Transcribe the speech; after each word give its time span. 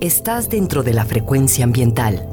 Estás 0.00 0.48
dentro 0.48 0.82
de 0.82 0.94
la 0.94 1.04
frecuencia 1.04 1.62
ambiental. 1.62 2.26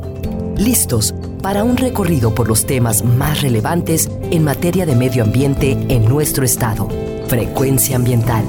Listos 0.55 1.13
para 1.41 1.65
un 1.65 1.75
recorrido 1.75 2.33
por 2.33 2.47
los 2.47 2.65
temas 2.65 3.03
más 3.03 3.41
relevantes 3.41 4.09
en 4.31 4.45
materia 4.45 4.85
de 4.85 4.95
medio 4.95 5.21
ambiente 5.21 5.71
en 5.89 6.07
nuestro 6.07 6.45
estado. 6.45 6.87
Frecuencia 7.27 7.97
ambiental. 7.97 8.45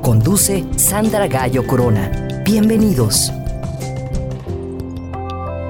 Conduce 0.00 0.64
Sandra 0.76 1.26
Gallo 1.26 1.66
Corona. 1.66 2.42
Bienvenidos. 2.46 3.30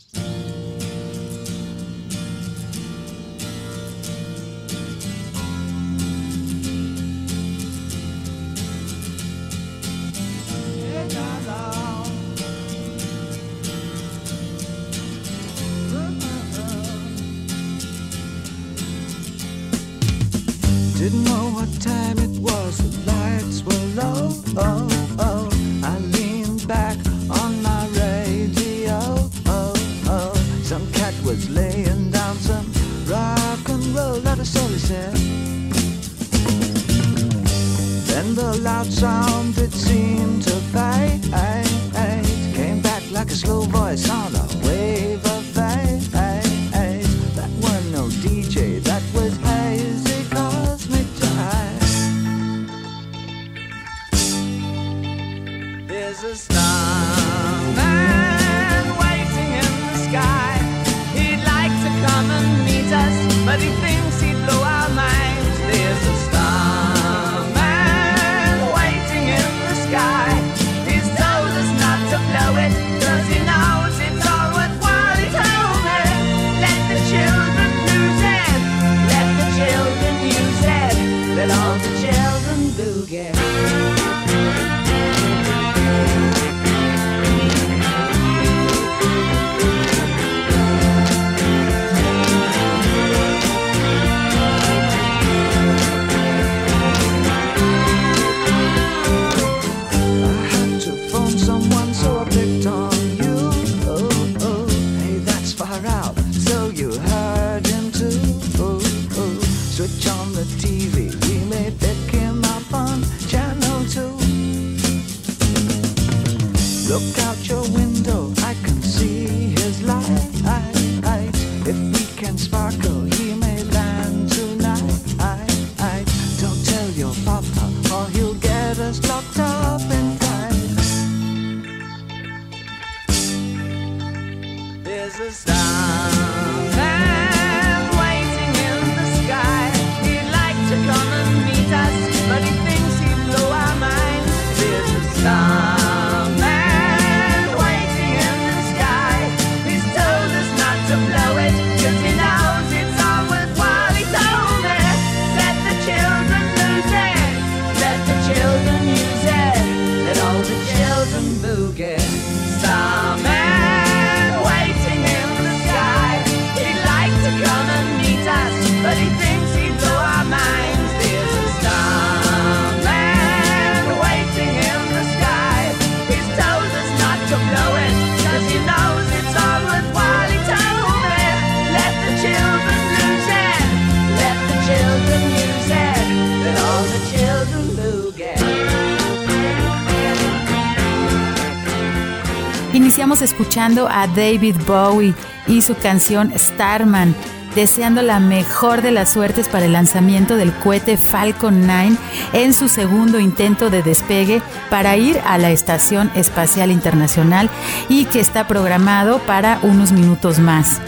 A 193.66 194.06
David 194.06 194.58
Bowie 194.68 195.16
y 195.48 195.64
su 195.64 195.74
canción 195.74 196.32
Starman, 196.38 197.16
deseando 197.56 198.04
la 198.04 198.20
mejor 198.20 198.84
de 198.84 198.92
las 198.92 199.12
suertes 199.12 199.48
para 199.48 199.66
el 199.66 199.74
lanzamiento 199.74 200.36
del 200.36 200.54
cohete 200.54 200.98
Falcon 200.98 201.66
9 201.66 201.98
en 202.34 202.54
su 202.54 202.68
segundo 202.70 203.20
intento 203.20 203.72
de 203.72 203.82
despegue 203.82 204.44
para 204.70 204.98
ir 204.98 205.20
a 205.26 205.40
la 205.40 205.50
Estación 205.50 206.12
Espacial 206.14 206.70
Internacional 206.70 207.50
y 207.90 208.06
que 208.06 208.20
está 208.20 208.48
programado 208.48 209.18
para 209.18 209.58
unos 209.64 209.92
minutos 209.92 210.38
más. 210.38 210.80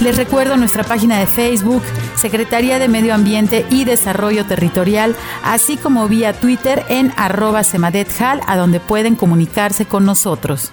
Les 0.00 0.16
recuerdo 0.16 0.56
nuestra 0.56 0.82
página 0.82 1.20
de 1.20 1.28
Facebook, 1.28 1.84
Secretaría 2.16 2.80
de 2.80 2.88
Medio 2.88 3.14
Ambiente 3.14 3.64
y 3.70 3.84
Desarrollo 3.84 4.44
Territorial, 4.44 5.14
así 5.44 5.76
como 5.76 6.08
vía 6.08 6.32
Twitter 6.32 6.84
en 6.88 7.12
arroba 7.16 7.62
semadethal, 7.62 8.40
a 8.48 8.56
donde 8.56 8.80
pueden 8.80 9.14
comunicarse 9.14 9.86
con 9.86 10.04
nosotros. 10.04 10.72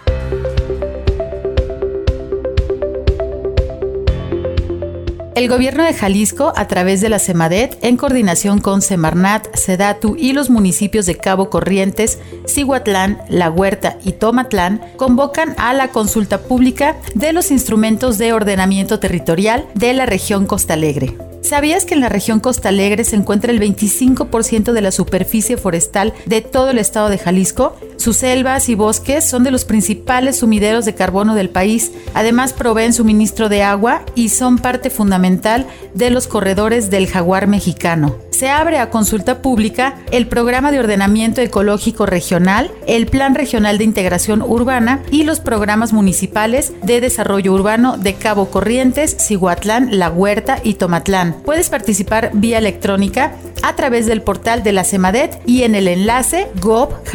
El 5.36 5.50
gobierno 5.50 5.84
de 5.84 5.94
Jalisco, 5.94 6.54
a 6.56 6.66
través 6.70 7.02
de 7.02 7.10
la 7.10 7.20
CEMADET, 7.20 7.78
en 7.82 7.98
coordinación 7.98 8.62
con 8.62 8.82
Semarnat, 8.82 9.54
Sedatu 9.54 10.16
y 10.18 10.32
los 10.32 10.50
municipios 10.50 11.06
de 11.06 11.18
Cabo 11.18 11.50
Corrientes, 11.50 12.20
Cihuatlán, 12.48 13.22
La 13.28 13.50
Huerta 13.50 13.98
y 14.06 14.14
Tomatlán, 14.14 14.80
convocan 14.96 15.54
a 15.58 15.74
la 15.74 15.90
consulta 15.90 16.44
pública 16.44 16.96
de 17.16 17.34
los 17.34 17.52
instrumentos 17.52 18.18
de 18.18 18.32
ordenamiento 18.32 19.02
territorial 19.02 19.68
de 19.74 19.94
la 19.94 20.06
región 20.06 20.46
Costa 20.46 20.76
Alegre. 20.76 21.18
¿Sabías 21.46 21.86
que 21.86 21.94
en 21.94 22.02
la 22.02 22.10
región 22.10 22.40
Costa 22.40 22.70
Alegre 22.70 23.04
se 23.04 23.16
encuentra 23.16 23.52
el 23.52 23.60
25% 23.60 24.72
de 24.72 24.82
la 24.82 24.92
superficie 24.92 25.58
forestal 25.58 26.12
de 26.26 26.42
todo 26.42 26.72
el 26.72 26.80
estado 26.80 27.08
de 27.08 27.20
Jalisco? 27.20 27.78
Sus 27.98 28.18
selvas 28.18 28.68
y 28.68 28.74
bosques 28.74 29.24
son 29.24 29.44
de 29.44 29.52
los 29.52 29.64
principales 29.64 30.38
sumideros 30.38 30.86
de 30.86 30.96
carbono 30.96 31.36
del 31.36 31.52
país. 31.52 31.92
Además 32.16 32.54
proveen 32.54 32.94
suministro 32.94 33.48
de 33.48 33.62
agua 33.62 34.04
y 34.16 34.30
son 34.30 34.58
parte 34.58 34.90
fundamental 34.90 35.68
de 35.94 36.10
los 36.10 36.26
corredores 36.26 36.90
del 36.90 37.08
jaguar 37.08 37.46
mexicano. 37.46 38.16
Se 38.36 38.50
abre 38.50 38.80
a 38.80 38.90
consulta 38.90 39.42
pública 39.42 39.96
el 40.12 40.28
Programa 40.28 40.74
de 40.74 40.80
Ordenamiento 40.80 41.40
Ecológico 41.40 42.06
Regional, 42.06 42.70
el 42.86 43.08
Plan 43.08 43.34
Regional 43.34 43.78
de 43.78 43.86
Integración 43.86 44.42
Urbana 44.42 45.02
y 45.10 45.24
los 45.24 45.40
programas 45.40 45.94
municipales 45.94 46.74
de 46.84 47.00
desarrollo 47.00 47.54
urbano 47.54 47.98
de 47.98 48.16
Cabo 48.16 48.52
Corrientes, 48.52 49.16
Cihuatlán, 49.26 49.98
La 49.98 50.10
Huerta 50.10 50.60
y 50.62 50.74
Tomatlán. 50.74 51.38
Puedes 51.46 51.70
participar 51.70 52.32
vía 52.34 52.58
electrónica 52.58 53.38
a 53.64 53.78
través 53.78 54.06
del 54.06 54.22
portal 54.22 54.64
de 54.64 54.74
la 54.74 54.84
CEMADET 54.84 55.40
y 55.46 55.64
en 55.64 55.74
el 55.74 55.88
enlace 55.88 56.50
gobhal.mx 56.60 57.06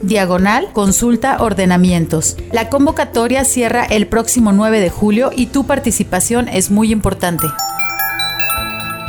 diagonal 0.00 0.68
consulta 0.74 1.42
ordenamientos. 1.42 2.36
La 2.52 2.68
convocatoria 2.68 3.44
cierra 3.44 3.84
el 3.84 4.06
próximo 4.06 4.52
9 4.52 4.78
de 4.78 4.90
julio 4.90 5.32
y 5.34 5.46
tu 5.46 5.66
participación 5.66 6.46
es 6.46 6.70
muy 6.70 6.92
importante. 6.92 7.48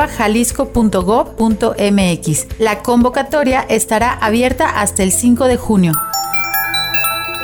jalisco.gov.mx. 0.09 2.47
La 2.59 2.83
convocatoria 2.83 3.65
estará 3.69 4.13
abierta 4.13 4.81
hasta 4.81 5.03
el 5.03 5.13
5 5.13 5.47
de 5.47 5.57
junio. 5.57 6.10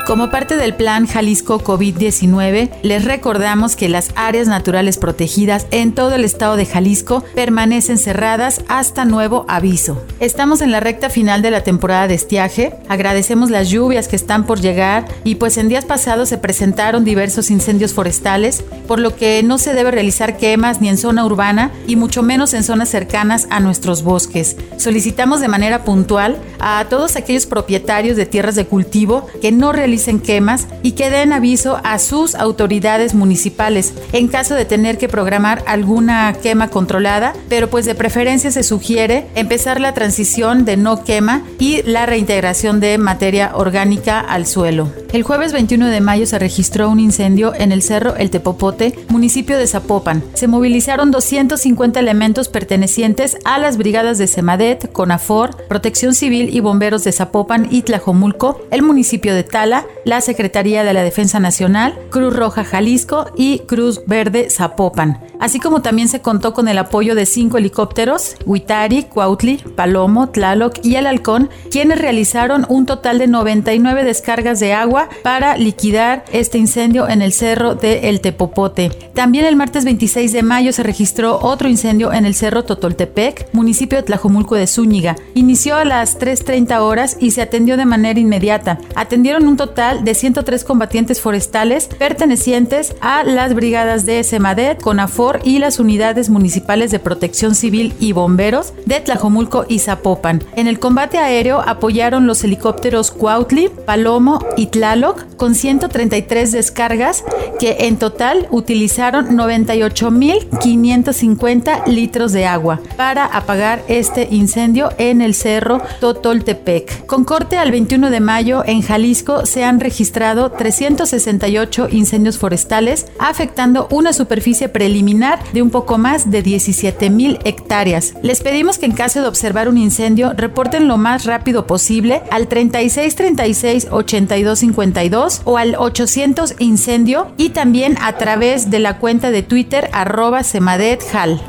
Como 0.06 0.30
parte 0.30 0.56
del 0.56 0.76
plan 0.76 1.08
Jalisco 1.08 1.60
COVID-19, 1.64 2.70
les 2.82 3.04
recordamos 3.04 3.74
que 3.74 3.88
las 3.88 4.10
áreas 4.14 4.46
naturales 4.46 4.98
protegidas 4.98 5.66
en 5.72 5.96
todo 5.96 6.14
el 6.14 6.24
estado 6.24 6.54
de 6.54 6.64
Jalisco 6.64 7.24
permanecen 7.34 7.98
cerradas 7.98 8.60
hasta 8.68 9.04
nuevo 9.04 9.44
aviso. 9.48 10.00
Estamos 10.20 10.60
en 10.60 10.70
la 10.70 10.78
recta 10.78 11.10
final 11.10 11.42
de 11.42 11.50
la 11.50 11.64
temporada 11.64 12.06
de 12.06 12.14
estiaje, 12.14 12.72
agradecemos 12.88 13.50
las 13.50 13.68
lluvias 13.68 14.06
que 14.06 14.14
están 14.14 14.46
por 14.46 14.60
llegar 14.60 15.08
y 15.24 15.34
pues 15.34 15.56
en 15.56 15.68
días 15.68 15.84
pasados 15.84 16.28
se 16.28 16.38
presentaron 16.38 17.04
diversos 17.04 17.50
incendios 17.50 17.92
forestales, 17.92 18.62
por 18.86 19.00
lo 19.00 19.16
que 19.16 19.42
no 19.42 19.58
se 19.58 19.74
debe 19.74 19.90
realizar 19.90 20.36
quemas 20.36 20.80
ni 20.80 20.88
en 20.88 20.98
zona 20.98 21.26
urbana 21.26 21.72
y 21.88 21.96
mucho 21.96 22.22
menos 22.22 22.54
en 22.54 22.62
zonas 22.62 22.90
cercanas 22.90 23.48
a 23.50 23.58
nuestros 23.58 24.04
bosques. 24.04 24.56
Solicitamos 24.76 25.40
de 25.40 25.48
manera 25.48 25.82
puntual 25.82 26.38
a 26.60 26.86
todos 26.88 27.16
aquellos 27.16 27.46
propietarios 27.46 28.16
de 28.16 28.26
tierras 28.26 28.54
de 28.54 28.66
cultivo 28.66 29.26
que 29.42 29.50
no 29.50 29.72
realicen 29.72 29.95
en 29.96 30.20
quemas 30.20 30.66
y 30.82 30.92
que 30.92 31.10
den 31.10 31.32
aviso 31.32 31.80
a 31.82 31.98
sus 31.98 32.34
autoridades 32.34 33.14
municipales 33.14 33.94
en 34.12 34.28
caso 34.28 34.54
de 34.54 34.64
tener 34.64 34.98
que 34.98 35.08
programar 35.08 35.64
alguna 35.66 36.34
quema 36.42 36.68
controlada, 36.68 37.34
pero 37.48 37.68
pues 37.68 37.86
de 37.86 37.94
preferencia 37.94 38.50
se 38.50 38.62
sugiere 38.62 39.26
empezar 39.34 39.80
la 39.80 39.94
transición 39.94 40.64
de 40.64 40.76
no 40.76 41.02
quema 41.04 41.42
y 41.58 41.82
la 41.82 42.06
reintegración 42.06 42.80
de 42.80 42.98
materia 42.98 43.52
orgánica 43.54 44.20
al 44.20 44.46
suelo. 44.46 44.90
El 45.16 45.22
jueves 45.22 45.54
21 45.54 45.86
de 45.86 46.02
mayo 46.02 46.26
se 46.26 46.38
registró 46.38 46.90
un 46.90 47.00
incendio 47.00 47.54
en 47.54 47.72
el 47.72 47.80
Cerro 47.80 48.16
El 48.16 48.28
Tepopote, 48.28 48.92
municipio 49.08 49.56
de 49.56 49.66
Zapopan. 49.66 50.22
Se 50.34 50.46
movilizaron 50.46 51.10
250 51.10 51.98
elementos 51.98 52.50
pertenecientes 52.50 53.38
a 53.46 53.58
las 53.58 53.78
brigadas 53.78 54.18
de 54.18 54.26
Semadet, 54.26 54.92
CONAFOR, 54.92 55.56
Protección 55.68 56.12
Civil 56.12 56.54
y 56.54 56.60
Bomberos 56.60 57.02
de 57.02 57.12
Zapopan 57.12 57.66
y 57.70 57.80
Tlajomulco, 57.80 58.60
el 58.70 58.82
municipio 58.82 59.34
de 59.34 59.42
Tala, 59.42 59.86
la 60.04 60.20
Secretaría 60.20 60.84
de 60.84 60.92
la 60.92 61.02
Defensa 61.02 61.40
Nacional, 61.40 61.98
Cruz 62.10 62.36
Roja 62.36 62.62
Jalisco 62.62 63.30
y 63.38 63.60
Cruz 63.60 64.02
Verde 64.06 64.50
Zapopan. 64.50 65.20
Así 65.38 65.60
como 65.60 65.82
también 65.82 66.08
se 66.08 66.22
contó 66.22 66.54
con 66.54 66.68
el 66.68 66.78
apoyo 66.78 67.14
de 67.14 67.26
cinco 67.26 67.58
helicópteros, 67.58 68.36
Huitari, 68.46 69.04
Cuautli, 69.04 69.58
Palomo, 69.58 70.28
Tlaloc 70.30 70.78
y 70.82 70.96
El 70.96 71.06
Halcón, 71.06 71.50
quienes 71.70 71.98
realizaron 71.98 72.66
un 72.68 72.86
total 72.86 73.18
de 73.18 73.26
99 73.26 74.04
descargas 74.04 74.60
de 74.60 74.72
agua 74.72 75.08
para 75.22 75.56
liquidar 75.56 76.24
este 76.32 76.58
incendio 76.58 77.08
en 77.08 77.22
el 77.22 77.32
cerro 77.32 77.74
de 77.74 78.08
El 78.08 78.20
Tepopote. 78.20 78.90
También 79.14 79.44
el 79.44 79.56
martes 79.56 79.84
26 79.84 80.32
de 80.32 80.42
mayo 80.42 80.72
se 80.72 80.82
registró 80.82 81.38
otro 81.40 81.68
incendio 81.68 82.12
en 82.12 82.24
el 82.24 82.34
cerro 82.34 82.64
Totoltepec, 82.64 83.48
municipio 83.52 83.98
de 83.98 84.04
Tlajomulco 84.04 84.54
de 84.54 84.66
Zúñiga. 84.66 85.16
Inició 85.34 85.76
a 85.76 85.84
las 85.84 86.18
3.30 86.18 86.80
horas 86.80 87.16
y 87.20 87.32
se 87.32 87.42
atendió 87.42 87.76
de 87.76 87.84
manera 87.84 88.18
inmediata. 88.18 88.78
Atendieron 88.94 89.46
un 89.46 89.56
total 89.56 90.04
de 90.04 90.14
103 90.14 90.64
combatientes 90.64 91.20
forestales 91.20 91.86
pertenecientes 91.86 92.94
a 93.00 93.22
las 93.22 93.54
brigadas 93.54 94.06
de 94.06 94.24
Semadet, 94.24 94.80
CONAFOR 94.80 95.25
y 95.42 95.58
las 95.58 95.78
unidades 95.78 96.30
municipales 96.30 96.90
de 96.90 96.98
protección 96.98 97.54
civil 97.54 97.92
y 97.98 98.12
bomberos 98.12 98.72
de 98.84 99.00
Tlajomulco 99.00 99.64
y 99.68 99.78
Zapopan. 99.80 100.44
En 100.54 100.68
el 100.68 100.78
combate 100.78 101.18
aéreo 101.18 101.60
apoyaron 101.60 102.26
los 102.26 102.42
helicópteros 102.44 103.10
Cuautli, 103.10 103.68
Palomo 103.68 104.38
y 104.56 104.66
Tlaloc 104.66 105.24
con 105.36 105.54
133 105.54 106.52
descargas 106.52 107.24
que 107.58 107.76
en 107.80 107.96
total 107.96 108.46
utilizaron 108.50 109.36
98.550 109.36 111.86
litros 111.86 112.32
de 112.32 112.46
agua 112.46 112.80
para 112.96 113.24
apagar 113.24 113.82
este 113.88 114.28
incendio 114.30 114.90
en 114.98 115.22
el 115.22 115.34
cerro 115.34 115.82
Totoltepec. 116.00 117.06
Con 117.06 117.24
corte 117.24 117.56
al 117.56 117.72
21 117.72 118.10
de 118.10 118.20
mayo 118.20 118.62
en 118.64 118.82
Jalisco 118.82 119.46
se 119.46 119.64
han 119.64 119.80
registrado 119.80 120.52
368 120.52 121.88
incendios 121.90 122.38
forestales, 122.38 123.06
afectando 123.18 123.88
una 123.90 124.12
superficie 124.12 124.68
preliminar 124.68 125.15
de 125.52 125.62
un 125.62 125.70
poco 125.70 125.98
más 125.98 126.30
de 126.30 126.42
17 126.42 127.10
mil 127.10 127.38
hectáreas. 127.44 128.14
Les 128.22 128.40
pedimos 128.40 128.78
que 128.78 128.86
en 128.86 128.92
caso 128.92 129.22
de 129.22 129.28
observar 129.28 129.68
un 129.68 129.78
incendio, 129.78 130.32
reporten 130.34 130.88
lo 130.88 130.96
más 130.98 131.24
rápido 131.24 131.66
posible 131.66 132.22
al 132.30 132.48
3636 132.48 133.88
8252 133.90 135.42
o 135.44 135.58
al 135.58 135.74
800 135.76 136.56
incendio 136.58 137.32
y 137.36 137.50
también 137.50 137.96
a 138.00 138.18
través 138.18 138.70
de 138.70 138.78
la 138.78 138.98
cuenta 138.98 139.30
de 139.30 139.42
Twitter 139.42 139.88
arroba 139.92 140.42
semadethal. 140.42 141.40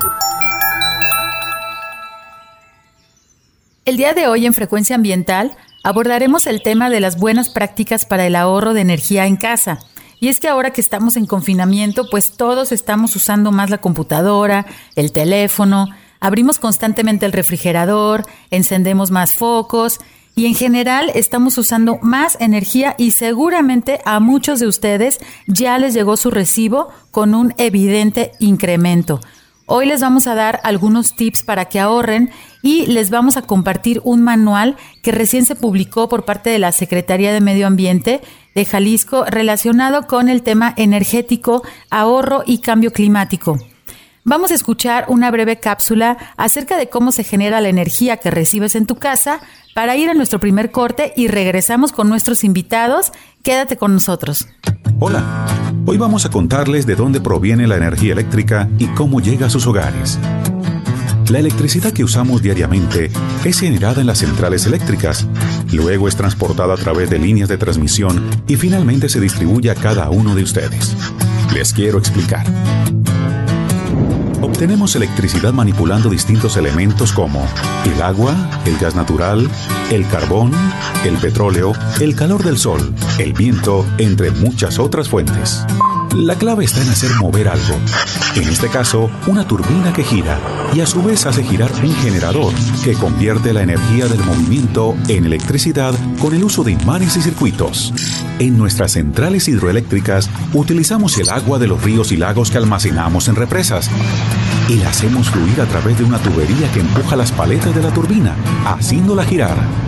El 3.85 3.97
día 3.97 4.13
de 4.13 4.27
hoy 4.27 4.45
en 4.45 4.53
Frecuencia 4.53 4.95
Ambiental 4.95 5.55
abordaremos 5.83 6.45
el 6.47 6.61
tema 6.61 6.89
de 6.89 6.99
las 6.99 7.17
buenas 7.17 7.49
prácticas 7.49 8.05
para 8.05 8.27
el 8.27 8.35
ahorro 8.35 8.73
de 8.73 8.81
energía 8.81 9.25
en 9.25 9.37
casa. 9.37 9.79
Y 10.19 10.29
es 10.29 10.39
que 10.39 10.47
ahora 10.47 10.71
que 10.71 10.81
estamos 10.81 11.15
en 11.15 11.25
confinamiento, 11.25 12.09
pues 12.09 12.31
todos 12.31 12.71
estamos 12.71 13.15
usando 13.15 13.51
más 13.51 13.69
la 13.69 13.77
computadora, 13.77 14.65
el 14.95 15.11
teléfono, 15.11 15.89
abrimos 16.19 16.57
constantemente 16.59 17.25
el 17.25 17.33
refrigerador, 17.33 18.25
encendemos 18.49 19.11
más 19.11 19.33
focos 19.33 19.99
y 20.35 20.45
en 20.45 20.55
general 20.55 21.11
estamos 21.13 21.57
usando 21.57 21.99
más 22.01 22.37
energía 22.39 22.95
y 22.97 23.11
seguramente 23.11 23.99
a 24.05 24.19
muchos 24.19 24.59
de 24.59 24.67
ustedes 24.67 25.19
ya 25.47 25.77
les 25.77 25.93
llegó 25.93 26.17
su 26.17 26.31
recibo 26.31 26.89
con 27.11 27.35
un 27.35 27.53
evidente 27.57 28.31
incremento. 28.39 29.19
Hoy 29.69 29.85
les 29.85 29.99
vamos 29.99 30.27
a 30.27 30.35
dar 30.35 30.61
algunos 30.63 31.15
tips 31.15 31.43
para 31.43 31.65
que 31.65 31.79
ahorren 31.79 32.31
y 32.61 32.85
les 32.85 33.09
vamos 33.09 33.35
a 33.35 33.41
compartir 33.41 33.99
un 34.05 34.21
manual 34.21 34.77
que 35.03 35.11
recién 35.11 35.45
se 35.45 35.55
publicó 35.55 36.07
por 36.07 36.23
parte 36.23 36.49
de 36.49 36.57
la 36.57 36.71
Secretaría 36.71 37.33
de 37.33 37.41
Medio 37.41 37.67
Ambiente 37.67 38.21
de 38.57 38.65
Jalisco 38.65 39.23
relacionado 39.25 40.07
con 40.07 40.29
el 40.29 40.41
tema 40.41 40.73
energético, 40.77 41.61
ahorro 41.91 42.41
y 42.43 42.57
cambio 42.57 42.91
climático. 42.91 43.59
Vamos 44.23 44.49
a 44.49 44.55
escuchar 44.55 45.05
una 45.09 45.29
breve 45.29 45.59
cápsula 45.59 46.17
acerca 46.37 46.75
de 46.75 46.89
cómo 46.89 47.11
se 47.11 47.23
genera 47.23 47.61
la 47.61 47.69
energía 47.69 48.17
que 48.17 48.31
recibes 48.31 48.73
en 48.73 48.87
tu 48.87 48.95
casa 48.95 49.41
para 49.75 49.95
ir 49.95 50.09
a 50.09 50.15
nuestro 50.15 50.39
primer 50.39 50.71
corte 50.71 51.13
y 51.15 51.27
regresamos 51.27 51.91
con 51.91 52.09
nuestros 52.09 52.43
invitados. 52.43 53.11
Quédate 53.43 53.77
con 53.77 53.93
nosotros. 53.93 54.47
Hola, 54.99 55.23
hoy 55.85 55.99
vamos 55.99 56.25
a 56.25 56.31
contarles 56.31 56.87
de 56.87 56.95
dónde 56.95 57.21
proviene 57.21 57.67
la 57.67 57.77
energía 57.77 58.13
eléctrica 58.13 58.67
y 58.79 58.87
cómo 58.87 59.21
llega 59.21 59.45
a 59.45 59.49
sus 59.51 59.67
hogares. 59.67 60.17
La 61.29 61.39
electricidad 61.39 61.91
que 61.91 62.03
usamos 62.03 62.41
diariamente 62.41 63.11
es 63.43 63.59
generada 63.59 64.01
en 64.01 64.07
las 64.07 64.19
centrales 64.19 64.65
eléctricas, 64.65 65.27
luego 65.71 66.07
es 66.07 66.15
transportada 66.15 66.73
a 66.73 66.77
través 66.77 67.09
de 67.09 67.19
líneas 67.19 67.49
de 67.49 67.57
transmisión 67.57 68.23
y 68.47 68.55
finalmente 68.55 69.09
se 69.09 69.19
distribuye 69.19 69.69
a 69.69 69.75
cada 69.75 70.09
uno 70.09 70.35
de 70.35 70.43
ustedes. 70.43 70.95
Les 71.53 71.73
quiero 71.73 71.97
explicar. 71.97 72.45
Tenemos 74.57 74.95
electricidad 74.95 75.53
manipulando 75.53 76.09
distintos 76.09 76.57
elementos 76.57 77.13
como 77.13 77.45
el 77.85 78.01
agua, 78.01 78.35
el 78.65 78.75
gas 78.79 78.95
natural, 78.95 79.47
el 79.91 80.07
carbón, 80.07 80.51
el 81.05 81.15
petróleo, 81.17 81.73
el 81.99 82.15
calor 82.15 82.43
del 82.43 82.57
sol, 82.57 82.91
el 83.19 83.33
viento, 83.33 83.85
entre 83.99 84.31
muchas 84.31 84.79
otras 84.79 85.09
fuentes. 85.09 85.63
La 86.17 86.35
clave 86.35 86.65
está 86.65 86.81
en 86.81 86.89
hacer 86.89 87.11
mover 87.19 87.47
algo. 87.47 87.75
En 88.35 88.49
este 88.49 88.69
caso, 88.69 89.09
una 89.27 89.47
turbina 89.47 89.93
que 89.93 90.03
gira 90.03 90.39
y 90.73 90.79
a 90.79 90.87
su 90.87 91.03
vez 91.03 91.27
hace 91.27 91.43
girar 91.43 91.71
un 91.83 91.95
generador 91.97 92.53
que 92.83 92.93
convierte 92.93 93.53
la 93.53 93.61
energía 93.61 94.07
del 94.07 94.23
movimiento 94.23 94.95
en 95.09 95.25
electricidad 95.25 95.93
con 96.19 96.33
el 96.33 96.43
uso 96.43 96.63
de 96.63 96.71
imanes 96.71 97.15
y 97.17 97.21
circuitos. 97.21 97.93
En 98.39 98.57
nuestras 98.57 98.93
centrales 98.93 99.47
hidroeléctricas 99.47 100.27
utilizamos 100.53 101.19
el 101.19 101.29
agua 101.29 101.59
de 101.59 101.67
los 101.67 101.83
ríos 101.83 102.11
y 102.11 102.17
lagos 102.17 102.49
que 102.49 102.57
almacenamos 102.57 103.27
en 103.27 103.35
represas 103.35 103.87
y 104.67 104.77
la 104.77 104.89
hacemos 104.89 105.29
fluir 105.29 105.61
a 105.61 105.65
través 105.65 105.99
de 105.99 106.03
una 106.03 106.17
tubería 106.17 106.71
que 106.71 106.79
empuja 106.79 107.15
las 107.15 107.31
paletas 107.31 107.75
de 107.75 107.81
la 107.83 107.93
turbina, 107.93 108.35
haciéndola 108.65 109.23
girar. 109.23 109.86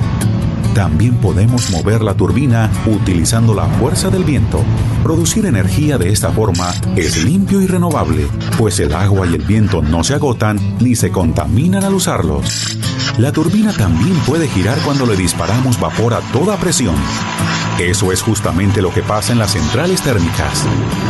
También 0.74 1.16
podemos 1.16 1.70
mover 1.72 2.02
la 2.02 2.14
turbina 2.14 2.70
utilizando 2.86 3.54
la 3.54 3.66
fuerza 3.66 4.10
del 4.10 4.24
viento. 4.24 4.62
Producir 5.04 5.46
energía 5.46 5.98
de 5.98 6.10
esta 6.10 6.32
forma 6.32 6.74
es 6.96 7.24
limpio 7.24 7.62
y 7.62 7.68
renovable, 7.68 8.28
pues 8.58 8.80
el 8.80 8.94
agua 8.94 9.28
y 9.28 9.36
el 9.36 9.42
viento 9.42 9.82
no 9.82 10.04
se 10.04 10.14
agotan 10.14 10.60
ni 10.80 10.96
se 10.96 11.12
contaminan 11.12 11.84
al 11.84 11.94
usarlos. 11.94 12.89
La 13.18 13.32
turbina 13.32 13.74
también 13.74 14.16
puede 14.26 14.48
girar 14.48 14.78
cuando 14.80 15.06
le 15.06 15.16
disparamos 15.16 15.80
vapor 15.80 16.14
a 16.14 16.20
toda 16.32 16.58
presión. 16.58 16.96
Eso 17.80 18.12
es 18.12 18.22
justamente 18.22 18.82
lo 18.82 18.94
que 18.94 19.02
pasa 19.02 19.32
en 19.32 19.40
las 19.40 19.52
centrales 19.52 20.02
térmicas. 20.02 20.66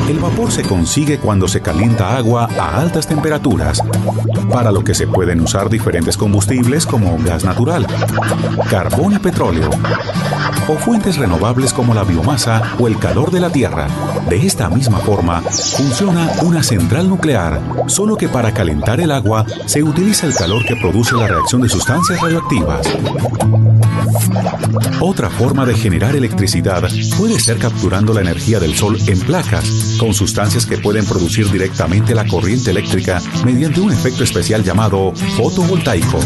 El 0.07 0.19
vapor 0.19 0.51
se 0.51 0.63
consigue 0.63 1.17
cuando 1.17 1.47
se 1.47 1.61
calienta 1.61 2.15
agua 2.15 2.47
a 2.57 2.79
altas 2.79 3.07
temperaturas, 3.07 3.81
para 4.51 4.71
lo 4.71 4.83
que 4.83 4.93
se 4.93 5.07
pueden 5.07 5.41
usar 5.41 5.69
diferentes 5.69 6.17
combustibles 6.17 6.85
como 6.85 7.17
gas 7.23 7.43
natural, 7.43 7.87
carbón 8.69 9.13
y 9.13 9.19
petróleo, 9.19 9.69
o 10.69 10.77
fuentes 10.77 11.17
renovables 11.17 11.73
como 11.73 11.95
la 11.95 12.03
biomasa 12.03 12.75
o 12.79 12.87
el 12.87 12.99
calor 12.99 13.31
de 13.31 13.39
la 13.39 13.49
tierra. 13.49 13.87
De 14.29 14.45
esta 14.45 14.69
misma 14.69 14.99
forma, 14.99 15.41
funciona 15.41 16.31
una 16.43 16.61
central 16.61 17.09
nuclear, 17.09 17.59
solo 17.87 18.15
que 18.15 18.29
para 18.29 18.53
calentar 18.53 19.01
el 19.01 19.11
agua 19.11 19.45
se 19.65 19.81
utiliza 19.81 20.27
el 20.27 20.35
calor 20.35 20.63
que 20.65 20.75
produce 20.75 21.15
la 21.15 21.27
reacción 21.27 21.61
de 21.61 21.69
sustancias 21.69 22.21
radioactivas. 22.21 22.87
Otra 25.01 25.29
forma 25.29 25.65
de 25.65 25.73
generar 25.73 26.15
electricidad 26.15 26.83
puede 27.17 27.39
ser 27.39 27.57
capturando 27.57 28.13
la 28.13 28.21
energía 28.21 28.59
del 28.59 28.75
sol 28.75 28.97
en 29.07 29.19
placas, 29.21 29.97
con 29.99 30.13
sustancias 30.13 30.67
que 30.67 30.77
pueden 30.77 31.05
producir 31.05 31.49
directamente 31.49 32.13
la 32.13 32.27
corriente 32.27 32.69
eléctrica 32.69 33.19
mediante 33.43 33.81
un 33.81 33.91
efecto 33.91 34.23
especial 34.23 34.63
llamado 34.63 35.13
fotovoltaico. 35.35 36.19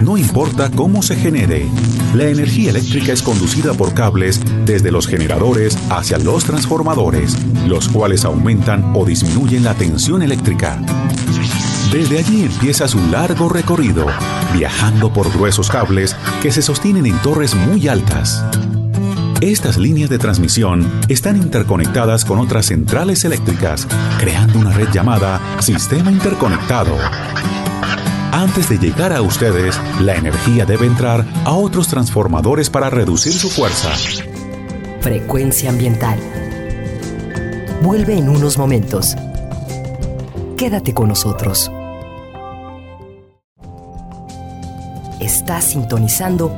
No 0.00 0.16
importa 0.16 0.70
cómo 0.70 1.02
se 1.02 1.14
genere, 1.14 1.66
la 2.14 2.24
energía 2.24 2.70
eléctrica 2.70 3.12
es 3.12 3.22
conducida 3.22 3.74
por 3.74 3.92
cables 3.92 4.40
desde 4.64 4.90
los 4.90 5.06
generadores 5.06 5.76
hacia 5.90 6.18
los 6.18 6.44
transformadores, 6.44 7.36
los 7.66 7.88
cuales 7.88 8.24
aumentan 8.24 8.92
o 8.94 9.04
disminuyen 9.04 9.62
la 9.62 9.74
tensión 9.74 10.22
eléctrica. 10.22 10.80
Desde 11.92 12.18
allí 12.18 12.44
empieza 12.44 12.88
su 12.88 12.98
largo 13.10 13.50
recorrido, 13.50 14.06
viajando 14.54 15.12
por 15.12 15.30
gruesos 15.30 15.68
cables 15.68 16.16
que 16.40 16.50
se 16.50 16.62
sostienen 16.62 17.04
en 17.04 17.18
torres 17.18 17.54
muy 17.54 17.86
altas. 17.86 18.42
Estas 19.42 19.76
líneas 19.76 20.08
de 20.08 20.18
transmisión 20.18 20.90
están 21.08 21.36
interconectadas 21.36 22.24
con 22.24 22.38
otras 22.38 22.66
centrales 22.66 23.24
eléctricas, 23.24 23.86
creando 24.18 24.58
una 24.58 24.72
red 24.72 24.88
llamada 24.92 25.40
Sistema 25.60 26.10
Interconectado. 26.10 26.96
Antes 28.32 28.68
de 28.68 28.78
llegar 28.78 29.12
a 29.12 29.22
ustedes, 29.22 29.80
la 30.00 30.14
energía 30.14 30.64
debe 30.64 30.86
entrar 30.86 31.26
a 31.44 31.52
otros 31.52 31.88
transformadores 31.88 32.70
para 32.70 32.88
reducir 32.88 33.32
su 33.32 33.50
fuerza. 33.50 33.90
Frecuencia 35.00 35.70
ambiental. 35.70 36.18
Vuelve 37.82 38.16
en 38.16 38.28
unos 38.28 38.56
momentos. 38.56 39.16
Quédate 40.56 40.94
con 40.94 41.08
nosotros. 41.08 41.72
Estás 45.18 45.64
sintonizando 45.64 46.54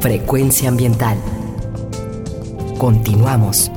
Frecuencia 0.00 0.68
Ambiental. 0.68 1.16
Continuamos. 2.76 3.70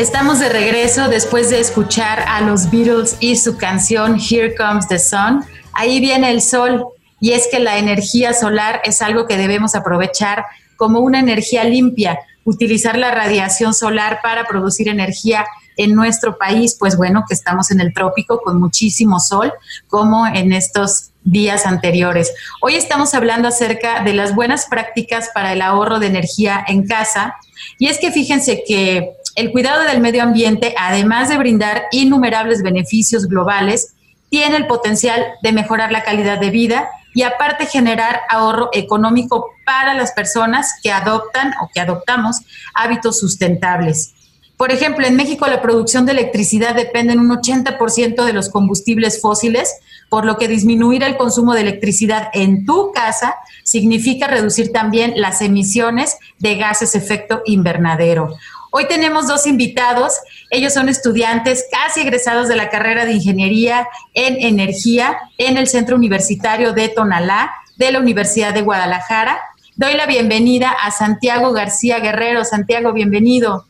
Estamos 0.00 0.38
de 0.38 0.48
regreso 0.48 1.10
después 1.10 1.50
de 1.50 1.60
escuchar 1.60 2.24
a 2.26 2.40
los 2.40 2.70
Beatles 2.70 3.18
y 3.20 3.36
su 3.36 3.58
canción 3.58 4.16
Here 4.18 4.54
Comes 4.54 4.88
the 4.88 4.98
Sun. 4.98 5.44
Ahí 5.74 6.00
viene 6.00 6.30
el 6.30 6.40
sol 6.40 6.86
y 7.20 7.32
es 7.32 7.48
que 7.50 7.58
la 7.58 7.76
energía 7.76 8.32
solar 8.32 8.80
es 8.84 9.02
algo 9.02 9.26
que 9.26 9.36
debemos 9.36 9.74
aprovechar 9.74 10.46
como 10.76 11.00
una 11.00 11.20
energía 11.20 11.64
limpia, 11.64 12.18
utilizar 12.44 12.96
la 12.96 13.10
radiación 13.10 13.74
solar 13.74 14.20
para 14.22 14.44
producir 14.44 14.88
energía 14.88 15.44
en 15.76 15.94
nuestro 15.94 16.38
país, 16.38 16.76
pues 16.80 16.96
bueno, 16.96 17.24
que 17.28 17.34
estamos 17.34 17.70
en 17.70 17.80
el 17.80 17.92
trópico 17.92 18.40
con 18.40 18.58
muchísimo 18.58 19.20
sol, 19.20 19.52
como 19.86 20.26
en 20.26 20.54
estos 20.54 21.10
días 21.24 21.66
anteriores. 21.66 22.32
Hoy 22.62 22.74
estamos 22.74 23.12
hablando 23.14 23.48
acerca 23.48 24.02
de 24.02 24.14
las 24.14 24.34
buenas 24.34 24.64
prácticas 24.64 25.28
para 25.34 25.52
el 25.52 25.60
ahorro 25.60 25.98
de 25.98 26.06
energía 26.06 26.64
en 26.66 26.86
casa. 26.86 27.36
Y 27.78 27.88
es 27.88 27.98
que 27.98 28.10
fíjense 28.10 28.64
que 28.66 29.16
el 29.36 29.52
cuidado 29.52 29.82
del 29.84 30.00
medio 30.00 30.22
ambiente, 30.22 30.74
además 30.78 31.28
de 31.28 31.38
brindar 31.38 31.84
innumerables 31.92 32.62
beneficios 32.62 33.26
globales, 33.26 33.94
tiene 34.28 34.56
el 34.56 34.66
potencial 34.66 35.24
de 35.42 35.52
mejorar 35.52 35.92
la 35.92 36.04
calidad 36.04 36.38
de 36.38 36.50
vida 36.50 36.88
y 37.14 37.22
aparte 37.22 37.66
generar 37.66 38.20
ahorro 38.28 38.70
económico 38.72 39.46
para 39.66 39.94
las 39.94 40.12
personas 40.12 40.74
que 40.82 40.92
adoptan 40.92 41.52
o 41.62 41.68
que 41.72 41.80
adoptamos 41.80 42.40
hábitos 42.74 43.18
sustentables. 43.18 44.14
Por 44.56 44.72
ejemplo, 44.72 45.06
en 45.06 45.16
México 45.16 45.46
la 45.46 45.62
producción 45.62 46.04
de 46.04 46.12
electricidad 46.12 46.74
depende 46.74 47.14
en 47.14 47.20
un 47.20 47.30
80% 47.30 48.24
de 48.24 48.32
los 48.34 48.50
combustibles 48.50 49.20
fósiles, 49.20 49.74
por 50.10 50.26
lo 50.26 50.36
que 50.36 50.48
disminuir 50.48 51.02
el 51.02 51.16
consumo 51.16 51.54
de 51.54 51.62
electricidad 51.62 52.28
en 52.34 52.66
tu 52.66 52.92
casa 52.92 53.36
significa 53.64 54.26
reducir 54.26 54.70
también 54.70 55.14
las 55.16 55.40
emisiones 55.40 56.18
de 56.38 56.56
gases 56.56 56.94
efecto 56.94 57.40
invernadero. 57.46 58.36
Hoy 58.70 58.86
tenemos 58.88 59.26
dos 59.26 59.46
invitados. 59.46 60.14
Ellos 60.50 60.72
son 60.72 60.88
estudiantes 60.88 61.64
casi 61.70 62.00
egresados 62.00 62.48
de 62.48 62.56
la 62.56 62.70
carrera 62.70 63.04
de 63.04 63.12
Ingeniería 63.12 63.88
en 64.14 64.36
Energía 64.40 65.18
en 65.38 65.56
el 65.56 65.66
Centro 65.66 65.96
Universitario 65.96 66.72
de 66.72 66.88
Tonalá 66.88 67.52
de 67.76 67.90
la 67.90 67.98
Universidad 67.98 68.54
de 68.54 68.62
Guadalajara. 68.62 69.40
Doy 69.76 69.94
la 69.94 70.06
bienvenida 70.06 70.70
a 70.70 70.90
Santiago 70.90 71.52
García 71.52 71.98
Guerrero. 71.98 72.44
Santiago, 72.44 72.92
bienvenido. 72.92 73.64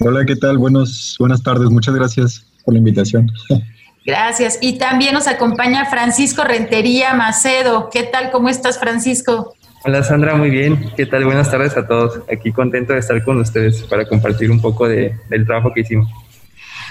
Hola, 0.00 0.24
¿qué 0.24 0.36
tal? 0.36 0.58
Buenos, 0.58 1.16
buenas 1.18 1.42
tardes. 1.42 1.70
Muchas 1.70 1.94
gracias 1.94 2.46
por 2.64 2.74
la 2.74 2.78
invitación. 2.78 3.30
Gracias. 4.06 4.58
Y 4.62 4.78
también 4.78 5.12
nos 5.12 5.26
acompaña 5.26 5.84
Francisco 5.84 6.42
Rentería 6.42 7.12
Macedo. 7.12 7.90
¿Qué 7.90 8.04
tal? 8.04 8.30
¿Cómo 8.30 8.48
estás, 8.48 8.78
Francisco? 8.78 9.54
Hola 9.84 10.02
Sandra, 10.02 10.34
muy 10.34 10.50
bien. 10.50 10.92
¿Qué 10.96 11.06
tal? 11.06 11.24
Buenas 11.24 11.50
tardes 11.50 11.76
a 11.76 11.86
todos. 11.86 12.20
Aquí 12.32 12.50
contento 12.52 12.92
de 12.92 12.98
estar 12.98 13.22
con 13.22 13.38
ustedes 13.38 13.84
para 13.84 14.06
compartir 14.06 14.50
un 14.50 14.60
poco 14.60 14.88
de, 14.88 15.16
del 15.28 15.46
trabajo 15.46 15.72
que 15.72 15.82
hicimos. 15.82 16.08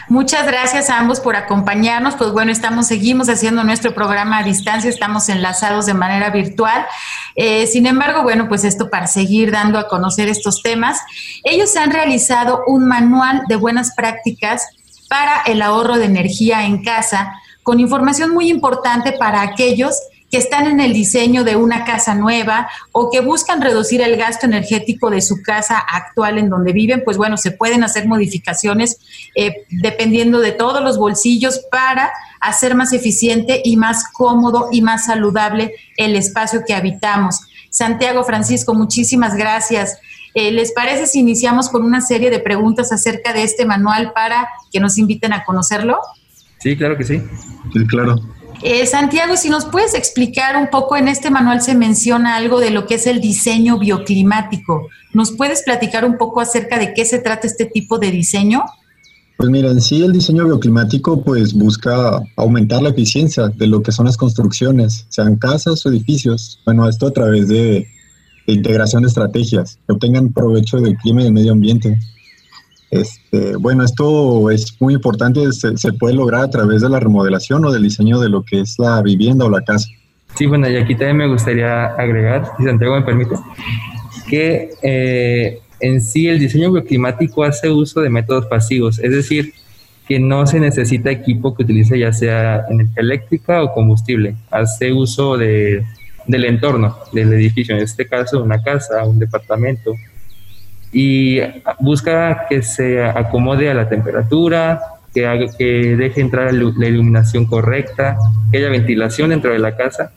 Muchas 0.10 0.48
gracias 0.48 0.90
a 0.90 1.00
ambos 1.00 1.20
por 1.20 1.36
acompañarnos. 1.36 2.16
Pues 2.16 2.32
bueno, 2.32 2.50
estamos, 2.50 2.88
seguimos 2.88 3.28
haciendo 3.28 3.66
nuestro 3.66 3.94
programa 3.94 4.38
a 4.38 4.44
distancia, 4.44 4.90
estamos 4.90 5.28
enlazados 5.28 5.86
de 5.86 5.94
manera 5.94 6.30
virtual. 6.30 6.86
Eh, 7.36 7.68
sin 7.68 7.88
embargo, 7.88 8.24
bueno, 8.24 8.48
pues 8.48 8.64
esto 8.64 8.90
para 8.90 9.08
seguir 9.08 9.52
dando 9.52 9.78
a 9.78 9.90
conocer 9.90 10.30
estos 10.30 10.64
temas. 10.64 11.02
Ellos 11.44 11.76
han 11.76 11.92
realizado 11.92 12.64
un 12.68 12.88
manual 12.88 13.44
de 13.50 13.58
buenas 13.58 13.94
prácticas 13.96 14.66
para 15.10 15.42
el 15.42 15.62
ahorro 15.62 15.98
de 15.98 16.06
energía 16.06 16.66
en 16.66 16.84
casa, 16.84 17.34
con 17.64 17.82
información 17.82 18.34
muy 18.34 18.50
importante 18.50 19.12
para 19.12 19.42
aquellos 19.42 19.94
que 20.00 20.17
están 20.32 20.68
en 20.68 20.80
el 20.80 20.92
diseño 20.92 21.44
de 21.44 21.56
una 21.56 21.86
casa 21.86 22.14
nueva 22.14 22.70
o 22.92 23.10
que 23.10 23.22
buscan 23.22 23.62
reducir 23.62 24.02
el 24.02 24.18
gasto 24.18 24.46
energético 24.46 25.10
de 25.10 25.22
su 25.22 25.42
casa 25.42 25.78
actual 25.78 26.38
en 26.38 26.50
donde 26.50 26.74
viven, 26.74 27.04
pues 27.06 27.18
bueno, 27.18 27.38
se 27.38 27.52
pueden 27.52 27.84
hacer 27.84 28.08
modificaciones 28.08 29.00
eh, 29.36 29.66
dependiendo 29.70 30.40
de 30.40 30.52
todos 30.52 30.84
los 30.84 30.98
bolsillos 30.98 31.62
para 31.72 32.12
hacer 32.42 32.76
más 32.76 32.92
eficiente 32.92 33.62
y 33.64 33.78
más 33.78 34.06
cómodo 34.12 34.68
y 34.72 34.82
más 34.82 35.06
saludable 35.06 35.74
el 35.96 36.16
espacio 36.16 36.64
que 36.68 36.74
habitamos. 36.74 37.42
Santiago 37.70 38.24
Francisco, 38.24 38.74
muchísimas 38.74 39.36
gracias. 39.36 39.98
Eh, 40.34 40.52
¿Les 40.52 40.72
parece 40.72 41.08
si 41.08 41.20
iniciamos 41.20 41.70
con 41.70 41.84
una 41.84 42.02
serie 42.02 42.30
de 42.30 42.40
preguntas 42.40 42.92
acerca 42.92 43.34
de 43.34 43.44
este 43.44 43.66
manual 43.66 44.12
para 44.14 44.48
que 44.72 44.80
nos 44.80 44.98
inviten 44.98 45.34
a 45.34 45.44
conocerlo? 45.44 46.00
Sí, 46.60 46.76
claro 46.76 46.98
que 46.98 47.04
sí. 47.04 47.22
Sí, 47.74 47.88
claro. 47.88 48.37
Eh, 48.64 48.86
Santiago, 48.88 49.38
si 49.38 49.50
nos 49.50 49.66
puedes 49.66 49.94
explicar 49.94 50.56
un 50.58 50.70
poco, 50.70 50.98
en 50.98 51.08
este 51.08 51.30
manual 51.30 51.62
se 51.62 51.76
menciona 51.76 52.36
algo 52.36 52.60
de 52.60 52.72
lo 52.72 52.88
que 52.88 52.96
es 52.96 53.06
el 53.06 53.22
diseño 53.22 53.78
bioclimático. 53.78 54.88
¿Nos 55.14 55.32
puedes 55.32 55.64
platicar 55.64 56.06
un 56.06 56.18
poco 56.18 56.42
acerca 56.42 56.80
de 56.80 56.94
qué 56.94 57.06
se 57.06 57.20
trata 57.20 57.46
este 57.46 57.66
tipo 57.66 58.00
de 58.00 58.12
diseño? 58.12 58.64
Pues 59.38 59.52
mira, 59.52 59.70
en 59.70 59.80
sí 59.80 60.02
el 60.02 60.12
diseño 60.12 60.46
bioclimático 60.46 61.24
pues 61.24 61.54
busca 61.54 62.20
aumentar 62.36 62.82
la 62.82 62.90
eficiencia 62.90 63.50
de 63.50 63.68
lo 63.68 63.84
que 63.84 63.92
son 63.92 64.08
las 64.08 64.18
construcciones, 64.18 65.06
sean 65.10 65.36
casas 65.36 65.86
o 65.86 65.90
edificios. 65.90 66.60
Bueno, 66.66 66.90
esto 66.90 67.08
a 67.08 67.14
través 67.14 67.48
de, 67.48 67.88
de 68.48 68.54
integración 68.54 69.04
de 69.04 69.10
estrategias 69.10 69.78
que 69.86 69.94
obtengan 69.94 70.34
provecho 70.34 70.78
del 70.78 70.98
clima 70.98 71.22
y 71.22 71.26
del 71.26 71.34
medio 71.34 71.52
ambiente. 71.52 72.00
Este, 72.90 73.56
bueno, 73.58 73.84
esto 73.84 74.50
es 74.50 74.76
muy 74.80 74.94
importante, 74.94 75.42
se, 75.52 75.94
puede 75.94 76.16
lograr 76.16 76.44
a 76.44 76.50
través 76.50 76.82
de 76.82 76.90
la 76.90 77.00
remodelación 77.00 77.66
o 77.66 77.72
del 77.72 77.84
diseño 77.84 78.20
de 78.20 78.30
lo 78.30 78.44
que 78.44 78.62
es 78.62 78.76
la 78.80 79.02
vivienda 79.02 79.46
o 79.46 79.50
la 79.50 79.62
casa. 79.62 79.88
Sí, 80.36 80.46
bueno, 80.46 80.70
y 80.70 80.78
aquí 80.78 80.96
también 80.96 81.18
me 81.18 81.28
gustaría 81.28 81.86
agregar, 81.86 82.46
si 82.58 82.64
Santiago 82.64 82.96
me 82.96 83.02
permite, 83.02 83.36
que 84.30 84.70
eh, 84.82 85.60
en 85.80 86.02
sí 86.02 86.28
el 86.28 86.40
diseño 86.40 86.72
bioclimático 86.72 87.44
hace 87.44 87.70
uso 87.70 88.02
de 88.02 88.10
métodos 88.10 88.46
pasivos, 88.46 89.00
es 89.00 89.12
decir, 89.12 89.54
que 90.08 90.20
no 90.20 90.48
se 90.48 90.60
necesita 90.60 91.12
equipo 91.12 91.54
que 91.54 91.64
utilice 91.64 92.00
ya 92.00 92.14
sea 92.14 92.66
energía 92.70 93.02
eléctrica 93.02 93.62
o 93.64 93.74
combustible, 93.74 94.36
hace 94.50 94.94
uso 94.94 95.38
de, 95.38 95.84
del 96.28 96.46
entorno 96.46 96.98
del 97.12 97.34
edificio, 97.34 97.76
en 97.76 97.82
este 97.82 98.08
caso 98.08 98.42
una 98.44 98.62
casa, 98.62 99.04
un 99.06 99.20
departamento, 99.20 99.94
y 100.92 101.40
busca 101.80 102.46
que 102.50 102.62
se 102.62 103.04
acomode 103.04 103.70
a 103.70 103.74
la 103.74 103.90
temperatura, 103.90 104.82
que, 105.14 105.96
deje 105.98 106.22
entrar 106.22 106.54
la 106.54 106.88
iluminación 106.88 107.46
correcta, 107.46 108.18
que 108.52 108.60
haya 108.60 108.70
ventilación 108.70 109.30
dentro 109.30 109.52
de 109.52 109.60
la 109.60 109.76
casa. 109.76 110.12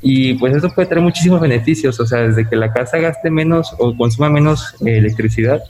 Y 0.00 0.34
pues 0.34 0.54
eso 0.54 0.68
puede 0.70 0.88
traer 0.88 1.02
muchísimos 1.02 1.40
beneficios, 1.40 1.98
o 1.98 2.06
sea, 2.06 2.20
desde 2.20 2.48
que 2.48 2.56
la 2.56 2.72
casa 2.72 2.98
gaste 2.98 3.30
menos 3.30 3.74
o 3.78 3.96
consuma 3.96 4.28
menos 4.28 4.74
electricidad, 4.84 5.62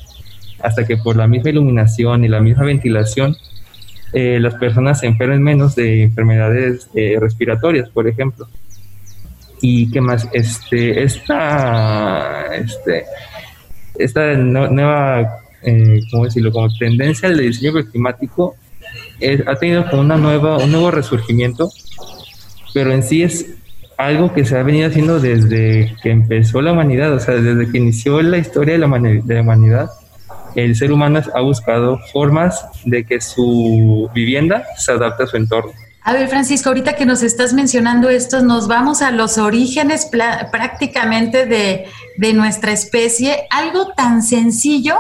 hasta 0.61 0.85
que 0.85 0.97
por 0.97 1.17
la 1.17 1.29
misma 1.29 1.51
iluminación 1.51 2.25
y 2.25 2.29
la 2.29 2.41
misma 2.41 2.65
ventilación, 2.65 3.37
eh, 4.13 4.39
las 4.41 4.55
personas 4.55 5.01
se 5.01 5.07
enfermen 5.07 5.43
menos 5.43 5.75
de 5.75 6.03
enfermedades 6.03 6.89
eh, 6.95 7.17
respiratorias, 7.21 7.89
por 7.91 8.09
ejemplo. 8.09 8.49
Y 9.61 9.91
qué 9.91 10.01
más, 10.01 10.29
este, 10.33 11.03
esta, 11.05 12.47
este, 12.55 13.05
esta 13.99 14.35
nueva, 14.35 15.43
eh, 15.63 16.01
¿cómo 16.11 16.25
decirlo?, 16.25 16.53
como 16.53 16.69
tendencia 16.77 17.29
del 17.29 17.39
diseño 17.39 17.73
climático 17.91 18.57
ha 19.47 19.57
tenido 19.57 19.89
como 19.89 20.03
una 20.03 20.17
nueva, 20.17 20.59
un 20.59 20.71
nuevo 20.71 20.91
resurgimiento, 20.91 21.71
pero 22.73 22.93
en 22.93 23.03
sí 23.03 23.23
es 23.23 23.47
algo 23.97 24.33
que 24.33 24.45
se 24.45 24.59
ha 24.59 24.63
venido 24.63 24.89
haciendo 24.89 25.21
desde 25.21 25.95
que 26.03 26.11
empezó 26.11 26.61
la 26.61 26.73
humanidad, 26.73 27.13
o 27.13 27.21
sea, 27.21 27.35
desde 27.35 27.71
que 27.71 27.79
inició 27.79 28.21
la 28.23 28.39
historia 28.39 28.75
de 28.75 28.79
la, 28.79 28.89
de 28.99 29.35
la 29.35 29.41
humanidad, 29.41 29.89
el 30.55 30.77
ser 30.77 30.93
humano 30.93 31.21
ha 31.35 31.41
buscado 31.41 31.99
formas 32.13 32.67
de 32.85 33.05
que 33.05 33.21
su 33.21 34.11
vivienda 34.15 34.65
se 34.77 34.93
adapte 34.93 35.25
a 35.25 35.27
su 35.27 35.37
entorno. 35.37 35.73
A 36.03 36.13
ver, 36.13 36.29
Francisco, 36.29 36.69
ahorita 36.69 36.97
que 36.97 37.07
nos 37.07 37.23
estás 37.23 37.55
mencionando 37.55 38.11
esto, 38.11 38.43
nos 38.43 38.69
vamos 38.69 39.01
a 39.01 39.11
los 39.11 39.39
orígenes 39.39 40.11
prácticamente 40.53 41.47
de, 41.47 41.87
de, 42.17 42.33
nuestra 42.33 42.73
especie. 42.73 43.47
Algo 43.51 43.93
tan 43.95 44.23
sencillo 44.23 44.97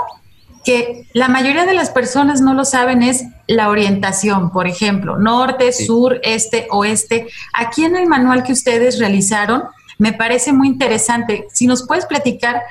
que 0.65 1.07
la 1.13 1.29
mayoría 1.29 1.67
de 1.67 1.75
las 1.75 1.91
personas 1.91 2.41
no 2.41 2.55
lo 2.55 2.65
saben 2.65 3.03
es 3.03 3.25
la 3.47 3.69
orientación, 3.69 4.51
por 4.51 4.67
ejemplo, 4.67 5.19
norte, 5.19 5.73
sí. 5.73 5.87
sur, 5.87 6.21
este, 6.23 6.67
oeste. 6.71 7.27
Aquí 7.53 7.85
en 7.85 7.97
el 7.97 8.07
manual 8.07 8.43
que 8.43 8.53
ustedes 8.53 8.99
realizaron, 8.99 9.65
me 9.99 10.13
parece 10.13 10.53
muy 10.53 10.69
interesante. 10.69 11.47
Si 11.53 11.67
nos 11.67 11.87
puedes 11.87 12.07
platicar 12.07 12.63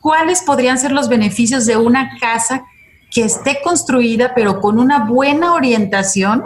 cuáles 0.00 0.42
podrían 0.42 0.78
ser 0.78 0.92
los 0.92 1.08
beneficios 1.08 1.66
de 1.66 1.76
una 1.76 2.18
casa 2.20 2.64
que 3.10 3.24
esté 3.24 3.60
construida, 3.62 4.32
pero 4.34 4.60
con 4.60 4.78
una 4.78 5.04
buena 5.04 5.54
orientación 5.54 6.44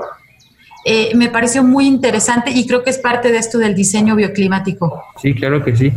eh, 0.84 1.12
me 1.14 1.28
pareció 1.28 1.62
muy 1.62 1.86
interesante 1.86 2.50
y 2.50 2.66
creo 2.66 2.82
que 2.82 2.90
es 2.90 2.98
parte 2.98 3.30
de 3.30 3.38
esto 3.38 3.58
del 3.58 3.74
diseño 3.74 4.16
bioclimático. 4.16 5.04
Sí, 5.20 5.34
claro 5.34 5.64
que 5.64 5.76
sí. 5.76 5.92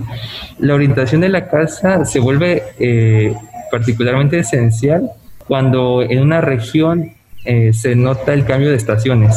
La 0.59 0.75
orientación 0.75 1.21
de 1.21 1.29
la 1.29 1.47
casa 1.47 2.05
se 2.05 2.19
vuelve 2.19 2.61
eh, 2.79 3.33
particularmente 3.71 4.39
esencial 4.39 5.09
cuando 5.47 6.03
en 6.03 6.21
una 6.21 6.39
región 6.41 7.13
eh, 7.45 7.73
se 7.73 7.95
nota 7.95 8.33
el 8.33 8.45
cambio 8.45 8.69
de 8.69 8.75
estaciones. 8.75 9.35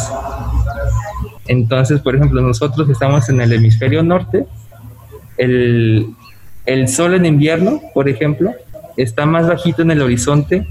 Entonces, 1.46 2.00
por 2.00 2.14
ejemplo, 2.14 2.42
nosotros 2.42 2.88
estamos 2.90 3.28
en 3.30 3.40
el 3.40 3.50
hemisferio 3.54 4.02
norte, 4.02 4.44
el, 5.38 6.14
el 6.66 6.88
sol 6.88 7.14
en 7.14 7.24
invierno, 7.24 7.80
por 7.94 8.10
ejemplo, 8.10 8.52
está 8.98 9.24
más 9.24 9.48
bajito 9.48 9.80
en 9.80 9.92
el 9.92 10.02
horizonte 10.02 10.66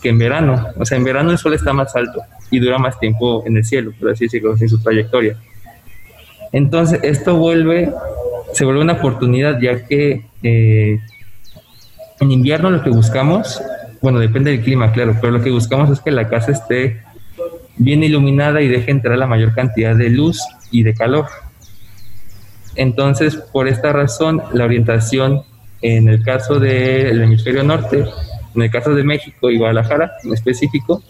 que 0.00 0.10
en 0.10 0.18
verano. 0.18 0.68
O 0.76 0.84
sea, 0.84 0.96
en 0.96 1.02
verano 1.02 1.32
el 1.32 1.38
sol 1.38 1.54
está 1.54 1.72
más 1.72 1.96
alto 1.96 2.22
y 2.52 2.60
dura 2.60 2.78
más 2.78 3.00
tiempo 3.00 3.42
en 3.46 3.56
el 3.56 3.64
cielo, 3.64 3.92
por 3.98 4.10
así 4.10 4.26
decirlo, 4.26 4.54
en 4.56 4.68
su 4.68 4.80
trayectoria. 4.80 5.36
Entonces, 6.52 7.00
esto 7.02 7.36
vuelve, 7.36 7.92
se 8.52 8.64
vuelve 8.64 8.82
una 8.82 8.92
oportunidad, 8.92 9.58
ya 9.60 9.84
que 9.84 10.26
eh, 10.44 11.00
en 12.20 12.30
invierno 12.30 12.70
lo 12.70 12.84
que 12.84 12.90
buscamos, 12.90 13.60
bueno, 14.00 14.20
depende 14.20 14.50
del 14.50 14.60
clima, 14.60 14.92
claro, 14.92 15.16
pero 15.20 15.32
lo 15.32 15.42
que 15.42 15.50
buscamos 15.50 15.90
es 15.90 16.00
que 16.00 16.10
la 16.10 16.28
casa 16.28 16.52
esté 16.52 17.02
bien 17.76 18.04
iluminada 18.04 18.60
y 18.60 18.68
deje 18.68 18.90
entrar 18.90 19.16
la 19.16 19.26
mayor 19.26 19.54
cantidad 19.54 19.96
de 19.96 20.10
luz 20.10 20.40
y 20.70 20.82
de 20.82 20.94
calor. 20.94 21.26
Entonces, 22.76 23.36
por 23.36 23.66
esta 23.66 23.92
razón, 23.92 24.42
la 24.52 24.64
orientación 24.64 25.42
en 25.80 26.08
el 26.08 26.22
caso 26.22 26.60
del 26.60 27.20
hemisferio 27.20 27.64
norte 27.64 28.04
en 28.54 28.62
el 28.62 28.70
caso 28.70 28.94
de 28.94 29.04
México 29.04 29.50
y 29.50 29.58
Guadalajara 29.58 30.12
en 30.24 30.32
específico, 30.32 31.02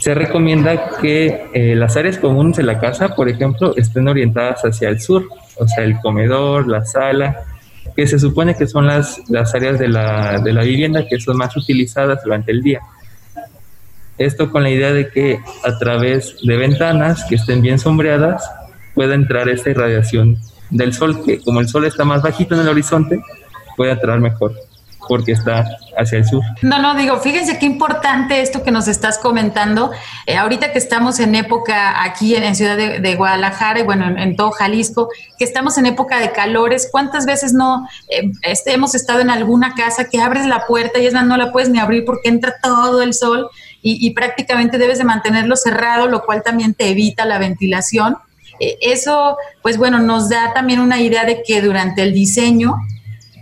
se 0.00 0.14
recomienda 0.14 0.96
que 1.00 1.44
eh, 1.52 1.74
las 1.76 1.94
áreas 1.94 2.16
comunes 2.16 2.56
de 2.56 2.62
la 2.62 2.80
casa, 2.80 3.14
por 3.14 3.28
ejemplo, 3.28 3.74
estén 3.76 4.08
orientadas 4.08 4.62
hacia 4.62 4.88
el 4.88 4.98
sur, 4.98 5.28
o 5.58 5.68
sea, 5.68 5.84
el 5.84 6.00
comedor, 6.00 6.66
la 6.68 6.86
sala, 6.86 7.44
que 7.94 8.06
se 8.06 8.18
supone 8.18 8.56
que 8.56 8.66
son 8.66 8.86
las, 8.86 9.20
las 9.28 9.54
áreas 9.54 9.78
de 9.78 9.88
la, 9.88 10.40
de 10.40 10.54
la 10.54 10.62
vivienda 10.62 11.06
que 11.06 11.20
son 11.20 11.36
más 11.36 11.54
utilizadas 11.54 12.24
durante 12.24 12.50
el 12.50 12.62
día. 12.62 12.80
Esto 14.16 14.50
con 14.50 14.62
la 14.62 14.70
idea 14.70 14.92
de 14.94 15.10
que 15.10 15.38
a 15.64 15.78
través 15.78 16.38
de 16.42 16.56
ventanas 16.56 17.24
que 17.28 17.34
estén 17.34 17.60
bien 17.60 17.78
sombreadas 17.78 18.50
pueda 18.94 19.14
entrar 19.14 19.50
esta 19.50 19.68
irradiación 19.68 20.38
del 20.70 20.94
sol, 20.94 21.22
que 21.24 21.40
como 21.40 21.60
el 21.60 21.68
sol 21.68 21.84
está 21.84 22.04
más 22.04 22.22
bajito 22.22 22.54
en 22.54 22.62
el 22.62 22.68
horizonte, 22.68 23.20
puede 23.76 23.92
entrar 23.92 24.18
mejor 24.18 24.54
porque 25.10 25.32
está 25.32 25.66
hacia 25.98 26.18
el 26.18 26.24
sur. 26.24 26.40
No, 26.62 26.80
no, 26.80 26.94
digo, 26.94 27.18
fíjense 27.18 27.58
qué 27.58 27.66
importante 27.66 28.42
esto 28.42 28.62
que 28.62 28.70
nos 28.70 28.86
estás 28.86 29.18
comentando. 29.18 29.90
Eh, 30.24 30.36
ahorita 30.36 30.70
que 30.70 30.78
estamos 30.78 31.18
en 31.18 31.34
época 31.34 32.04
aquí 32.04 32.36
en, 32.36 32.54
Ciudad 32.54 32.76
de, 32.76 33.16
Guadalajara 33.16 33.80
y 33.80 33.82
bueno, 33.82 34.06
en, 34.06 34.36
todo 34.36 34.52
Jalisco, 34.52 35.08
que 35.36 35.44
estamos 35.44 35.76
en 35.78 35.86
época 35.86 36.20
de 36.20 36.30
calores, 36.30 36.88
¿cuántas 36.92 37.26
veces 37.26 37.52
no 37.52 37.88
eh, 38.08 38.30
este, 38.42 38.72
hemos 38.72 38.94
estado 38.94 39.18
en 39.18 39.30
alguna 39.30 39.74
casa 39.74 40.04
que 40.04 40.20
abres 40.20 40.46
la 40.46 40.64
puerta 40.64 41.00
y 41.00 41.06
esa 41.06 41.24
no 41.24 41.36
la 41.36 41.50
puedes 41.50 41.70
ni 41.70 41.80
abrir 41.80 42.04
porque 42.04 42.28
entra 42.28 42.54
todo 42.62 43.02
el 43.02 43.12
sol 43.12 43.50
y, 43.82 44.06
y 44.06 44.10
prácticamente 44.10 44.78
debes 44.78 44.98
de 44.98 45.04
mantenerlo 45.04 45.56
cerrado, 45.56 46.06
lo 46.06 46.22
cual 46.22 46.44
también 46.44 46.72
te 46.72 46.88
evita 46.88 47.24
la 47.24 47.38
ventilación? 47.38 48.16
Eh, 48.60 48.78
eso, 48.80 49.36
pues 49.60 49.76
bueno, 49.76 49.98
nos 49.98 50.28
da 50.28 50.52
también 50.52 50.78
una 50.78 51.00
idea 51.00 51.24
de 51.24 51.42
que 51.42 51.60
durante 51.62 52.02
el 52.02 52.12
diseño 52.12 52.76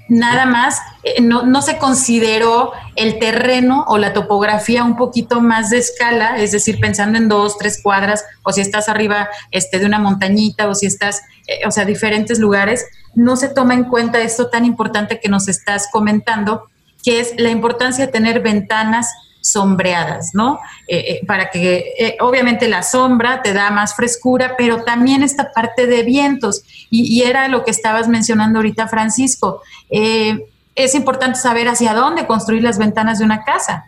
nada 0.08 0.46
más 0.46 0.80
eh, 1.02 1.20
no, 1.20 1.44
no, 1.44 1.62
se 1.62 1.78
consideró 1.78 2.72
el 2.96 3.18
terreno 3.18 3.84
o 3.88 3.98
la 3.98 4.12
topografía 4.12 4.82
un 4.84 4.96
poquito 4.96 5.40
más 5.40 5.70
de 5.70 5.78
escala, 5.78 6.38
es 6.38 6.52
decir, 6.52 6.80
pensando 6.80 7.18
en 7.18 7.28
dos, 7.28 7.58
tres 7.58 7.80
cuadras, 7.82 8.24
o 8.42 8.52
si 8.52 8.60
estás 8.60 8.88
arriba 8.88 9.28
este, 9.50 9.78
de 9.78 9.86
una 9.86 9.98
montañita, 9.98 10.68
o 10.68 10.74
si 10.74 10.86
estás, 10.86 11.22
eh, 11.46 11.60
o 11.66 11.70
sea, 11.70 11.84
diferentes 11.84 12.38
lugares, 12.38 12.86
no 13.14 13.36
se 13.36 13.48
toma 13.48 13.74
en 13.74 13.84
cuenta 13.84 14.20
esto 14.20 14.48
tan 14.48 14.64
importante 14.64 15.20
que 15.20 15.28
nos 15.28 15.48
estás 15.48 15.88
comentando, 15.92 16.64
que 17.04 17.20
es 17.20 17.34
la 17.36 17.50
importancia 17.50 18.06
de 18.06 18.12
tener 18.12 18.40
ventanas 18.40 19.12
sombreadas, 19.40 20.34
¿no? 20.34 20.60
Eh, 20.86 20.98
eh, 20.98 21.26
para 21.26 21.50
que 21.50 21.94
eh, 21.98 22.16
obviamente 22.20 22.68
la 22.68 22.82
sombra 22.82 23.42
te 23.42 23.52
da 23.52 23.70
más 23.70 23.94
frescura, 23.94 24.54
pero 24.56 24.82
también 24.82 25.22
esta 25.22 25.52
parte 25.52 25.86
de 25.86 26.02
vientos, 26.02 26.62
y, 26.90 27.22
era 27.22 27.48
lo 27.48 27.64
que 27.64 27.70
estabas 27.70 28.08
mencionando 28.08 28.58
ahorita, 28.58 28.88
Francisco. 28.88 29.62
es 29.90 30.94
importante 30.94 31.38
saber 31.38 31.68
hacia 31.68 31.92
dónde 31.92 32.26
construir 32.26 32.62
las 32.62 32.78
ventanas 32.78 33.18
de 33.18 33.24
una 33.24 33.42
casa. 33.44 33.84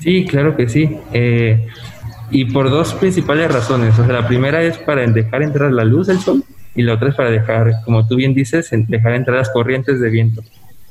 Sí, 0.00 0.24
claro 0.26 0.56
que 0.56 0.68
sí. 0.68 0.98
y 2.30 2.44
por 2.46 2.70
dos 2.70 2.94
principales 2.94 3.52
razones. 3.52 3.98
O 3.98 4.04
sea, 4.04 4.20
la 4.20 4.26
primera 4.26 4.62
es 4.62 4.78
para 4.78 5.06
dejar 5.06 5.42
entrar 5.42 5.70
la 5.70 5.84
luz 5.84 6.06
del 6.08 6.18
sol 6.18 6.42
y 6.74 6.82
la 6.82 6.94
otra 6.94 7.10
es 7.10 7.14
para 7.14 7.30
dejar, 7.30 7.70
como 7.84 8.06
tú 8.06 8.16
bien 8.16 8.34
dices, 8.34 8.68
dejar 8.70 9.14
entrar 9.14 9.38
las 9.38 9.50
corrientes 9.50 10.00
de 10.00 10.10
viento. 10.10 10.42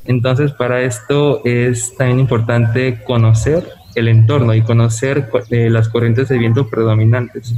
Entonces, 0.05 0.51
para 0.51 0.81
esto 0.81 1.41
es 1.45 1.95
también 1.97 2.19
importante 2.19 3.01
conocer 3.03 3.67
el 3.95 4.07
entorno 4.07 4.53
y 4.53 4.61
conocer 4.61 5.29
eh, 5.49 5.69
las 5.69 5.89
corrientes 5.89 6.29
de 6.29 6.37
viento 6.37 6.69
predominantes. 6.69 7.55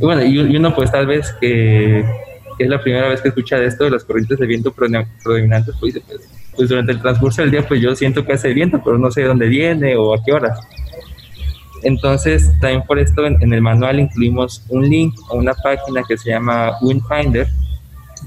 Y 0.00 0.04
bueno, 0.04 0.24
y, 0.24 0.56
uno 0.56 0.74
pues 0.74 0.90
tal 0.90 1.06
vez 1.06 1.32
que, 1.40 2.00
es 2.58 2.68
la 2.68 2.80
primera 2.80 3.08
vez 3.08 3.20
que 3.20 3.28
escucha 3.28 3.58
de 3.58 3.66
esto 3.66 3.84
de 3.84 3.90
las 3.90 4.04
corrientes 4.04 4.38
de 4.38 4.46
viento 4.46 4.72
predominantes, 4.72 5.74
pues 5.78 6.00
pues, 6.06 6.28
pues, 6.56 6.68
durante 6.68 6.92
el 6.92 7.00
transcurso 7.00 7.42
del 7.42 7.50
día 7.50 7.68
pues 7.68 7.80
yo 7.80 7.94
siento 7.94 8.24
que 8.24 8.32
hace 8.32 8.52
viento, 8.52 8.80
pero 8.82 8.98
no 8.98 9.10
sé 9.10 9.20
de 9.22 9.28
dónde 9.28 9.46
viene 9.46 9.96
o 9.96 10.14
a 10.14 10.24
qué 10.24 10.32
horas. 10.32 10.58
Entonces, 11.82 12.50
también 12.60 12.82
por 12.82 12.98
esto 12.98 13.26
en, 13.26 13.40
en 13.42 13.52
el 13.52 13.60
manual 13.60 14.00
incluimos 14.00 14.64
un 14.70 14.88
link 14.88 15.14
a 15.30 15.34
una 15.34 15.52
página 15.54 16.02
que 16.08 16.16
se 16.16 16.30
llama 16.30 16.72
Windfinder, 16.80 17.46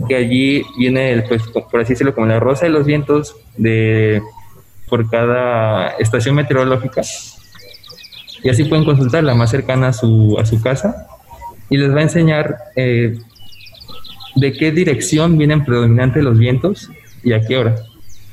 que 0.07 0.15
allí 0.15 0.63
viene, 0.77 1.23
pues, 1.27 1.43
por 1.47 1.81
así 1.81 1.93
decirlo, 1.93 2.13
como 2.13 2.27
la 2.27 2.39
rosa 2.39 2.65
de 2.65 2.71
los 2.71 2.85
vientos 2.85 3.35
de 3.57 4.21
por 4.87 5.09
cada 5.09 5.89
estación 5.99 6.35
meteorológica. 6.35 7.01
Y 8.43 8.49
así 8.49 8.63
pueden 8.63 8.85
consultar 8.85 9.23
la 9.23 9.35
más 9.35 9.51
cercana 9.51 9.89
a 9.89 9.93
su, 9.93 10.37
a 10.39 10.45
su 10.45 10.61
casa 10.61 11.07
y 11.69 11.77
les 11.77 11.93
va 11.93 11.99
a 11.99 12.03
enseñar 12.03 12.57
eh, 12.75 13.17
de 14.35 14.53
qué 14.53 14.71
dirección 14.71 15.37
vienen 15.37 15.65
predominantes 15.65 16.23
los 16.23 16.37
vientos 16.37 16.89
y 17.23 17.33
a 17.33 17.41
qué 17.41 17.57
hora. 17.57 17.75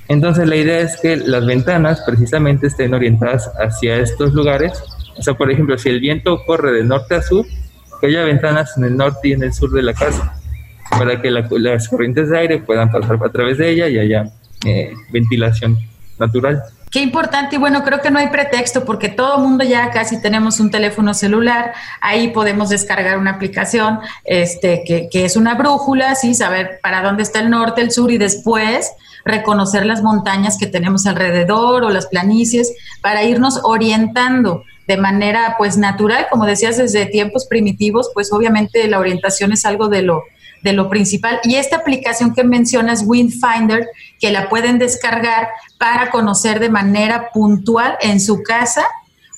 Entonces 0.09 0.48
la 0.48 0.57
idea 0.57 0.81
es 0.81 0.98
que 1.00 1.16
las 1.16 1.44
ventanas 1.44 2.02
precisamente 2.07 2.68
estén 2.68 2.94
orientadas 2.94 3.50
hacia 3.59 3.96
estos 3.96 4.33
lugares. 4.33 4.81
O 5.18 5.22
sea, 5.22 5.35
por 5.35 5.50
ejemplo, 5.50 5.76
si 5.76 5.88
el 5.88 6.00
viento 6.00 6.42
corre 6.46 6.72
de 6.72 6.85
norte 6.85 7.16
a 7.16 7.22
sur, 7.22 7.44
que 8.00 8.07
haya 8.07 8.22
ventanas 8.22 8.76
en 8.79 8.85
el 8.85 8.96
norte 8.96 9.29
y 9.29 9.33
en 9.33 9.42
el 9.42 9.52
sur 9.52 9.70
de 9.72 9.83
la 9.83 9.92
casa 9.92 10.40
para 10.90 11.20
que 11.20 11.31
las 11.31 11.88
corrientes 11.88 12.29
de 12.31 12.38
aire 12.38 12.59
puedan 12.59 12.90
pasar 12.90 13.18
a 13.22 13.29
través 13.31 13.59
de 13.59 13.70
ella 13.70 13.88
y 13.88 13.99
haya 13.99 14.31
eh, 14.64 14.92
ventilación 15.11 15.79
natural. 16.18 16.62
Qué 16.90 17.01
importante 17.01 17.57
y 17.57 17.59
bueno, 17.59 17.83
creo 17.85 18.01
que 18.01 18.11
no 18.11 18.18
hay 18.18 18.29
pretexto 18.29 18.85
porque 18.85 19.09
todo 19.09 19.38
mundo 19.38 19.64
ya 19.64 19.90
casi 19.90 20.22
tenemos 20.22 20.61
un 20.61 20.70
teléfono 20.70 21.12
celular, 21.14 21.75
ahí 22.01 22.29
podemos 22.29 22.70
descargar 22.70 23.18
una 23.18 23.33
aplicación 23.33 23.99
este, 24.25 24.83
que, 24.87 25.09
que 25.11 25.25
es 25.25 25.37
una 25.37 25.57
brújula, 25.57 26.14
sí, 26.14 26.35
saber 26.35 26.79
para 26.83 27.03
dónde 27.03 27.22
está 27.22 27.40
el 27.40 27.51
norte, 27.51 27.83
el 27.83 27.90
sur 27.90 28.11
y 28.11 28.18
después 28.18 28.92
reconocer 29.27 29.85
las 29.85 30.03
montañas 30.03 30.57
que 30.57 30.68
tenemos 30.68 31.07
alrededor 31.07 31.85
o 31.85 31.90
las 31.90 32.07
planicies 32.07 32.72
para 33.03 33.25
irnos 33.25 33.61
orientando 33.64 34.62
de 34.87 34.96
manera 34.96 35.57
pues 35.59 35.77
natural, 35.77 36.29
como 36.31 36.46
decías 36.46 36.77
desde 36.77 37.07
tiempos 37.07 37.46
primitivos, 37.46 38.11
pues 38.14 38.33
obviamente 38.33 38.87
la 38.88 39.01
orientación 39.01 39.53
es 39.53 39.66
algo 39.66 39.88
de 39.88 40.03
lo 40.03 40.22
de 40.66 40.72
lo 40.74 40.90
principal. 40.90 41.40
Y 41.44 41.55
esta 41.55 41.76
aplicación 41.76 42.35
que 42.35 42.44
mencionas, 42.44 43.05
Windfinder, 43.07 43.88
que 44.20 44.31
la 44.31 44.48
pueden 44.48 44.79
descargar 44.79 45.48
para 45.79 46.11
conocer 46.11 46.61
de 46.61 46.68
manera 46.68 47.31
puntual 47.33 47.96
en 48.00 48.20
su 48.20 48.42
casa 48.42 48.85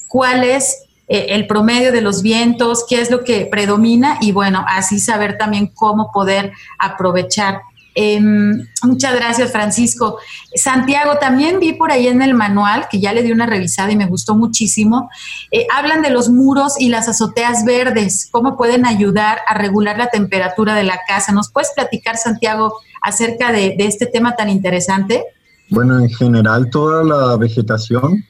cuál 0.08 0.42
es 0.42 0.84
eh, 1.06 1.26
el 1.30 1.46
promedio 1.46 1.92
de 1.92 2.00
los 2.00 2.22
vientos, 2.22 2.84
qué 2.88 3.00
es 3.00 3.10
lo 3.10 3.24
que 3.24 3.46
predomina 3.46 4.18
y 4.20 4.32
bueno, 4.32 4.64
así 4.66 4.98
saber 4.98 5.38
también 5.38 5.68
cómo 5.68 6.10
poder 6.12 6.52
aprovechar 6.78 7.60
Em, 8.00 8.64
muchas 8.84 9.12
gracias, 9.16 9.50
Francisco. 9.50 10.18
Santiago, 10.54 11.18
también 11.18 11.58
vi 11.58 11.72
por 11.72 11.90
ahí 11.90 12.06
en 12.06 12.22
el 12.22 12.32
manual, 12.32 12.86
que 12.88 13.00
ya 13.00 13.12
le 13.12 13.24
di 13.24 13.32
una 13.32 13.44
revisada 13.44 13.90
y 13.90 13.96
me 13.96 14.06
gustó 14.06 14.36
muchísimo, 14.36 15.10
eh, 15.50 15.66
hablan 15.74 16.00
de 16.00 16.10
los 16.10 16.28
muros 16.28 16.74
y 16.78 16.90
las 16.90 17.08
azoteas 17.08 17.64
verdes, 17.64 18.28
cómo 18.30 18.56
pueden 18.56 18.86
ayudar 18.86 19.38
a 19.48 19.54
regular 19.54 19.98
la 19.98 20.10
temperatura 20.10 20.76
de 20.76 20.84
la 20.84 21.00
casa. 21.08 21.32
¿Nos 21.32 21.50
puedes 21.50 21.72
platicar, 21.74 22.16
Santiago, 22.16 22.72
acerca 23.02 23.50
de, 23.50 23.74
este 23.80 24.06
tema 24.06 24.36
tan 24.36 24.48
interesante? 24.48 25.24
Bueno, 25.68 25.98
en 25.98 26.08
general 26.08 26.70
toda 26.70 27.02
la 27.02 27.36
vegetación 27.36 28.24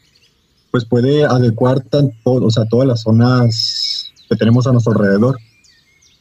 pues 0.70 0.86
puede 0.86 1.26
adecuar 1.26 1.82
o 2.24 2.50
sea, 2.50 2.64
todas 2.70 2.88
las 2.88 3.02
zonas 3.02 4.14
que 4.30 4.36
tenemos 4.36 4.66
a 4.66 4.72
nuestro 4.72 4.94
alrededor 4.94 5.38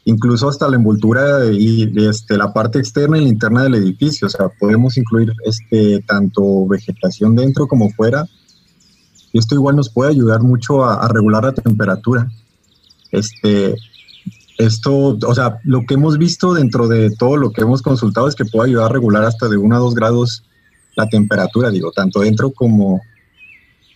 incluso 0.08 0.48
hasta 0.48 0.70
la 0.70 0.78
envoltura 0.78 1.52
y 1.52 1.92
este, 2.08 2.38
la 2.38 2.54
parte 2.54 2.80
externa 2.80 3.18
y 3.18 3.28
interna 3.28 3.64
del 3.64 3.76
edificio. 3.76 4.28
O 4.28 4.30
sea, 4.30 4.48
podemos 4.48 4.98
incluir 4.98 5.34
este, 5.46 6.00
tanto 6.08 6.66
vegetación 6.66 7.36
dentro 7.36 7.68
como 7.68 7.90
fuera. 7.90 8.26
Y 9.34 9.40
esto 9.40 9.56
igual 9.56 9.76
nos 9.76 9.90
puede 9.90 10.12
ayudar 10.12 10.42
mucho 10.42 10.86
a, 10.86 11.06
regular 11.10 11.44
la 11.44 11.54
temperatura. 11.54 12.32
Este, 13.12 13.76
esto, 14.58 15.18
o 15.22 15.36
sea, 15.36 15.60
lo 15.66 15.82
que 15.86 15.96
hemos 15.96 16.18
visto 16.18 16.54
dentro 16.54 16.88
de 16.88 17.10
todo 17.12 17.36
lo 17.36 17.52
que 17.52 17.64
hemos 17.64 17.82
consultado 17.82 18.30
es 18.30 18.36
que 18.36 18.46
puede 18.46 18.70
ayudar 18.70 18.86
a 18.86 18.94
regular 18.94 19.26
hasta 19.26 19.50
de 19.50 19.58
1 19.58 19.76
a 19.76 19.80
2 19.80 19.94
grados 19.94 20.46
la 20.96 21.10
temperatura, 21.10 21.70
digo, 21.70 21.92
tanto 21.92 22.22
dentro 22.22 22.52
como, 22.52 23.02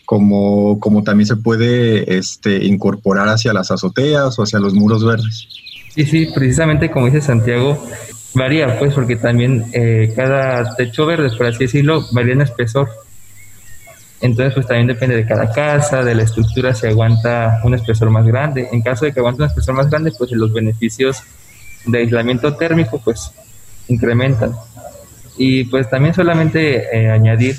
como, 0.06 0.78
como 0.82 1.04
también 1.04 1.26
se 1.26 1.38
puede 1.38 2.18
este, 2.18 2.66
incorporar 2.66 3.30
hacia 3.30 3.54
las 3.54 3.72
azoteas 3.72 4.38
o 4.38 4.44
hacia 4.44 4.60
los 4.60 4.74
muros 4.74 5.06
verdes. 5.06 5.48
Sí, 5.94 6.06
sí, 6.06 6.28
precisamente 6.34 6.90
como 6.90 7.08
dice 7.08 7.22
Santiago, 7.22 7.86
varía 8.34 8.80
pues 8.80 8.94
porque 8.94 9.18
también 9.18 9.66
eh, 9.74 10.14
cada 10.16 10.76
techo 10.76 11.06
verde, 11.06 11.30
por 11.38 11.48
así 11.48 11.60
decirlo, 11.60 12.06
varía 12.12 12.34
en 12.34 12.42
espesor. 12.42 12.90
Entonces 14.22 14.54
pues 14.54 14.68
también 14.68 14.88
depende 14.88 15.16
de 15.16 15.26
cada 15.26 15.52
casa, 15.52 16.04
de 16.04 16.16
la 16.16 16.24
estructura, 16.24 16.74
si 16.74 16.88
aguanta 16.88 17.60
un 17.64 17.74
espesor 17.74 18.10
más 18.10 18.26
grande. 18.26 18.70
En 18.72 18.82
caso 18.82 19.06
de 19.06 19.14
que 19.14 19.20
aguante 19.20 19.42
un 19.44 19.50
espesor 19.50 19.76
más 19.76 19.90
grande, 19.90 20.12
pues 20.18 20.32
los 20.32 20.54
beneficios 20.54 21.24
de 21.86 21.98
aislamiento 21.98 22.56
térmico 22.56 23.02
pues 23.04 23.32
incrementan. 23.88 24.56
Y 25.38 25.66
pues 25.66 25.90
también 25.90 26.14
solamente 26.14 26.96
eh, 26.96 27.10
añadir 27.10 27.56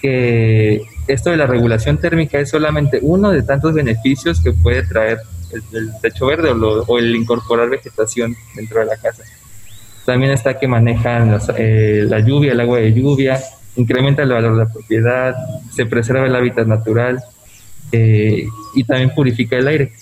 que 0.00 0.82
esto 1.06 1.30
de 1.30 1.38
la 1.38 1.46
regulación 1.46 1.98
térmica 1.98 2.38
es 2.38 2.50
solamente 2.50 2.98
uno 3.02 3.30
de 3.30 3.42
tantos 3.42 3.74
beneficios 3.74 4.40
que 4.42 4.52
puede 4.52 4.82
traer 4.82 5.18
el, 5.54 5.90
techo 6.00 6.26
verde 6.26 6.50
o, 6.50 6.98
el 6.98 7.14
incorporar 7.14 7.70
vegetación 7.70 8.34
dentro 8.54 8.80
de 8.80 8.86
la 8.86 8.96
casa. 8.96 9.22
También 10.04 10.32
está 10.32 10.58
que 10.58 10.68
manejan 10.68 11.38
eh, 11.56 12.04
la 12.06 12.20
lluvia, 12.20 12.52
el 12.52 12.60
agua 12.60 12.78
de 12.78 12.92
lluvia, 12.92 13.40
incrementa 13.76 14.22
el 14.22 14.30
valor 14.30 14.52
de 14.52 14.64
la 14.64 14.72
propiedad, 14.72 15.34
se 15.74 15.86
preserva 15.86 16.26
el 16.26 16.36
hábitat 16.36 16.66
natural 16.66 17.22
eh, 17.90 18.46
y 18.74 18.84
también 18.84 19.14
purifica 19.14 19.56
el 19.56 19.68
aire. 19.68 19.92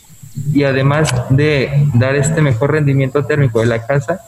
Y 0.52 0.64
además 0.64 1.12
de 1.30 1.86
dar 1.94 2.16
este 2.16 2.40
mejor 2.40 2.72
rendimiento 2.72 3.24
térmico 3.24 3.60
de 3.60 3.66
la 3.66 3.86
casa, 3.86 4.20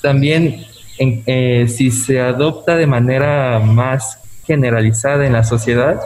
también 0.00 0.66
eh, 0.98 1.66
si 1.68 1.90
se 1.90 2.20
adopta 2.20 2.76
de 2.76 2.86
manera 2.86 3.60
más 3.60 4.18
generalizada 4.46 5.26
en 5.26 5.32
la 5.32 5.44
sociedad, 5.44 6.00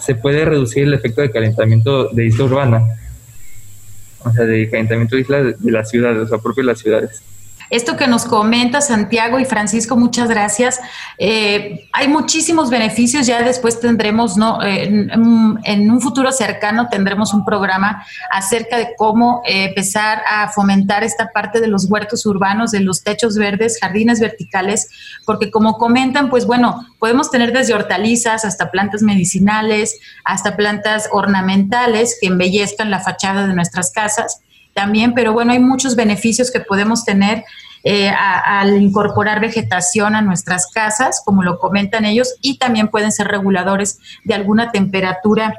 se 0.00 0.14
puede 0.14 0.44
reducir 0.44 0.84
el 0.84 0.94
efecto 0.94 1.20
de 1.20 1.30
calentamiento 1.30 2.08
de 2.08 2.26
isla 2.26 2.44
urbana, 2.44 2.88
o 4.24 4.32
sea, 4.32 4.44
de 4.44 4.68
calentamiento 4.70 5.16
de 5.16 5.22
isla 5.22 5.42
de, 5.42 5.54
de 5.58 5.70
las 5.70 5.90
ciudades, 5.90 6.18
o 6.18 6.28
sea, 6.28 6.38
propio 6.38 6.62
de 6.62 6.66
las 6.68 6.78
ciudades. 6.78 7.22
Esto 7.72 7.96
que 7.96 8.06
nos 8.06 8.26
comenta 8.26 8.82
Santiago 8.82 9.40
y 9.40 9.46
Francisco, 9.46 9.96
muchas 9.96 10.28
gracias. 10.28 10.78
Eh, 11.16 11.88
hay 11.90 12.06
muchísimos 12.06 12.68
beneficios, 12.68 13.26
ya 13.26 13.42
después 13.42 13.80
tendremos, 13.80 14.36
¿no? 14.36 14.62
En, 14.62 15.10
en 15.64 15.90
un 15.90 16.00
futuro 16.02 16.32
cercano 16.32 16.88
tendremos 16.90 17.32
un 17.32 17.46
programa 17.46 18.04
acerca 18.30 18.76
de 18.76 18.90
cómo 18.98 19.40
eh, 19.46 19.68
empezar 19.70 20.20
a 20.28 20.50
fomentar 20.50 21.02
esta 21.02 21.30
parte 21.32 21.62
de 21.62 21.66
los 21.66 21.90
huertos 21.90 22.26
urbanos, 22.26 22.72
de 22.72 22.80
los 22.80 23.04
techos 23.04 23.38
verdes, 23.38 23.78
jardines 23.80 24.20
verticales, 24.20 24.90
porque 25.24 25.50
como 25.50 25.78
comentan, 25.78 26.28
pues 26.28 26.44
bueno, 26.44 26.86
podemos 26.98 27.30
tener 27.30 27.54
desde 27.54 27.72
hortalizas 27.72 28.44
hasta 28.44 28.70
plantas 28.70 29.00
medicinales, 29.00 29.98
hasta 30.26 30.58
plantas 30.58 31.08
ornamentales 31.10 32.18
que 32.20 32.26
embellezcan 32.26 32.90
la 32.90 33.00
fachada 33.00 33.46
de 33.46 33.54
nuestras 33.54 33.92
casas 33.92 34.42
también, 34.74 35.14
pero 35.14 35.32
bueno, 35.32 35.52
hay 35.52 35.58
muchos 35.58 35.96
beneficios 35.96 36.50
que 36.50 36.60
podemos 36.60 37.04
tener 37.04 37.44
eh, 37.84 38.08
al 38.08 38.80
incorporar 38.80 39.40
vegetación 39.40 40.14
a 40.14 40.22
nuestras 40.22 40.68
casas, 40.68 41.20
como 41.24 41.42
lo 41.42 41.58
comentan 41.58 42.04
ellos, 42.04 42.36
y 42.40 42.58
también 42.58 42.86
pueden 42.86 43.10
ser 43.10 43.26
reguladores 43.26 43.98
de 44.22 44.34
alguna 44.34 44.70
temperatura. 44.70 45.56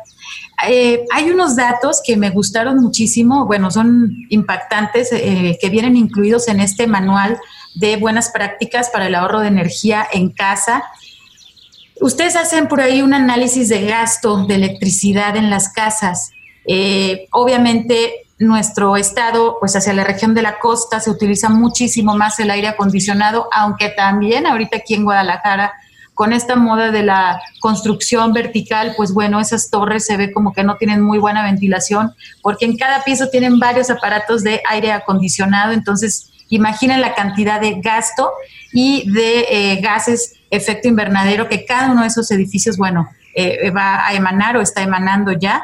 Eh, 0.65 1.04
hay 1.13 1.32
unos 1.32 1.58
datos 1.58 2.02
que 2.06 2.15
me 2.15 2.30
gustaron 2.30 2.78
muchísimo, 2.78 3.45
bueno, 3.45 3.71
son 3.71 4.15
impactantes, 4.30 5.12
eh, 5.12 5.58
que 5.60 5.69
vienen 5.69 5.97
incluidos 5.97 6.47
en 6.47 6.62
este 6.62 6.88
manual 6.88 7.38
de 7.76 7.97
buenas 7.97 8.30
prácticas 8.30 8.89
para 8.89 9.08
el 9.08 9.15
ahorro 9.15 9.41
de 9.41 9.49
energía 9.49 10.08
en 10.10 10.30
casa. 10.30 10.82
Ustedes 11.99 12.38
hacen 12.38 12.69
por 12.69 12.80
ahí 12.80 13.02
un 13.02 13.13
análisis 13.13 13.67
de 13.67 13.86
gasto 13.86 14.45
de 14.45 14.56
electricidad 14.56 15.36
en 15.36 15.49
las 15.49 15.67
casas. 15.69 16.32
Obviamente 17.32 18.23
nuestro 18.39 18.98
estado, 18.98 19.58
pues 19.60 19.76
hacia 19.76 19.93
la 19.93 20.04
región 20.04 20.34
de 20.34 20.41
la 20.41 20.60
costa, 20.60 21.00
se 21.00 21.10
utiliza 21.10 21.50
muchísimo 21.50 22.15
más 22.15 22.39
el 22.39 22.52
aire 22.52 22.67
acondicionado, 22.67 23.48
aunque 23.52 23.89
también 23.89 24.46
ahorita 24.46 24.78
aquí 24.78 24.96
en 24.96 25.04
Guadalajara, 25.04 25.74
con 26.13 26.32
esta 26.32 26.56
moda 26.56 26.91
de 26.91 27.04
la 27.04 27.41
construcción 27.60 28.34
vertical, 28.34 28.93
pues 28.96 29.13
bueno, 29.13 29.39
esas 29.39 29.69
torres 29.69 30.06
se 30.06 30.15
ve 30.17 30.32
como 30.32 30.54
que 30.54 30.63
no 30.63 30.76
tienen 30.78 31.02
muy 31.02 31.17
buena 31.17 31.43
ventilación, 31.43 32.13
porque 32.41 32.65
en 32.65 32.78
cada 32.78 33.04
piso 33.04 33.30
tienen 33.30 33.60
varios 33.60 33.89
aparatos 33.89 34.43
de 34.43 34.62
aire 34.69 34.91
acondicionado, 34.91 35.72
entonces 35.72 36.30
imaginen 36.50 37.02
la 37.02 37.15
cantidad 37.15 37.60
de 37.60 37.82
gasto 37.82 38.30
y 38.72 39.12
de 39.12 39.46
eh, 39.50 39.82
gases 39.82 40.36
efecto 40.52 40.88
invernadero 40.88 41.50
que 41.50 41.65
cada 41.65 41.91
uno 41.91 42.02
de 42.02 42.08
esos 42.08 42.30
edificios, 42.30 42.78
bueno, 42.78 43.10
eh, 43.36 43.69
va 43.72 44.08
a 44.08 44.13
emanar 44.13 44.58
o 44.58 44.62
está 44.62 44.82
emanando 44.82 45.32
ya. 45.32 45.63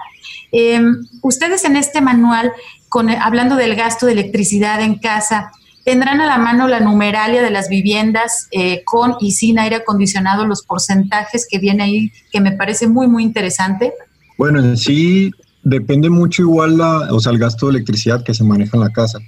Eh, 0.51 0.81
ustedes 1.21 1.63
en 1.65 1.75
este 1.75 2.01
manual, 2.01 2.51
con, 2.87 3.09
hablando 3.09 3.55
del 3.55 3.75
gasto 3.75 4.05
de 4.05 4.13
electricidad 4.13 4.81
en 4.81 4.95
casa, 4.95 5.51
tendrán 5.85 6.21
a 6.21 6.27
la 6.27 6.37
mano 6.37 6.67
la 6.67 6.79
numeralia 6.79 7.41
de 7.41 7.49
las 7.49 7.69
viviendas 7.69 8.47
eh, 8.51 8.83
con 8.83 9.15
y 9.19 9.31
sin 9.31 9.59
aire 9.59 9.77
acondicionado, 9.77 10.45
los 10.45 10.63
porcentajes 10.63 11.47
que 11.49 11.59
viene 11.59 11.83
ahí, 11.83 12.11
que 12.31 12.41
me 12.41 12.51
parece 12.51 12.87
muy, 12.87 13.07
muy 13.07 13.23
interesante. 13.23 13.93
Bueno, 14.37 14.59
en 14.59 14.77
sí 14.77 15.31
depende 15.63 16.09
mucho 16.09 16.43
igual 16.43 16.77
la, 16.77 17.11
o 17.11 17.19
sea, 17.19 17.31
el 17.31 17.39
gasto 17.39 17.67
de 17.67 17.71
electricidad 17.77 18.23
que 18.23 18.33
se 18.33 18.43
maneja 18.43 18.77
en 18.77 18.81
la 18.81 18.89
casa. 18.89 19.19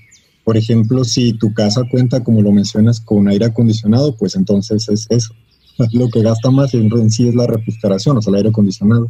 Por 0.43 0.58
ejemplo, 0.58 1.04
si 1.04 1.34
tu 1.34 1.54
casa 1.54 1.82
cuenta, 1.89 2.23
como 2.23 2.41
lo 2.41 2.51
mencionas, 2.51 2.99
con 2.99 3.27
aire 3.27 3.45
acondicionado, 3.45 4.15
pues 4.15 4.36
entonces 4.36 4.89
es 4.89 5.08
eso. 5.10 5.34
Lo 5.94 6.10
que 6.10 6.22
gasta 6.22 6.52
más 6.52 6.74
en, 6.74 6.91
en 6.98 7.12
sí 7.12 7.28
es 7.28 7.36
la 7.36 7.48
refrigeración, 7.48 8.17
o 8.17 8.22
sea, 8.22 8.32
el 8.32 8.38
aire 8.38 8.50
acondicionado. 8.50 9.10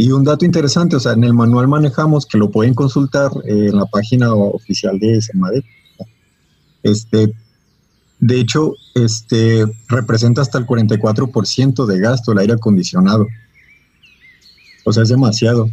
Y 0.00 0.12
un 0.12 0.22
dato 0.22 0.44
interesante, 0.44 0.94
o 0.94 1.00
sea, 1.00 1.14
en 1.14 1.24
el 1.24 1.34
manual 1.34 1.66
manejamos 1.66 2.24
que 2.24 2.38
lo 2.38 2.52
pueden 2.52 2.72
consultar 2.72 3.32
eh, 3.44 3.66
en 3.70 3.76
la 3.76 3.86
página 3.86 4.32
oficial 4.32 4.96
de 5.00 5.20
Semadep. 5.20 5.64
Este, 6.84 7.34
de 8.20 8.40
hecho, 8.40 8.74
este 8.94 9.64
representa 9.88 10.40
hasta 10.40 10.58
el 10.58 10.66
44% 10.66 11.84
de 11.84 11.98
gasto 11.98 12.30
el 12.30 12.38
aire 12.38 12.52
acondicionado. 12.52 13.26
O 14.84 14.92
sea, 14.92 15.02
es 15.02 15.08
demasiado. 15.08 15.68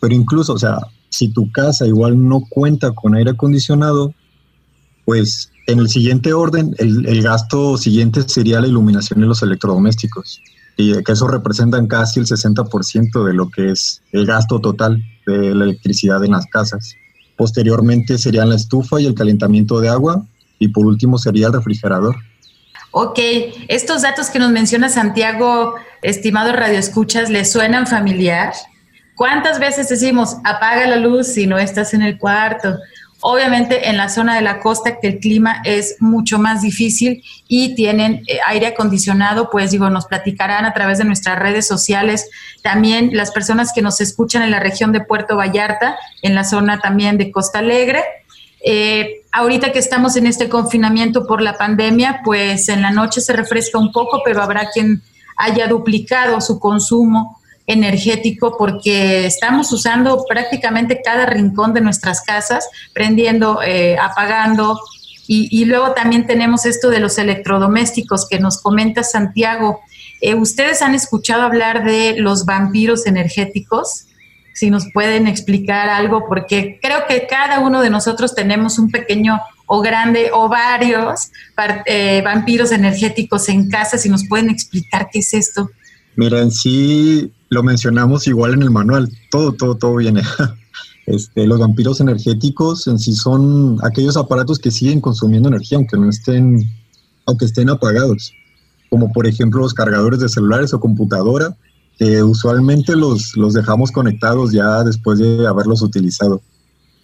Pero 0.00 0.14
incluso, 0.14 0.54
o 0.54 0.58
sea, 0.58 0.78
si 1.10 1.28
tu 1.28 1.52
casa 1.52 1.86
igual 1.86 2.26
no 2.26 2.44
cuenta 2.48 2.92
con 2.92 3.14
aire 3.14 3.32
acondicionado, 3.32 4.14
pues 5.08 5.50
en 5.66 5.78
el 5.78 5.88
siguiente 5.88 6.34
orden, 6.34 6.74
el, 6.76 7.06
el 7.06 7.22
gasto 7.22 7.78
siguiente 7.78 8.28
sería 8.28 8.60
la 8.60 8.66
iluminación 8.66 9.22
y 9.22 9.26
los 9.26 9.42
electrodomésticos. 9.42 10.42
Y 10.76 11.02
que 11.02 11.12
eso 11.12 11.26
representan 11.26 11.86
casi 11.86 12.20
el 12.20 12.26
60% 12.26 13.24
de 13.24 13.32
lo 13.32 13.48
que 13.48 13.70
es 13.70 14.02
el 14.12 14.26
gasto 14.26 14.60
total 14.60 15.02
de 15.26 15.54
la 15.54 15.64
electricidad 15.64 16.22
en 16.26 16.32
las 16.32 16.44
casas. 16.48 16.94
Posteriormente 17.38 18.18
serían 18.18 18.50
la 18.50 18.56
estufa 18.56 19.00
y 19.00 19.06
el 19.06 19.14
calentamiento 19.14 19.80
de 19.80 19.88
agua. 19.88 20.26
Y 20.58 20.68
por 20.68 20.84
último 20.84 21.16
sería 21.16 21.46
el 21.46 21.54
refrigerador. 21.54 22.14
Ok, 22.90 23.18
estos 23.68 24.02
datos 24.02 24.28
que 24.28 24.38
nos 24.38 24.50
menciona 24.50 24.90
Santiago, 24.90 25.76
estimado 26.02 26.52
Radio 26.52 26.78
Escuchas, 26.78 27.30
¿les 27.30 27.50
suenan 27.50 27.86
familiar? 27.86 28.52
¿Cuántas 29.14 29.58
veces 29.58 29.88
decimos 29.88 30.36
apaga 30.44 30.86
la 30.86 30.96
luz 30.96 31.28
si 31.28 31.46
no 31.46 31.56
estás 31.56 31.94
en 31.94 32.02
el 32.02 32.18
cuarto? 32.18 32.76
Obviamente 33.20 33.88
en 33.88 33.96
la 33.96 34.08
zona 34.08 34.36
de 34.36 34.42
la 34.42 34.60
costa 34.60 35.00
que 35.00 35.08
el 35.08 35.18
clima 35.18 35.60
es 35.64 35.96
mucho 35.98 36.38
más 36.38 36.62
difícil 36.62 37.24
y 37.48 37.74
tienen 37.74 38.22
eh, 38.28 38.38
aire 38.46 38.68
acondicionado, 38.68 39.50
pues 39.50 39.72
digo, 39.72 39.90
nos 39.90 40.06
platicarán 40.06 40.64
a 40.64 40.72
través 40.72 40.98
de 40.98 41.04
nuestras 41.04 41.36
redes 41.36 41.66
sociales. 41.66 42.30
También 42.62 43.10
las 43.14 43.32
personas 43.32 43.72
que 43.72 43.82
nos 43.82 44.00
escuchan 44.00 44.42
en 44.42 44.52
la 44.52 44.60
región 44.60 44.92
de 44.92 45.00
Puerto 45.00 45.36
Vallarta, 45.36 45.98
en 46.22 46.36
la 46.36 46.44
zona 46.44 46.78
también 46.78 47.18
de 47.18 47.32
Costa 47.32 47.58
Alegre. 47.58 48.04
Eh, 48.64 49.22
ahorita 49.32 49.72
que 49.72 49.80
estamos 49.80 50.16
en 50.16 50.28
este 50.28 50.48
confinamiento 50.48 51.26
por 51.26 51.42
la 51.42 51.54
pandemia, 51.58 52.20
pues 52.24 52.68
en 52.68 52.82
la 52.82 52.92
noche 52.92 53.20
se 53.20 53.32
refresca 53.32 53.78
un 53.78 53.90
poco, 53.90 54.22
pero 54.24 54.42
habrá 54.42 54.70
quien 54.70 55.02
haya 55.36 55.66
duplicado 55.66 56.40
su 56.40 56.60
consumo 56.60 57.37
energético 57.68 58.56
porque 58.58 59.26
estamos 59.26 59.70
usando 59.72 60.24
prácticamente 60.26 61.02
cada 61.04 61.26
rincón 61.26 61.74
de 61.74 61.82
nuestras 61.82 62.22
casas, 62.22 62.66
prendiendo, 62.92 63.62
eh, 63.62 63.96
apagando. 63.98 64.80
Y, 65.30 65.66
luego 65.66 65.92
también 65.92 66.26
tenemos 66.26 66.64
esto 66.64 66.88
de 66.88 67.00
los 67.00 67.18
electrodomésticos 67.18 68.26
que 68.26 68.38
nos 68.38 68.62
comenta 68.62 69.02
Santiago. 69.02 69.80
Eh, 70.22 70.34
¿Ustedes 70.34 70.80
han 70.80 70.94
escuchado 70.94 71.42
hablar 71.42 71.84
de 71.84 72.14
los 72.16 72.46
vampiros 72.46 73.06
energéticos? 73.06 74.06
Si 74.54 74.70
nos 74.70 74.84
pueden 74.94 75.26
explicar 75.26 75.90
algo, 75.90 76.24
porque 76.26 76.78
creo 76.80 77.06
que 77.06 77.26
cada 77.26 77.60
uno 77.60 77.82
de 77.82 77.90
nosotros 77.90 78.34
tenemos 78.34 78.78
un 78.78 78.90
pequeño 78.90 79.38
o 79.66 79.82
grande 79.82 80.30
o 80.32 80.48
varios 80.48 81.30
eh, 81.84 82.22
vampiros 82.24 82.72
energéticos 82.72 83.50
en 83.50 83.68
casa. 83.68 83.98
Si 83.98 84.08
nos 84.08 84.26
pueden 84.26 84.48
explicar 84.48 85.10
qué 85.12 85.18
es 85.18 85.34
esto. 85.34 85.68
Mira, 86.16 86.40
en 86.40 86.50
sí 86.50 87.30
lo 87.50 87.62
mencionamos 87.62 88.26
igual 88.26 88.54
en 88.54 88.62
el 88.62 88.70
manual, 88.70 89.10
todo, 89.30 89.52
todo, 89.52 89.76
todo 89.76 89.96
viene. 89.96 90.22
Este, 91.06 91.46
los 91.46 91.58
vampiros 91.58 92.02
energéticos 92.02 92.86
en 92.86 92.98
sí 92.98 93.14
son 93.14 93.78
aquellos 93.82 94.18
aparatos 94.18 94.58
que 94.58 94.70
siguen 94.70 95.00
consumiendo 95.00 95.48
energía 95.48 95.78
aunque 95.78 95.96
no 95.96 96.10
estén, 96.10 96.70
aunque 97.24 97.46
estén 97.46 97.70
apagados, 97.70 98.30
como 98.90 99.10
por 99.10 99.26
ejemplo 99.26 99.62
los 99.62 99.72
cargadores 99.72 100.20
de 100.20 100.28
celulares 100.28 100.74
o 100.74 100.80
computadora, 100.80 101.56
que 101.98 102.22
usualmente 102.22 102.94
los, 102.94 103.34
los 103.38 103.54
dejamos 103.54 103.90
conectados 103.90 104.52
ya 104.52 104.84
después 104.84 105.18
de 105.18 105.46
haberlos 105.46 105.80
utilizado. 105.80 106.42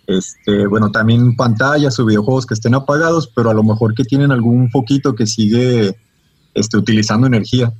Este, 0.07 0.67
bueno, 0.67 0.91
también 0.91 1.35
pantallas 1.35 1.99
o 1.99 2.05
videojuegos 2.05 2.45
que 2.45 2.53
estén 2.53 2.75
apagados, 2.75 3.33
pero 3.35 3.49
a 3.49 3.55
lo 3.55 3.63
mejor 3.63 3.95
que 3.95 4.05
tienen 4.05 4.33
algún 4.33 4.71
foquito 4.71 5.15
que 5.15 5.27
sigue 5.27 5.97
este, 6.53 6.77
utilizando 6.77 7.27
energía 7.27 7.73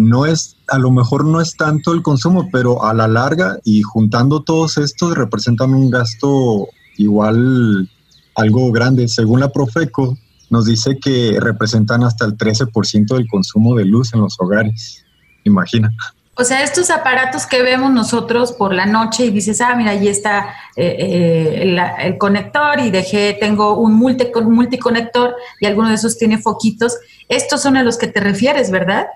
no 0.00 0.24
es, 0.24 0.56
a 0.68 0.78
lo 0.78 0.90
mejor 0.90 1.26
no 1.26 1.42
es 1.42 1.56
tanto 1.56 1.92
el 1.92 2.02
consumo, 2.02 2.48
pero 2.50 2.84
a 2.84 2.94
la 2.94 3.06
larga 3.06 3.58
y 3.64 3.82
juntando 3.82 4.42
todos 4.42 4.78
estos 4.78 5.14
representan 5.14 5.74
un 5.74 5.90
gasto 5.90 6.68
igual 6.96 7.88
algo 8.34 8.72
grande. 8.72 9.08
Según 9.08 9.40
la 9.40 9.50
Profeco, 9.50 10.16
nos 10.48 10.64
dice 10.64 10.98
que 10.98 11.36
representan 11.38 12.02
hasta 12.02 12.24
el 12.24 12.38
13% 12.38 13.14
del 13.14 13.28
consumo 13.28 13.76
de 13.76 13.84
luz 13.84 14.14
en 14.14 14.20
los 14.20 14.36
hogares. 14.40 15.04
Imagina. 15.44 15.90
O 16.34 16.44
sea, 16.44 16.62
estos 16.62 16.88
aparatos 16.88 17.44
que 17.44 17.60
vemos 17.60 17.92
nosotros 17.92 18.52
por 18.52 18.72
la 18.72 18.86
noche 18.86 19.26
y 19.26 19.30
dices, 19.30 19.60
ah, 19.60 19.74
mira, 19.76 19.90
ahí 19.90 20.08
está 20.08 20.54
eh, 20.76 20.96
eh, 20.98 21.76
el, 21.98 22.16
conector 22.16 22.80
y 22.80 22.90
dejé, 22.90 23.36
tengo 23.38 23.78
un 23.78 23.92
multi, 23.92 24.28
multiconector 24.42 25.34
y 25.60 25.66
alguno 25.66 25.90
de 25.90 25.96
esos 25.96 26.16
tiene 26.16 26.38
foquitos. 26.38 26.96
Estos 27.28 27.60
son 27.60 27.76
a 27.76 27.82
los 27.82 27.98
que 27.98 28.06
te 28.06 28.20
refieres, 28.20 28.70
¿verdad? 28.70 29.06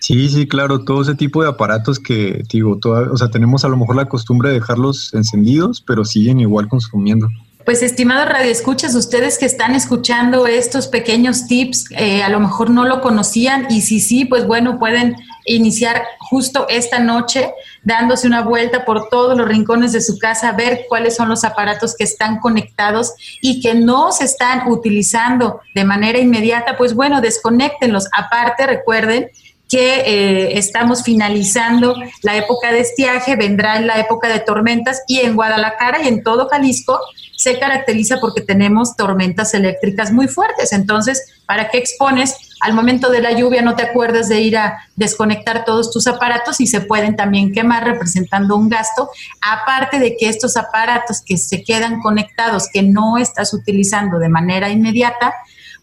Sí, 0.00 0.28
sí, 0.30 0.48
claro, 0.48 0.82
todo 0.84 1.02
ese 1.02 1.14
tipo 1.14 1.42
de 1.42 1.50
aparatos 1.50 2.00
que, 2.00 2.42
digo, 2.50 2.78
toda, 2.78 3.12
o 3.12 3.16
sea, 3.16 3.28
tenemos 3.28 3.64
a 3.64 3.68
lo 3.68 3.76
mejor 3.76 3.96
la 3.96 4.06
costumbre 4.06 4.48
de 4.48 4.56
dejarlos 4.56 5.12
encendidos, 5.12 5.82
pero 5.86 6.04
siguen 6.04 6.40
igual 6.40 6.68
consumiendo. 6.68 7.28
Pues 7.66 7.82
estimados 7.82 8.26
radioescuchas, 8.26 8.94
ustedes 8.94 9.38
que 9.38 9.44
están 9.44 9.74
escuchando 9.74 10.46
estos 10.46 10.88
pequeños 10.88 11.46
tips, 11.46 11.84
eh, 11.90 12.22
a 12.22 12.30
lo 12.30 12.40
mejor 12.40 12.70
no 12.70 12.86
lo 12.86 13.02
conocían 13.02 13.66
y 13.68 13.82
si 13.82 14.00
sí, 14.00 14.24
pues 14.24 14.46
bueno, 14.46 14.78
pueden 14.78 15.14
iniciar 15.44 16.02
justo 16.18 16.66
esta 16.70 16.98
noche 16.98 17.52
dándose 17.84 18.26
una 18.26 18.42
vuelta 18.42 18.86
por 18.86 19.10
todos 19.10 19.36
los 19.36 19.46
rincones 19.46 19.92
de 19.92 20.00
su 20.00 20.18
casa, 20.18 20.52
ver 20.52 20.86
cuáles 20.88 21.14
son 21.16 21.28
los 21.28 21.44
aparatos 21.44 21.94
que 21.94 22.04
están 22.04 22.40
conectados 22.40 23.12
y 23.42 23.60
que 23.60 23.74
no 23.74 24.10
se 24.12 24.24
están 24.24 24.68
utilizando 24.68 25.60
de 25.74 25.84
manera 25.84 26.18
inmediata, 26.18 26.78
pues 26.78 26.94
bueno, 26.94 27.20
desconectenlos. 27.20 28.08
Aparte, 28.16 28.66
recuerden 28.66 29.28
que 29.70 30.00
eh, 30.00 30.58
estamos 30.58 31.04
finalizando 31.04 31.94
la 32.22 32.36
época 32.36 32.72
de 32.72 32.80
estiaje, 32.80 33.36
vendrá 33.36 33.80
la 33.80 34.00
época 34.00 34.28
de 34.28 34.40
tormentas 34.40 35.02
y 35.06 35.20
en 35.20 35.36
Guadalajara 35.36 36.02
y 36.02 36.08
en 36.08 36.24
todo 36.24 36.48
Jalisco 36.48 37.00
se 37.36 37.58
caracteriza 37.58 38.18
porque 38.20 38.42
tenemos 38.42 38.96
tormentas 38.96 39.54
eléctricas 39.54 40.12
muy 40.12 40.26
fuertes. 40.28 40.72
Entonces, 40.72 41.40
¿para 41.46 41.70
qué 41.70 41.78
expones? 41.78 42.34
Al 42.60 42.74
momento 42.74 43.10
de 43.10 43.22
la 43.22 43.32
lluvia 43.32 43.62
no 43.62 43.76
te 43.76 43.84
acuerdas 43.84 44.28
de 44.28 44.40
ir 44.40 44.58
a 44.58 44.76
desconectar 44.96 45.64
todos 45.64 45.90
tus 45.90 46.06
aparatos 46.06 46.60
y 46.60 46.66
se 46.66 46.82
pueden 46.82 47.16
también 47.16 47.52
quemar 47.52 47.84
representando 47.84 48.56
un 48.56 48.68
gasto. 48.68 49.08
Aparte 49.40 49.98
de 49.98 50.16
que 50.16 50.28
estos 50.28 50.56
aparatos 50.58 51.22
que 51.24 51.38
se 51.38 51.62
quedan 51.62 52.00
conectados, 52.00 52.68
que 52.70 52.82
no 52.82 53.16
estás 53.16 53.54
utilizando 53.54 54.18
de 54.18 54.28
manera 54.28 54.68
inmediata, 54.68 55.32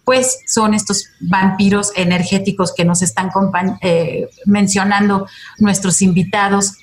pues 0.08 0.40
son 0.48 0.74
estos 0.74 1.10
vampiros 1.20 1.92
energéticos 1.98 2.74
que 2.74 2.86
nos 2.86 3.02
están 3.02 3.30
eh, 3.82 4.30
mencionando 4.46 5.28
nuestros 5.60 6.02
invitados. 6.02 6.78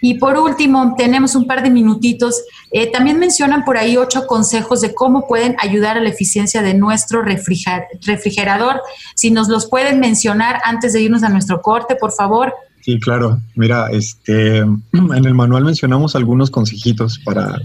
Y 0.00 0.14
por 0.14 0.38
último, 0.38 0.94
tenemos 0.96 1.34
un 1.34 1.46
par 1.46 1.62
de 1.62 1.68
minutitos. 1.68 2.42
Eh, 2.72 2.90
también 2.90 3.18
mencionan 3.18 3.66
por 3.66 3.76
ahí 3.76 3.98
ocho 3.98 4.26
consejos 4.26 4.80
de 4.80 4.94
cómo 4.94 5.28
pueden 5.28 5.56
ayudar 5.60 5.98
a 5.98 6.00
la 6.00 6.08
eficiencia 6.08 6.62
de 6.62 6.72
nuestro 6.72 7.22
refrigerador. 7.22 8.80
Si 9.14 9.30
nos 9.30 9.48
los 9.50 9.66
pueden 9.68 10.00
mencionar 10.00 10.58
antes 10.64 10.94
de 10.94 11.02
irnos 11.02 11.22
a 11.22 11.28
nuestro 11.28 11.60
corte, 11.60 11.96
por 11.96 12.12
favor. 12.12 12.54
Sí, 12.80 12.98
claro. 12.98 13.42
Mira, 13.56 13.88
este, 13.90 14.56
en 14.92 15.24
el 15.26 15.34
manual 15.34 15.66
mencionamos 15.66 16.16
algunos 16.16 16.50
consejitos 16.50 17.18
para, 17.18 17.60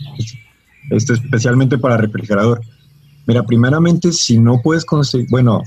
este, 0.90 1.14
especialmente 1.14 1.78
para 1.78 1.96
refrigerador. 1.96 2.60
Mira, 3.28 3.44
primeramente, 3.44 4.12
si 4.12 4.38
no 4.38 4.62
puedes 4.62 4.86
conseguir, 4.86 5.28
bueno, 5.30 5.62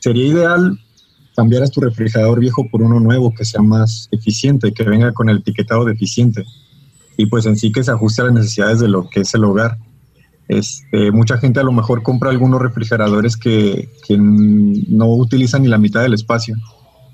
sería 0.00 0.26
ideal 0.26 0.78
cambiar 1.36 1.62
a 1.62 1.68
tu 1.68 1.80
refrigerador 1.80 2.40
viejo 2.40 2.68
por 2.70 2.82
uno 2.82 3.00
nuevo 3.00 3.32
que 3.34 3.44
sea 3.44 3.62
más 3.62 4.08
eficiente, 4.10 4.72
que 4.72 4.84
venga 4.84 5.12
con 5.12 5.28
el 5.28 5.38
etiquetado 5.38 5.84
de 5.84 5.92
eficiente 5.92 6.44
y 7.18 7.26
pues 7.26 7.44
en 7.46 7.56
sí 7.56 7.70
que 7.72 7.82
se 7.82 7.90
ajuste 7.90 8.22
a 8.22 8.26
las 8.26 8.34
necesidades 8.34 8.78
de 8.78 8.88
lo 8.88 9.10
que 9.10 9.20
es 9.20 9.34
el 9.34 9.44
hogar. 9.44 9.76
Este, 10.46 11.10
mucha 11.10 11.36
gente 11.36 11.60
a 11.60 11.64
lo 11.64 11.72
mejor 11.72 12.02
compra 12.02 12.30
algunos 12.30 12.62
refrigeradores 12.62 13.36
que, 13.36 13.90
que, 14.06 14.16
no 14.16 15.08
utilizan 15.08 15.62
ni 15.62 15.68
la 15.68 15.78
mitad 15.78 16.00
del 16.00 16.14
espacio. 16.14 16.56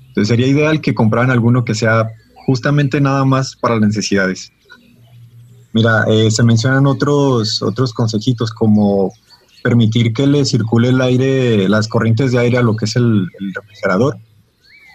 Entonces 0.07 0.29
sería 0.29 0.47
ideal 0.47 0.79
que 0.79 0.93
compraran 0.93 1.31
alguno 1.31 1.65
que 1.65 1.73
sea 1.73 2.07
justamente 2.45 3.01
nada 3.01 3.25
más 3.25 3.55
para 3.55 3.75
las 3.75 3.89
necesidades. 3.89 4.51
Mira, 5.73 6.05
eh, 6.07 6.29
se 6.29 6.43
mencionan 6.43 6.85
otros, 6.85 7.61
otros 7.63 7.91
consejitos 7.91 8.51
como 8.51 9.11
permitir 9.65 10.13
que 10.13 10.27
le 10.27 10.45
circule 10.45 10.89
el 10.89 11.01
aire, 11.01 11.67
las 11.67 11.87
corrientes 11.87 12.31
de 12.31 12.37
aire 12.37 12.59
a 12.59 12.61
lo 12.61 12.75
que 12.75 12.85
es 12.85 12.95
el, 12.97 13.27
refrigerador, 13.55 14.15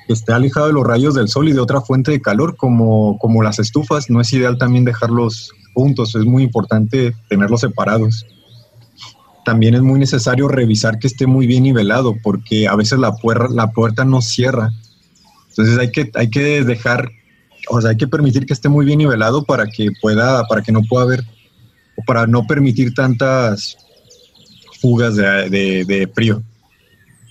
que 0.06 0.12
esté 0.12 0.33
alejado 0.33 0.68
de 0.68 0.74
los 0.74 0.87
rayos 0.87 1.16
del 1.16 1.26
sol 1.26 1.48
y 1.48 1.52
de 1.52 1.59
otra 1.59 1.80
fuente 1.80 2.12
de 2.12 2.22
calor 2.22 2.56
como, 2.56 3.18
como 3.18 3.42
las 3.42 3.59
estufas. 3.59 4.11
No 4.11 4.20
es 4.20 4.33
ideal 4.33 4.59
también 4.59 4.85
dejarlos 4.85 5.50
juntos, 5.74 6.14
es 6.14 6.24
muy 6.24 6.44
importante 6.44 7.16
tenerlos 7.28 7.62
separados. 7.62 8.24
También 9.44 9.74
es 9.74 9.83
muy 9.83 9.98
necesario 9.98 10.46
revisar 10.46 11.00
que 11.00 11.09
esté 11.09 11.26
muy 11.26 11.48
bien 11.48 11.64
nivelado 11.64 12.14
porque 12.22 12.68
a 12.68 12.76
veces 12.76 13.00
la, 13.00 13.16
puerta, 13.16 13.48
la 13.52 13.72
puerta 13.72 14.04
no 14.04 14.22
cierra. 14.22 14.70
Entonces 15.48 15.78
hay 15.78 15.90
que, 15.90 16.12
hay 16.14 16.30
que 16.30 16.62
dejar, 16.62 17.11
o 17.70 17.80
sea, 17.80 17.90
hay 17.90 17.96
que 17.96 18.06
permitir 18.06 18.46
que 18.46 18.52
esté 18.52 18.68
muy 18.68 18.87
bien 18.87 18.98
nivelado 18.98 19.42
para 19.42 19.66
que 19.66 19.88
pueda, 20.00 20.44
para 20.44 20.62
que 20.62 20.70
no 20.70 20.83
pueda 20.83 21.06
haber, 21.06 21.24
o 21.96 22.04
para 22.06 22.28
no 22.28 22.46
permitir 22.46 22.94
tantas 22.94 23.76
fugas 24.80 25.16
de, 25.16 26.10
frío. 26.14 26.42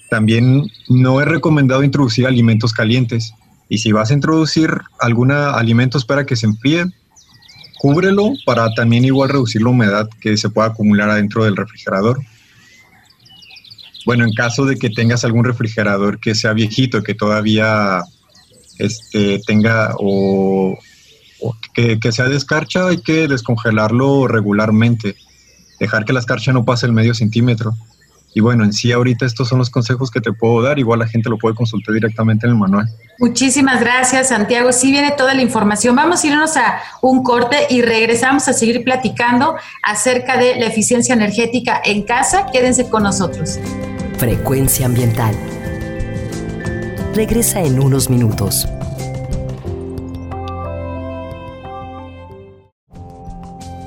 También 0.10 0.68
no 0.88 1.22
es 1.22 1.28
recomendado 1.28 1.84
introducir 1.84 2.26
alimentos 2.26 2.74
calientes. 2.74 3.34
Y 3.68 3.80
si 3.80 3.92
vas 3.92 4.10
a 4.10 4.14
introducir 4.14 4.72
algún 5.00 5.32
alimento, 5.32 5.98
espera 5.98 6.26
que 6.26 6.36
se 6.36 6.48
enfríe, 6.48 6.86
cúbrelo 7.80 8.34
para 8.46 8.74
también 8.74 9.06
igual 9.06 9.30
reducir 9.30 9.62
la 9.62 9.70
humedad 9.70 10.10
que 10.22 10.38
se 10.38 10.50
pueda 10.50 10.70
acumular 10.70 11.10
adentro 11.10 11.44
del 11.44 11.56
refrigerador. 11.56 12.20
Bueno, 14.06 14.26
en 14.26 14.34
caso 14.34 14.66
de 14.66 14.78
que 14.78 14.90
tengas 14.90 15.24
algún 15.24 15.46
refrigerador 15.46 16.20
que 16.20 16.34
sea 16.34 16.54
viejito, 16.54 17.04
que 17.04 17.14
todavía 17.14 18.02
este, 18.80 19.40
tenga 19.46 19.94
o, 20.00 20.78
que, 21.74 22.00
que, 22.00 22.12
sea 22.12 22.28
descarcha, 22.28 22.88
hay 22.88 23.02
que 23.02 23.28
descongelarlo 23.28 24.28
regularmente 24.28 25.16
dejar 25.80 26.06
que 26.06 26.14
la 26.14 26.20
escarcha 26.20 26.52
no 26.52 26.66
pase 26.66 26.86
el 26.86 26.94
medio 26.94 27.14
centímetro. 27.14 27.76
Y 28.34 28.42
bueno, 28.42 28.64
en 28.64 28.74
sí 28.74 28.92
ahorita 28.92 29.26
estos 29.26 29.48
son 29.48 29.58
los 29.58 29.70
consejos 29.70 30.12
que 30.12 30.22
te 30.22 30.32
puedo 30.32 30.62
dar, 30.62 30.78
igual 30.78 31.00
la 31.00 31.08
gente 31.08 31.30
lo 31.30 31.38
puede 31.38 31.56
consultar 31.56 31.96
directamente 31.96 32.46
en 32.46 32.54
el 32.54 32.60
manual. 32.60 32.88
Muchísimas 33.18 33.80
gracias, 33.80 34.30
Santiago. 34.30 34.72
Sí 34.72 34.92
viene 34.92 35.12
toda 35.12 35.34
la 35.34 35.42
información. 35.42 35.96
Vamos 35.96 36.24
a 36.24 36.28
irnos 36.28 36.56
a 36.56 36.80
un 37.02 37.24
corte 37.24 37.58
y 37.70 37.82
regresamos 37.82 38.48
a 38.48 38.54
seguir 38.54 38.84
platicando 38.84 39.56
acerca 39.82 40.38
de 40.38 40.58
la 40.58 40.68
eficiencia 40.68 41.16
energética 41.16 41.82
en 41.84 42.04
casa. 42.04 42.46
Quédense 42.54 42.88
con 42.88 43.04
nosotros. 43.04 43.60
Frecuencia 44.18 44.86
ambiental. 44.86 45.36
Regresa 47.16 47.62
en 47.62 47.80
unos 47.80 48.10
minutos. 48.10 48.68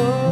Oh. 0.00 0.27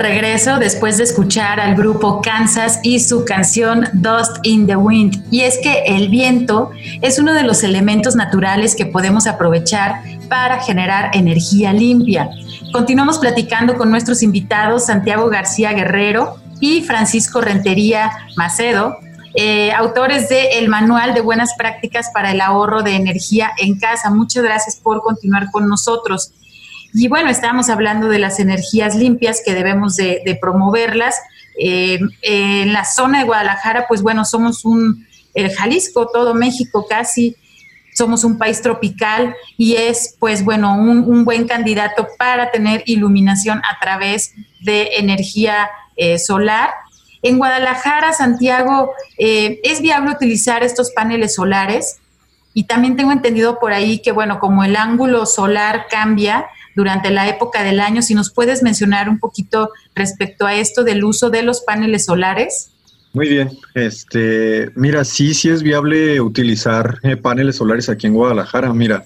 Regreso 0.00 0.58
después 0.58 0.96
de 0.98 1.04
escuchar 1.04 1.60
al 1.60 1.76
grupo 1.76 2.20
Kansas 2.20 2.80
y 2.82 3.00
su 3.00 3.24
canción 3.24 3.88
Dust 3.92 4.38
in 4.42 4.66
the 4.66 4.76
Wind. 4.76 5.24
Y 5.30 5.42
es 5.42 5.58
que 5.62 5.84
el 5.86 6.08
viento 6.08 6.70
es 7.00 7.18
uno 7.18 7.32
de 7.32 7.44
los 7.44 7.62
elementos 7.62 8.16
naturales 8.16 8.74
que 8.74 8.86
podemos 8.86 9.26
aprovechar 9.26 10.02
para 10.28 10.60
generar 10.60 11.10
energía 11.14 11.72
limpia. 11.72 12.28
Continuamos 12.72 13.18
platicando 13.18 13.76
con 13.76 13.90
nuestros 13.90 14.22
invitados 14.22 14.86
Santiago 14.86 15.28
García 15.28 15.72
Guerrero 15.72 16.36
y 16.60 16.82
Francisco 16.82 17.40
Rentería 17.40 18.10
Macedo, 18.36 18.98
eh, 19.34 19.72
autores 19.72 20.28
de 20.28 20.58
El 20.58 20.68
Manual 20.68 21.14
de 21.14 21.20
Buenas 21.20 21.54
Prácticas 21.56 22.10
para 22.12 22.32
el 22.32 22.40
Ahorro 22.40 22.82
de 22.82 22.96
Energía 22.96 23.52
en 23.58 23.78
Casa. 23.78 24.10
Muchas 24.10 24.42
gracias 24.42 24.76
por 24.76 25.02
continuar 25.02 25.50
con 25.50 25.68
nosotros. 25.68 26.32
Y 26.92 27.08
bueno, 27.08 27.30
estábamos 27.30 27.68
hablando 27.70 28.08
de 28.08 28.18
las 28.18 28.40
energías 28.40 28.96
limpias 28.96 29.42
que 29.44 29.54
debemos 29.54 29.96
de, 29.96 30.38
promoverlas. 30.40 31.16
Eh, 31.58 31.98
en 32.22 32.72
la 32.72 32.84
zona 32.84 33.20
de 33.20 33.24
Guadalajara, 33.24 33.86
pues 33.86 34.02
bueno, 34.02 34.24
somos 34.24 34.64
un 34.64 35.06
eh, 35.34 35.50
Jalisco, 35.50 36.08
todo 36.12 36.34
México 36.34 36.86
casi, 36.88 37.36
somos 37.94 38.24
un 38.24 38.38
país 38.38 38.62
tropical 38.62 39.34
y 39.58 39.74
es 39.74 40.16
pues 40.18 40.44
bueno, 40.44 40.74
un, 40.74 41.04
un 41.04 41.24
buen 41.24 41.46
candidato 41.46 42.08
para 42.18 42.50
tener 42.50 42.82
iluminación 42.86 43.58
a 43.58 43.78
través 43.80 44.32
de 44.60 44.90
energía 44.96 45.68
eh, 45.96 46.18
solar. 46.18 46.70
En 47.22 47.36
Guadalajara, 47.36 48.14
Santiago, 48.14 48.94
eh, 49.18 49.60
¿es 49.64 49.82
viable 49.82 50.12
utilizar 50.12 50.62
estos 50.62 50.92
paneles 50.92 51.34
solares? 51.34 51.98
Y 52.54 52.64
también 52.64 52.96
tengo 52.96 53.12
entendido 53.12 53.58
por 53.58 53.74
ahí 53.74 54.00
que, 54.00 54.10
bueno, 54.10 54.40
como 54.40 54.64
el 54.64 54.76
ángulo 54.76 55.26
solar 55.26 55.86
cambia 55.90 56.46
durante 56.76 57.10
la 57.10 57.28
época 57.28 57.62
del 57.62 57.80
año, 57.80 58.02
si 58.02 58.14
nos 58.14 58.30
puedes 58.32 58.62
mencionar 58.62 59.08
un 59.08 59.18
poquito 59.18 59.70
respecto 59.94 60.46
a 60.46 60.54
esto 60.54 60.84
del 60.84 61.04
uso 61.04 61.30
de 61.30 61.42
los 61.42 61.60
paneles 61.60 62.04
solares. 62.06 62.70
Muy 63.12 63.28
bien, 63.28 63.50
este, 63.74 64.70
mira, 64.76 65.04
sí, 65.04 65.34
sí 65.34 65.48
es 65.48 65.62
viable 65.62 66.20
utilizar 66.20 66.98
eh, 67.02 67.16
paneles 67.16 67.56
solares 67.56 67.88
aquí 67.88 68.06
en 68.06 68.14
Guadalajara. 68.14 68.72
Mira, 68.72 69.04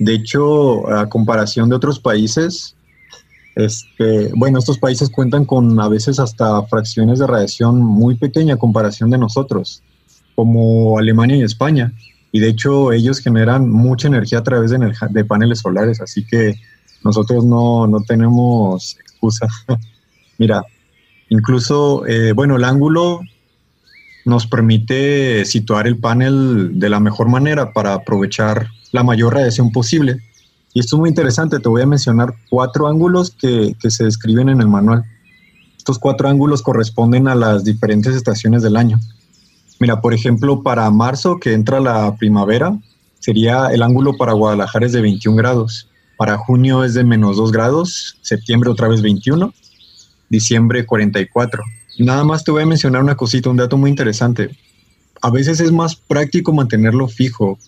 de 0.00 0.14
hecho, 0.14 0.90
a 0.90 1.08
comparación 1.08 1.68
de 1.68 1.76
otros 1.76 2.00
países, 2.00 2.74
este, 3.54 4.30
bueno, 4.34 4.58
estos 4.58 4.78
países 4.78 5.10
cuentan 5.10 5.44
con 5.44 5.78
a 5.78 5.88
veces 5.88 6.18
hasta 6.18 6.62
fracciones 6.62 7.18
de 7.18 7.26
radiación 7.26 7.80
muy 7.80 8.14
pequeña 8.14 8.54
a 8.54 8.58
comparación 8.58 9.10
de 9.10 9.18
nosotros, 9.18 9.82
como 10.34 10.98
Alemania 10.98 11.36
y 11.36 11.42
España. 11.42 11.92
Y 12.32 12.40
de 12.40 12.48
hecho, 12.48 12.92
ellos 12.92 13.18
generan 13.18 13.68
mucha 13.68 14.08
energía 14.08 14.38
a 14.38 14.42
través 14.42 14.70
de, 14.70 15.24
paneles 15.24 15.58
solares, 15.58 16.00
así 16.00 16.24
que 16.24 16.54
nosotros 17.04 17.44
no, 17.44 17.86
no 17.86 18.00
tenemos 18.02 18.96
excusa. 19.00 19.46
Mira, 20.38 20.62
incluso, 21.28 22.06
eh, 22.06 22.32
bueno, 22.32 22.56
el 22.56 22.64
ángulo 22.64 23.20
nos 24.24 24.46
permite 24.46 25.44
situar 25.44 25.86
el 25.86 25.98
panel 25.98 26.78
de 26.78 26.88
la 26.88 27.00
mejor 27.00 27.28
manera 27.28 27.72
para 27.72 27.94
aprovechar 27.94 28.68
la 28.92 29.02
mayor 29.02 29.34
radiación 29.34 29.72
posible. 29.72 30.18
Y 30.72 30.80
esto 30.80 30.96
es 30.96 31.00
muy 31.00 31.08
interesante, 31.08 31.58
te 31.58 31.68
voy 31.68 31.82
a 31.82 31.86
mencionar 31.86 32.34
cuatro 32.48 32.86
ángulos 32.86 33.30
que, 33.30 33.74
que 33.80 33.90
se 33.90 34.04
describen 34.04 34.48
en 34.48 34.60
el 34.60 34.68
manual. 34.68 35.04
Estos 35.76 35.98
cuatro 35.98 36.28
ángulos 36.28 36.62
corresponden 36.62 37.26
a 37.26 37.34
las 37.34 37.64
diferentes 37.64 38.14
estaciones 38.14 38.62
del 38.62 38.76
año. 38.76 39.00
Mira, 39.80 40.00
por 40.00 40.12
ejemplo, 40.12 40.62
para 40.62 40.90
marzo, 40.90 41.40
que 41.40 41.54
entra 41.54 41.80
la 41.80 42.14
primavera, 42.16 42.78
sería 43.18 43.68
el 43.68 43.82
ángulo 43.82 44.16
para 44.16 44.32
Guadalajara 44.32 44.86
es 44.86 44.92
de 44.92 45.00
21 45.00 45.36
grados. 45.36 45.89
Para 46.20 46.36
junio 46.36 46.84
es 46.84 46.92
de 46.92 47.02
menos 47.02 47.38
2 47.38 47.50
grados, 47.50 48.18
septiembre 48.20 48.68
otra 48.68 48.88
vez 48.88 49.00
21, 49.00 49.54
diciembre 50.28 50.84
44. 50.84 51.62
Nada 52.00 52.24
más 52.24 52.44
te 52.44 52.50
voy 52.50 52.62
a 52.62 52.66
mencionar 52.66 53.02
una 53.02 53.14
cosita, 53.14 53.48
un 53.48 53.56
dato 53.56 53.78
muy 53.78 53.88
interesante. 53.88 54.50
A 55.22 55.30
veces 55.30 55.60
es 55.60 55.72
más 55.72 55.96
práctico 55.96 56.52
mantenerlo 56.52 57.08
fijo, 57.08 57.58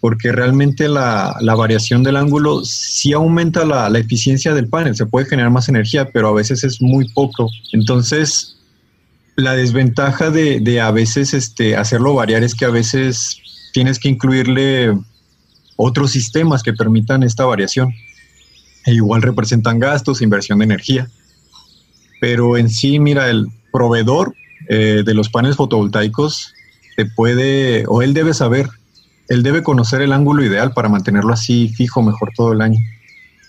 porque 0.00 0.32
realmente 0.32 0.88
la, 0.88 1.36
la 1.42 1.54
variación 1.54 2.02
del 2.02 2.16
ángulo 2.16 2.64
sí 2.64 3.12
aumenta 3.12 3.66
la, 3.66 3.90
la 3.90 3.98
eficiencia 3.98 4.54
del 4.54 4.68
panel, 4.68 4.96
se 4.96 5.04
puede 5.04 5.26
generar 5.26 5.50
más 5.50 5.68
energía, 5.68 6.08
pero 6.10 6.28
a 6.28 6.32
veces 6.32 6.64
es 6.64 6.80
muy 6.80 7.12
poco. 7.12 7.50
Entonces, 7.74 8.56
la 9.36 9.52
desventaja 9.52 10.30
de, 10.30 10.60
de 10.60 10.80
a 10.80 10.92
veces 10.92 11.34
este, 11.34 11.76
hacerlo 11.76 12.14
variar 12.14 12.42
es 12.42 12.54
que 12.54 12.64
a 12.64 12.70
veces 12.70 13.36
tienes 13.74 13.98
que 13.98 14.08
incluirle 14.08 14.96
otros 15.78 16.10
sistemas 16.10 16.62
que 16.62 16.72
permitan 16.72 17.22
esta 17.22 17.46
variación. 17.46 17.94
E 18.84 18.92
igual 18.92 19.22
representan 19.22 19.78
gastos, 19.78 20.20
inversión 20.20 20.58
de 20.58 20.64
energía. 20.64 21.08
Pero 22.20 22.56
en 22.56 22.68
sí, 22.68 22.98
mira, 22.98 23.30
el 23.30 23.46
proveedor 23.72 24.34
eh, 24.68 25.02
de 25.06 25.14
los 25.14 25.28
paneles 25.30 25.56
fotovoltaicos 25.56 26.52
te 26.96 27.06
puede, 27.06 27.84
o 27.86 28.02
él 28.02 28.12
debe 28.12 28.34
saber, 28.34 28.68
él 29.28 29.44
debe 29.44 29.62
conocer 29.62 30.02
el 30.02 30.12
ángulo 30.12 30.44
ideal 30.44 30.72
para 30.72 30.88
mantenerlo 30.88 31.32
así 31.32 31.68
fijo 31.68 32.02
mejor 32.02 32.32
todo 32.34 32.52
el 32.52 32.60
año. 32.60 32.80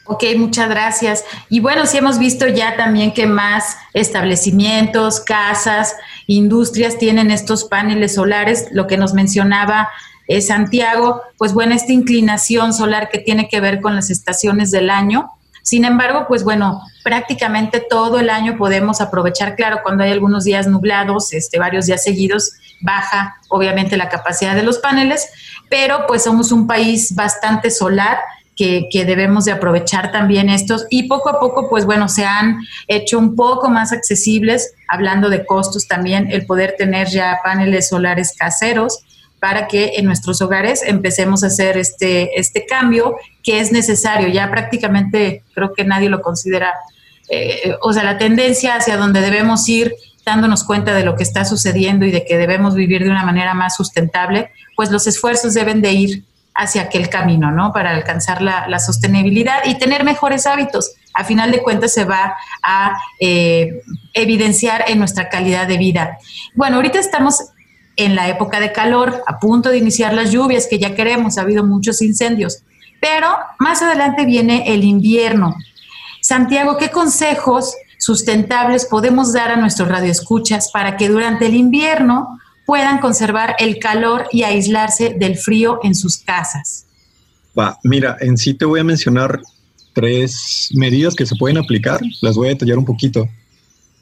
Ok, 0.06 0.24
muchas 0.38 0.70
gracias. 0.70 1.24
Y 1.50 1.60
bueno, 1.62 1.88
sí 1.88 1.98
hemos 1.98 2.20
visto 2.20 2.48
ya 2.48 2.76
también 2.76 3.12
que 3.12 3.26
más 3.26 3.76
establecimientos, 3.94 5.20
casas, 5.20 5.96
industrias 6.28 7.00
tienen 7.00 7.32
estos 7.32 7.64
paneles 7.64 8.16
solares, 8.16 8.68
lo 8.72 8.86
que 8.86 8.98
nos 8.98 9.14
mencionaba 9.14 9.90
eh, 10.30 10.42
Santiago, 10.42 11.24
pues 11.40 11.54
bueno, 11.54 11.74
esta 11.74 11.92
inclinación 11.92 12.72
solar 12.72 13.10
que 13.10 13.18
tiene 13.18 13.50
que 13.50 13.60
ver 13.60 13.82
con 13.82 13.96
las 13.96 14.12
estaciones 14.12 14.70
del 14.70 14.92
año. 14.92 15.32
Sin 15.64 15.86
embargo, 15.86 16.26
pues 16.28 16.44
bueno, 16.44 16.84
prácticamente 17.04 17.84
todo 17.90 18.20
el 18.20 18.30
año 18.30 18.56
podemos 18.56 19.02
aprovechar, 19.02 19.56
claro, 19.56 19.80
cuando 19.82 20.04
hay 20.04 20.12
algunos 20.12 20.44
días 20.44 20.68
nublados, 20.68 21.34
este, 21.34 21.58
varios 21.58 21.88
días 21.88 22.04
seguidos, 22.04 22.52
baja 22.80 23.38
obviamente 23.50 23.98
la 23.98 24.08
capacidad 24.08 24.54
de 24.54 24.62
los 24.62 24.78
paneles, 24.78 25.28
pero 25.68 26.06
pues 26.08 26.24
somos 26.24 26.52
un 26.52 26.68
país 26.68 27.16
bastante 27.16 27.72
solar 27.72 28.20
que, 28.56 28.88
que, 28.92 29.06
debemos 29.06 29.46
de 29.46 29.54
aprovechar 29.54 30.12
también 30.12 30.50
estos 30.50 30.86
y 30.92 31.08
poco 31.08 31.30
a 31.30 31.40
poco, 31.40 31.70
pues 31.70 31.86
bueno, 31.86 32.08
se 32.08 32.26
han 32.26 32.60
hecho 32.88 33.18
un 33.18 33.36
poco 33.36 33.70
más 33.70 33.92
accesibles, 33.94 34.76
hablando 34.88 35.30
de 35.30 35.44
costos 35.44 35.88
también, 35.88 36.30
el 36.30 36.46
poder 36.46 36.76
tener 36.78 37.08
ya 37.08 37.40
paneles 37.44 37.90
solares 37.90 38.36
caseros 38.38 39.06
para 39.40 39.68
que 39.68 39.94
en 39.96 40.06
nuestros 40.06 40.42
hogares 40.42 40.82
empecemos 40.84 41.44
a 41.44 41.48
hacer 41.48 41.78
este, 41.78 42.40
este 42.40 42.66
cambio 42.66 43.16
que 43.44 43.60
es 43.60 43.72
necesario. 43.72 44.28
Ya 44.28 44.50
prácticamente 44.52 45.44
creo 45.54 45.74
que 45.74 45.84
nadie 45.84 46.10
lo 46.10 46.22
considera, 46.22 46.74
eh, 47.30 47.76
o 47.82 47.94
sea, 47.94 48.04
la 48.04 48.18
tendencia 48.18 48.76
hacia 48.76 48.98
donde 48.98 49.22
debemos 49.22 49.68
ir 49.70 49.96
dándonos 50.26 50.64
cuenta 50.64 50.94
de 50.94 51.04
lo 51.04 51.16
que 51.16 51.24
está 51.24 51.46
sucediendo 51.46 52.06
y 52.06 52.12
de 52.12 52.26
que 52.26 52.38
debemos 52.38 52.76
vivir 52.76 53.04
de 53.04 53.10
una 53.10 53.24
manera 53.24 53.54
más 53.54 53.76
sustentable, 53.76 54.52
pues 54.76 54.92
los 54.92 55.08
esfuerzos 55.08 55.54
deben 55.54 55.82
de 55.82 55.94
ir 55.94 56.24
hacia 56.54 56.84
aquel 56.84 57.10
camino, 57.10 57.52
¿no? 57.52 57.72
Para 57.72 57.92
alcanzar 57.92 58.42
la, 58.42 58.68
la 58.68 58.80
sostenibilidad 58.80 59.60
y 59.66 59.78
tener 59.78 60.04
mejores 60.04 60.46
hábitos. 60.46 60.92
A 61.14 61.24
final 61.24 61.52
de 61.52 61.64
cuentas 61.64 61.94
se 61.94 62.04
va 62.04 62.36
a 62.62 62.98
eh, 63.20 63.82
evidenciar 64.14 64.86
en 64.88 65.00
nuestra 65.00 65.30
calidad 65.30 65.68
de 65.68 65.78
vida. 65.78 66.18
Bueno, 66.56 66.76
ahorita 66.76 67.00
estamos 67.00 67.40
en 68.00 68.16
la 68.16 68.30
época 68.30 68.60
de 68.60 68.72
calor, 68.72 69.24
a 69.28 69.39
punto 69.39 69.70
de 69.70 69.78
iniciar 69.78 70.14
las 70.14 70.32
lluvias 70.32 70.68
que 70.70 70.80
ya 70.80 70.95
queremos, 70.95 71.38
ha 71.38 71.41
habido 71.41 71.66
muchos 71.66 72.02
incendios, 72.02 72.64
pero 73.00 73.28
más 73.60 73.82
adelante 73.82 74.26
viene 74.26 74.74
el 74.74 74.84
invierno. 74.84 75.56
Santiago, 76.22 76.78
¿qué 76.78 76.89
consejos 76.89 77.76
sustentables 77.97 78.86
podemos 78.86 79.34
dar 79.34 79.52
a 79.52 79.58
nuestros 79.58 79.89
radioescuchas 79.89 80.72
para 80.72 80.97
que 80.97 81.10
durante 81.10 81.45
el 81.45 81.56
invierno 81.56 82.39
puedan 82.66 83.00
conservar 83.00 83.56
el 83.60 83.80
calor 83.80 84.28
y 84.32 84.43
aislarse 84.43 85.16
del 85.18 85.38
frío 85.38 85.80
en 85.84 85.95
sus 85.95 86.18
casas? 86.18 86.86
Va, 87.58 87.78
mira, 87.84 88.18
en 88.22 88.38
sí 88.38 88.54
te 88.54 88.66
voy 88.66 88.80
a 88.80 88.84
mencionar 88.84 89.41
tres 89.93 90.70
medidas 90.74 91.16
que 91.16 91.26
se 91.26 91.36
pueden 91.36 91.58
aplicar, 91.58 92.00
las 92.22 92.36
voy 92.36 92.47
a 92.47 92.52
detallar 92.52 92.78
un 92.78 92.86
poquito. 92.86 93.28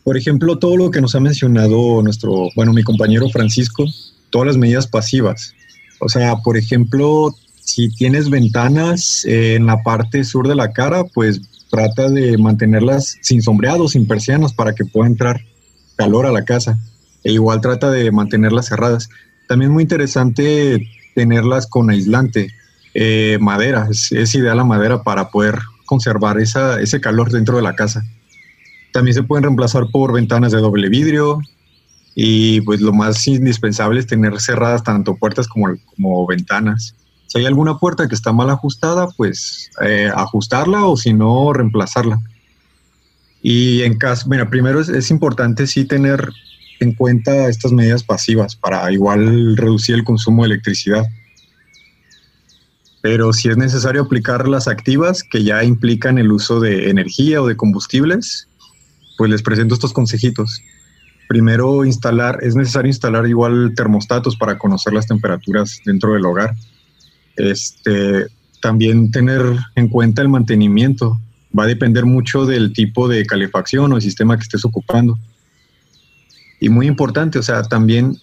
Por 0.08 0.16
ejemplo, 0.16 0.58
todo 0.58 0.78
lo 0.78 0.90
que 0.90 1.02
nos 1.02 1.16
ha 1.16 1.20
mencionado 1.20 2.02
nuestro, 2.02 2.48
bueno, 2.56 2.72
mi 2.72 2.82
compañero 2.82 3.28
Francisco, 3.28 3.84
todas 4.30 4.48
las 4.48 4.56
medidas 4.56 4.88
pasivas. 4.88 5.54
O 6.00 6.08
sea, 6.08 6.38
por 6.38 6.56
ejemplo, 6.56 7.36
si 7.60 7.90
tienes 7.90 8.30
ventanas 8.30 9.26
en 9.26 9.66
la 9.66 9.84
parte 9.84 10.24
sur 10.24 10.48
de 10.48 10.56
la 10.56 10.72
cara, 10.72 11.04
pues 11.04 11.42
trata 11.70 12.10
de 12.10 12.38
mantenerlas 12.38 13.18
sin 13.20 13.42
sombreados, 13.42 13.92
sin 13.92 14.08
persianas, 14.08 14.54
para 14.54 14.74
que 14.74 14.86
pueda 14.86 15.10
entrar 15.10 15.42
calor 15.98 16.26
a 16.26 16.32
la 16.32 16.46
casa. 16.46 16.80
E 17.26 17.34
igual 17.34 17.60
trata 17.60 17.92
de 17.92 18.10
mantenerlas 18.10 18.68
cerradas. 18.68 19.10
También 19.50 19.74
muy 19.74 19.84
interesante 19.84 20.88
tenerlas 21.16 21.68
con 21.68 21.90
aislante, 21.90 22.48
eh, 22.94 23.40
madera. 23.42 23.90
Es, 23.92 24.14
es, 24.14 24.34
ideal 24.36 24.56
la 24.56 24.64
madera 24.64 25.04
para 25.04 25.32
poder 25.32 25.60
conservar 25.86 26.40
esa, 26.40 26.80
ese 26.80 27.02
calor 27.02 27.30
dentro 27.30 27.58
de 27.58 27.64
la 27.64 27.76
casa. 27.76 28.06
También 28.98 29.14
se 29.14 29.22
pueden 29.22 29.44
reemplazar 29.44 29.92
por 29.92 30.12
ventanas 30.12 30.52
de 30.52 30.58
doble 30.58 30.90
vidrio. 30.90 31.40
Y 32.16 32.62
pues 32.62 32.82
lo 32.82 32.92
más 32.94 33.28
indispensable 33.28 34.00
es 34.00 34.08
tener 34.08 34.42
cerradas 34.42 34.84
tanto 34.84 35.18
puertas 35.18 35.48
como, 35.48 35.68
como 35.86 36.26
ventanas. 36.26 36.96
Si 37.28 37.38
hay 37.38 37.46
alguna 37.46 37.78
puerta 37.78 38.08
que 38.08 38.16
está 38.16 38.34
mal 38.34 38.50
ajustada, 38.50 39.08
pues 39.16 39.70
eh, 39.84 40.10
ajustarla 40.16 40.88
o 40.88 40.98
si 40.98 41.14
no, 41.14 41.54
reemplazarla. 41.54 42.20
Y 43.44 43.84
en 43.84 44.00
caso, 44.00 44.28
bueno, 44.28 44.50
primero 44.50 44.82
es, 44.82 44.90
es, 44.90 45.12
importante 45.12 45.68
sí 45.68 45.86
tener 45.86 46.32
en 46.80 46.96
cuenta 46.96 47.50
estas 47.50 47.72
medidas 47.72 48.02
pasivas 48.02 48.56
para 48.56 48.92
igual 48.92 49.56
reducir 49.58 49.94
el 49.94 50.06
consumo 50.06 50.42
de 50.42 50.54
electricidad. 50.54 51.06
Pero 53.04 53.32
si 53.32 53.50
es 53.50 53.58
necesario 53.58 54.02
aplicar 54.02 54.48
las 54.48 54.68
activas 54.68 55.22
que 55.22 55.44
ya 55.44 55.64
implican 55.64 56.18
el 56.18 56.32
uso 56.32 56.60
de 56.60 56.90
energía 56.90 57.44
o 57.44 57.48
de 57.48 57.56
combustibles, 57.56 58.48
pues 59.18 59.30
les 59.30 59.42
presento 59.42 59.74
estos 59.74 59.94
consejitos. 59.94 60.62
Primero, 61.28 61.84
instalar, 61.84 62.40
es 62.42 62.56
necesario 62.56 62.90
instalar 62.90 63.28
igual 63.28 63.74
termostatos 63.76 64.38
para 64.38 64.58
conocer 64.58 64.94
las 64.94 65.08
temperaturas 65.08 65.82
dentro 65.86 66.14
del 66.14 66.26
hogar 66.26 66.56
este, 67.38 68.28
también 68.62 69.12
tener 69.12 69.42
en 69.76 69.88
cuenta 69.88 70.22
el 70.22 70.30
mantenimiento. 70.30 71.20
Va 71.58 71.64
a 71.64 71.68
depender 71.68 72.06
mucho 72.06 72.46
del 72.46 72.74
tipo 72.74 73.08
de 73.08 73.26
calefacción 73.26 73.94
o 73.94 73.96
el 73.96 74.02
sistema 74.02 74.36
que 74.36 74.44
estés 74.44 74.66
ocupando. 74.66 75.18
Y 76.60 76.70
muy 76.70 76.88
importante, 76.88 77.40
o 77.40 77.44
sea, 77.44 77.64
también 77.64 78.18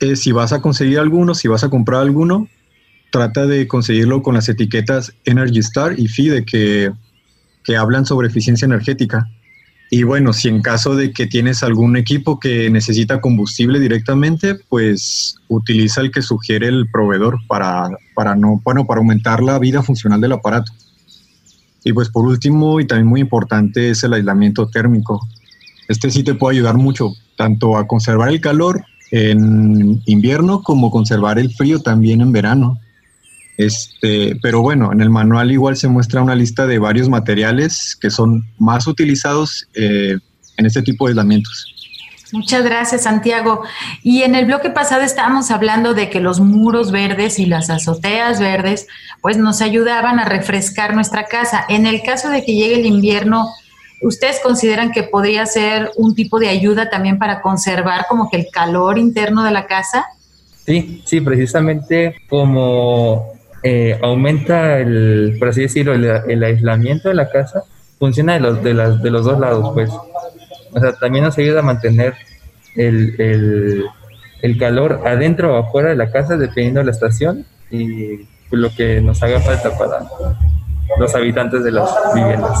eh, 0.00 0.16
si 0.16 0.32
vas 0.32 0.52
a 0.52 0.62
conseguir 0.62 0.98
alguno, 0.98 1.34
si 1.34 1.48
vas 1.48 1.64
a 1.64 1.68
comprar 1.68 2.00
alguno, 2.00 2.48
trata 3.10 3.46
de 3.46 3.68
conseguirlo 3.68 4.22
con 4.22 4.34
las 4.34 4.48
etiquetas 4.48 5.12
Energy 5.24 5.58
Star 5.58 5.98
y 5.98 6.08
FIDE 6.08 6.44
que, 6.44 6.92
que 7.64 7.76
hablan 7.76 8.06
sobre 8.06 8.28
eficiencia 8.28 8.64
energética. 8.64 9.28
Y 9.94 10.04
bueno, 10.04 10.32
si 10.32 10.48
en 10.48 10.62
caso 10.62 10.96
de 10.96 11.12
que 11.12 11.26
tienes 11.26 11.62
algún 11.62 11.98
equipo 11.98 12.40
que 12.40 12.70
necesita 12.70 13.20
combustible 13.20 13.78
directamente, 13.78 14.54
pues 14.54 15.36
utiliza 15.48 16.00
el 16.00 16.10
que 16.10 16.22
sugiere 16.22 16.66
el 16.66 16.88
proveedor 16.90 17.36
para, 17.46 17.90
para 18.14 18.34
no, 18.34 18.58
bueno, 18.64 18.86
para 18.86 19.00
aumentar 19.00 19.42
la 19.42 19.58
vida 19.58 19.82
funcional 19.82 20.18
del 20.22 20.32
aparato. 20.32 20.72
Y 21.84 21.92
pues 21.92 22.08
por 22.08 22.24
último, 22.24 22.80
y 22.80 22.86
también 22.86 23.06
muy 23.06 23.20
importante, 23.20 23.90
es 23.90 24.02
el 24.02 24.14
aislamiento 24.14 24.66
térmico. 24.66 25.28
Este 25.88 26.10
sí 26.10 26.24
te 26.24 26.32
puede 26.32 26.56
ayudar 26.56 26.78
mucho, 26.78 27.12
tanto 27.36 27.76
a 27.76 27.86
conservar 27.86 28.30
el 28.30 28.40
calor 28.40 28.82
en 29.10 30.00
invierno 30.06 30.62
como 30.62 30.90
conservar 30.90 31.38
el 31.38 31.52
frío 31.52 31.80
también 31.80 32.22
en 32.22 32.32
verano. 32.32 32.78
Este, 33.56 34.36
pero 34.42 34.62
bueno, 34.62 34.92
en 34.92 35.00
el 35.00 35.10
manual 35.10 35.52
igual 35.52 35.76
se 35.76 35.88
muestra 35.88 36.22
una 36.22 36.34
lista 36.34 36.66
de 36.66 36.78
varios 36.78 37.08
materiales 37.08 37.96
que 38.00 38.10
son 38.10 38.44
más 38.58 38.86
utilizados 38.86 39.68
eh, 39.74 40.16
en 40.56 40.66
este 40.66 40.82
tipo 40.82 41.06
de 41.06 41.10
aislamientos. 41.10 41.72
Muchas 42.32 42.64
gracias, 42.64 43.02
Santiago. 43.02 43.62
Y 44.02 44.22
en 44.22 44.34
el 44.34 44.46
bloque 44.46 44.70
pasado 44.70 45.02
estábamos 45.02 45.50
hablando 45.50 45.92
de 45.92 46.08
que 46.08 46.20
los 46.20 46.40
muros 46.40 46.90
verdes 46.90 47.38
y 47.38 47.44
las 47.44 47.68
azoteas 47.68 48.40
verdes, 48.40 48.86
pues 49.20 49.36
nos 49.36 49.60
ayudaban 49.60 50.18
a 50.18 50.24
refrescar 50.24 50.94
nuestra 50.94 51.26
casa. 51.26 51.66
En 51.68 51.86
el 51.86 52.02
caso 52.02 52.30
de 52.30 52.42
que 52.42 52.54
llegue 52.54 52.76
el 52.76 52.86
invierno, 52.86 53.50
¿ustedes 54.00 54.40
consideran 54.42 54.92
que 54.92 55.02
podría 55.02 55.44
ser 55.44 55.90
un 55.96 56.14
tipo 56.14 56.38
de 56.38 56.48
ayuda 56.48 56.88
también 56.88 57.18
para 57.18 57.42
conservar 57.42 58.06
como 58.08 58.30
que 58.30 58.38
el 58.38 58.46
calor 58.50 58.98
interno 58.98 59.44
de 59.44 59.50
la 59.50 59.66
casa? 59.66 60.06
Sí, 60.64 61.02
sí, 61.04 61.20
precisamente 61.20 62.14
como 62.30 63.31
eh, 63.62 63.98
aumenta 64.02 64.78
el, 64.78 65.36
por 65.38 65.48
así 65.48 65.62
decirlo, 65.62 65.94
el, 65.94 66.42
aislamiento 66.42 67.08
de 67.08 67.14
la 67.14 67.30
casa, 67.30 67.62
funciona 67.98 68.34
de 68.34 68.40
los, 68.40 68.62
de, 68.62 68.74
las, 68.74 69.02
de 69.02 69.10
los 69.10 69.24
dos 69.24 69.38
lados, 69.38 69.70
pues. 69.74 69.90
O 70.74 70.80
sea, 70.80 70.92
también 70.94 71.24
nos 71.24 71.36
ayuda 71.38 71.60
a 71.60 71.62
mantener 71.62 72.14
el, 72.76 73.86
el, 74.40 74.58
calor 74.58 75.02
adentro 75.04 75.54
o 75.54 75.58
afuera 75.58 75.90
de 75.90 75.96
la 75.96 76.10
casa, 76.10 76.36
dependiendo 76.36 76.80
de 76.80 76.86
la 76.86 76.92
estación 76.92 77.44
y 77.70 78.26
lo 78.50 78.70
que 78.74 79.00
nos 79.00 79.22
haga 79.22 79.40
falta 79.40 79.76
para 79.78 80.04
los 80.98 81.14
habitantes 81.14 81.62
de 81.64 81.72
las 81.72 81.90
viviendas. 82.14 82.58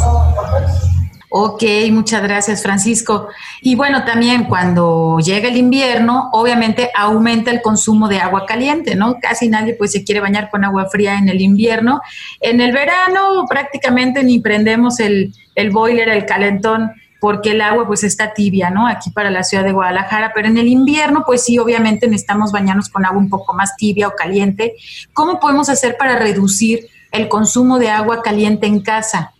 Ok, 1.34 1.62
muchas 1.92 2.22
gracias 2.22 2.62
Francisco. 2.62 3.28
Y 3.62 3.74
bueno, 3.74 4.04
también 4.04 4.44
cuando 4.44 5.16
llega 5.18 5.48
el 5.48 5.56
invierno, 5.56 6.28
obviamente 6.30 6.90
aumenta 6.94 7.50
el 7.50 7.62
consumo 7.62 8.06
de 8.06 8.18
agua 8.18 8.44
caliente, 8.44 8.96
¿no? 8.96 9.16
Casi 9.18 9.48
nadie 9.48 9.72
pues 9.72 9.92
se 9.92 10.04
quiere 10.04 10.20
bañar 10.20 10.50
con 10.50 10.62
agua 10.62 10.90
fría 10.90 11.16
en 11.16 11.30
el 11.30 11.40
invierno. 11.40 12.02
En 12.38 12.60
el 12.60 12.72
verano 12.72 13.46
prácticamente 13.48 14.22
ni 14.22 14.40
prendemos 14.40 15.00
el, 15.00 15.32
el 15.54 15.70
boiler, 15.70 16.10
el 16.10 16.26
calentón, 16.26 16.92
porque 17.18 17.52
el 17.52 17.62
agua 17.62 17.86
pues 17.86 18.04
está 18.04 18.34
tibia, 18.34 18.68
¿no? 18.68 18.86
Aquí 18.86 19.08
para 19.08 19.30
la 19.30 19.42
ciudad 19.42 19.64
de 19.64 19.72
Guadalajara, 19.72 20.32
pero 20.34 20.48
en 20.48 20.58
el 20.58 20.68
invierno 20.68 21.22
pues 21.24 21.44
sí, 21.44 21.58
obviamente 21.58 22.08
necesitamos 22.08 22.52
bañarnos 22.52 22.90
con 22.90 23.06
agua 23.06 23.18
un 23.18 23.30
poco 23.30 23.54
más 23.54 23.74
tibia 23.78 24.06
o 24.06 24.12
caliente. 24.14 24.74
¿Cómo 25.14 25.40
podemos 25.40 25.70
hacer 25.70 25.96
para 25.96 26.18
reducir 26.18 26.88
el 27.10 27.30
consumo 27.30 27.78
de 27.78 27.88
agua 27.88 28.20
caliente 28.20 28.66
en 28.66 28.80
casa? 28.80 29.31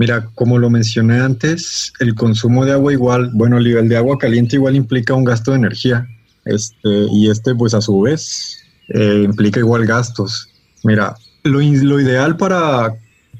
Mira, 0.00 0.30
como 0.34 0.56
lo 0.56 0.70
mencioné 0.70 1.20
antes, 1.20 1.92
el 2.00 2.14
consumo 2.14 2.64
de 2.64 2.72
agua 2.72 2.90
igual, 2.90 3.32
bueno, 3.34 3.58
el 3.58 3.64
nivel 3.64 3.86
de 3.86 3.98
agua 3.98 4.16
caliente 4.16 4.56
igual 4.56 4.74
implica 4.74 5.12
un 5.12 5.24
gasto 5.24 5.50
de 5.50 5.58
energía. 5.58 6.08
Este, 6.46 6.88
y 7.12 7.28
este, 7.28 7.54
pues 7.54 7.74
a 7.74 7.82
su 7.82 8.00
vez, 8.00 8.64
eh, 8.88 9.20
implica 9.26 9.60
igual 9.60 9.84
gastos. 9.84 10.48
Mira, 10.84 11.14
lo, 11.42 11.60
lo 11.60 12.00
ideal 12.00 12.38
para, 12.38 12.94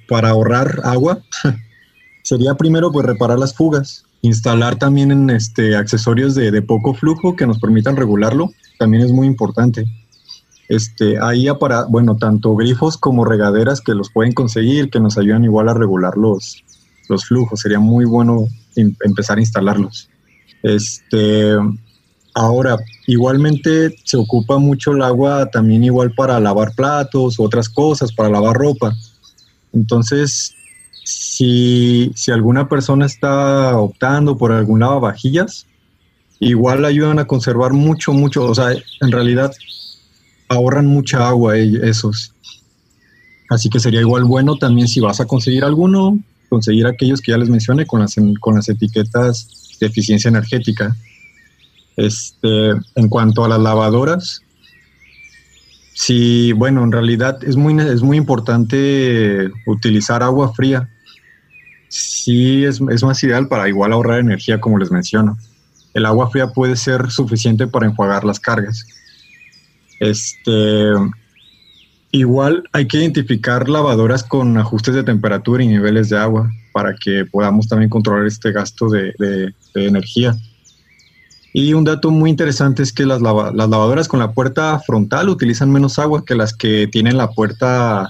para 0.07 0.29
ahorrar 0.29 0.83
agua 0.85 1.23
sería 2.25 2.55
primero 2.57 2.93
pues 2.93 3.07
reparar 3.07 3.39
las 3.39 3.55
fugas, 3.55 4.05
instalar 4.21 4.77
también 4.77 5.13
en 5.13 5.31
este, 5.31 5.77
accesorios 5.77 6.35
de, 6.35 6.51
de 6.51 6.61
poco 6.61 6.93
flujo 6.93 7.37
que 7.37 7.47
nos 7.47 7.59
permitan 7.59 7.97
regularlo, 7.97 8.53
también 8.79 9.03
es 9.03 9.13
muy 9.13 9.27
importante. 9.27 9.87
Este, 10.71 11.19
ahí 11.21 11.49
para, 11.59 11.83
bueno, 11.87 12.17
tanto 12.17 12.55
grifos 12.55 12.97
como 12.97 13.25
regaderas 13.25 13.81
que 13.81 13.93
los 13.93 14.09
pueden 14.13 14.33
conseguir, 14.33 14.89
que 14.89 15.01
nos 15.01 15.19
ayudan 15.19 15.43
igual 15.43 15.69
a 15.69 15.75
regular 15.75 16.17
los, 16.17 16.63
los 17.09 17.25
flujos. 17.25 17.59
Sería 17.59 17.81
muy 17.81 18.05
bueno 18.05 18.47
empezar 18.77 19.39
a 19.39 19.41
instalarlos. 19.41 20.09
Este, 20.63 21.57
ahora, 22.37 22.79
igualmente 23.09 23.97
se 24.05 24.17
ocupa 24.17 24.59
mucho 24.59 24.93
el 24.93 25.03
agua 25.03 25.51
también 25.51 25.83
igual 25.83 26.13
para 26.13 26.39
lavar 26.39 26.73
platos 26.77 27.41
otras 27.41 27.69
cosas, 27.69 28.13
para 28.13 28.29
lavar 28.29 28.55
ropa. 28.55 28.95
Entonces, 29.73 30.55
si, 31.03 32.13
si 32.15 32.31
alguna 32.31 32.69
persona 32.69 33.07
está 33.07 33.77
optando 33.77 34.39
por 34.39 34.53
algún 34.53 34.79
lavavajillas, 34.79 35.67
igual 36.39 36.85
ayudan 36.85 37.19
a 37.19 37.27
conservar 37.27 37.73
mucho, 37.73 38.13
mucho. 38.13 38.45
O 38.45 38.55
sea, 38.55 38.71
en 38.71 39.11
realidad 39.11 39.51
ahorran 40.51 40.87
mucha 40.87 41.27
agua 41.29 41.57
esos. 41.57 42.35
Así 43.49 43.71
que 43.71 43.81
sería 43.81 44.01
igual 44.01 44.25
bueno 44.25 44.57
también 44.57 44.89
si 44.89 45.01
vas 45.01 45.21
a 45.21 45.27
conseguir 45.27 45.65
alguno, 45.65 46.19
conseguir 46.49 46.87
aquellos 46.87 47.21
que 47.21 47.33
ya 47.33 47.39
les 47.39 47.49
mencioné 47.49 47.87
con 47.87 48.01
las, 48.01 48.17
con 48.41 48.57
las 48.57 48.69
etiquetas 48.69 49.79
de 49.81 49.87
eficiencia 49.87 50.29
energética. 50.29 50.95
Este, 51.97 52.71
en 52.97 53.09
cuanto 53.09 53.45
a 53.45 53.49
las 53.49 53.61
lavadoras, 53.61 54.43
sí, 55.95 56.53
bueno, 56.53 56.83
en 56.83 56.93
realidad 56.93 57.43
es 57.45 57.57
muy, 57.57 57.79
es 57.81 58.03
muy 58.03 58.17
importante 58.17 59.51
utilizar 59.67 60.23
agua 60.23 60.53
fría. 60.53 60.89
Sí, 61.89 62.65
es, 62.65 62.81
es 62.91 63.03
más 63.03 63.23
ideal 63.23 63.49
para 63.49 63.69
igual 63.69 63.93
ahorrar 63.93 64.19
energía, 64.19 64.61
como 64.61 64.79
les 64.79 64.91
menciono. 64.91 65.39
El 65.95 66.07
agua 66.07 66.31
fría 66.31 66.49
puede 66.49 66.77
ser 66.77 67.11
suficiente 67.11 67.67
para 67.67 67.87
enjuagar 67.87 68.25
las 68.25 68.41
cargas. 68.41 68.85
Este, 70.01 70.93
igual 72.11 72.65
hay 72.73 72.89
que 72.89 72.99
identificar 72.99 73.69
lavadoras 73.69 74.25
con 74.25 74.57
ajustes 74.57 74.95
de 74.95 75.05
temperatura 75.05 75.63
y 75.63 75.69
niveles 75.69 76.09
de 76.09 76.19
agua 76.19 76.51
para 76.73 76.95
que 76.95 77.27
podamos 77.27 77.69
también 77.69 77.91
controlar 77.91 78.27
este 78.27 78.51
gasto 78.51 78.89
de, 78.89 79.53
energía. 79.75 80.35
Y 81.53 81.75
un 81.75 81.85
dato 81.85 82.11
muy 82.11 82.31
interesante 82.31 82.83
es 82.83 82.93
que 82.93 83.05
las, 83.05 83.21
lavadoras 83.21 84.09
con 84.09 84.21
la 84.21 84.33
puerta 84.33 84.81
frontal 84.81 85.29
utilizan 85.29 85.71
menos 85.71 85.99
agua 85.99 86.25
que 86.25 86.35
las 86.35 86.55
que 86.55 86.87
tienen 86.87 87.17
la 87.17 87.31
puerta 87.31 88.09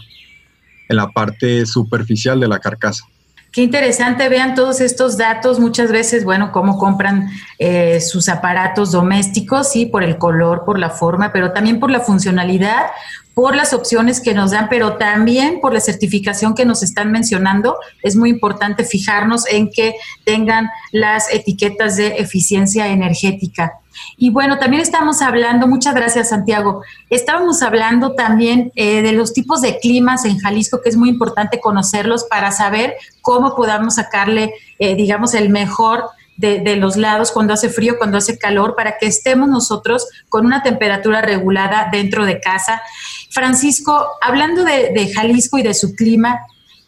en 0.89 0.97
la 0.97 1.09
parte 1.09 1.67
superficial 1.67 2.39
de 2.39 2.49
la 2.49 2.59
carcasa. 2.59 3.05
Qué 3.53 3.63
interesante, 3.63 4.29
vean 4.29 4.55
todos 4.55 4.81
estos 4.81 5.17
datos, 5.17 5.59
muchas 5.59 5.91
veces, 5.91 6.25
bueno, 6.25 6.53
cómo 6.53 6.79
compran 6.79 7.29
eh, 7.59 8.01
sus 8.01 8.29
aparatos 8.29 8.93
domésticos, 8.93 9.71
sí, 9.73 9.87
por 9.87 10.05
el 10.05 10.19
color, 10.19 10.65
por 10.65 10.79
la 10.79 10.91
forma, 10.91 11.33
pero 11.33 11.53
también 11.53 11.81
por 11.81 11.91
la 11.91 11.99
funcionalidad, 11.99 12.87
por 13.35 13.55
las 13.57 13.73
opciones 13.73 14.21
que 14.21 14.35
nos 14.35 14.51
dan, 14.51 14.69
pero 14.69 14.97
también 14.97 15.61
por 15.61 15.73
la 15.73 15.81
certificación 15.81 16.55
que 16.55 16.65
nos 16.65 16.83
están 16.83 17.11
mencionando. 17.11 17.77
Es 18.03 18.17
muy 18.17 18.31
importante 18.31 18.85
fijarnos 18.85 19.47
en 19.49 19.71
que 19.71 19.95
tengan 20.25 20.69
las 20.93 21.33
etiquetas 21.33 21.97
de 21.97 22.19
eficiencia 22.19 22.89
energética. 22.89 23.81
Y 24.17 24.31
bueno, 24.31 24.59
también 24.59 24.83
estamos 24.83 25.23
hablando, 25.23 25.67
muchas 25.67 25.95
gracias 25.95 26.29
Santiago, 26.31 26.83
estábamos 27.11 27.63
hablando 27.63 28.15
también 28.15 28.73
eh, 28.77 29.03
de 29.03 29.13
los 29.13 29.33
tipos 29.33 29.61
de 29.61 29.79
climas 29.79 30.25
en 30.25 30.39
Jalisco, 30.39 30.81
que 30.83 30.91
es 30.91 30.97
muy 30.97 31.09
importante 31.09 31.61
conocerlos 31.61 32.25
para 32.25 32.53
saber 32.53 32.95
cómo 33.21 33.55
podamos 33.55 33.97
sacarle, 33.97 34.55
eh, 34.79 34.95
digamos, 34.95 35.35
el 35.35 35.51
mejor 35.51 36.05
de, 36.41 36.77
los 36.77 36.97
lados 36.97 37.33
cuando 37.33 37.53
hace 37.53 37.69
frío, 37.69 37.99
cuando 37.99 38.19
hace 38.19 38.39
calor, 38.39 38.75
para 38.75 38.97
que 38.99 39.07
estemos 39.07 39.49
nosotros 39.49 40.07
con 40.29 40.47
una 40.47 40.63
temperatura 40.63 41.21
regulada 41.21 41.89
dentro 41.93 42.25
de 42.25 42.41
casa. 42.41 42.83
Francisco, 43.31 44.07
hablando 44.21 44.65
de, 44.65 45.13
Jalisco 45.15 45.59
y 45.59 45.63
de 45.63 45.75
su 45.75 45.95
clima, 45.95 46.41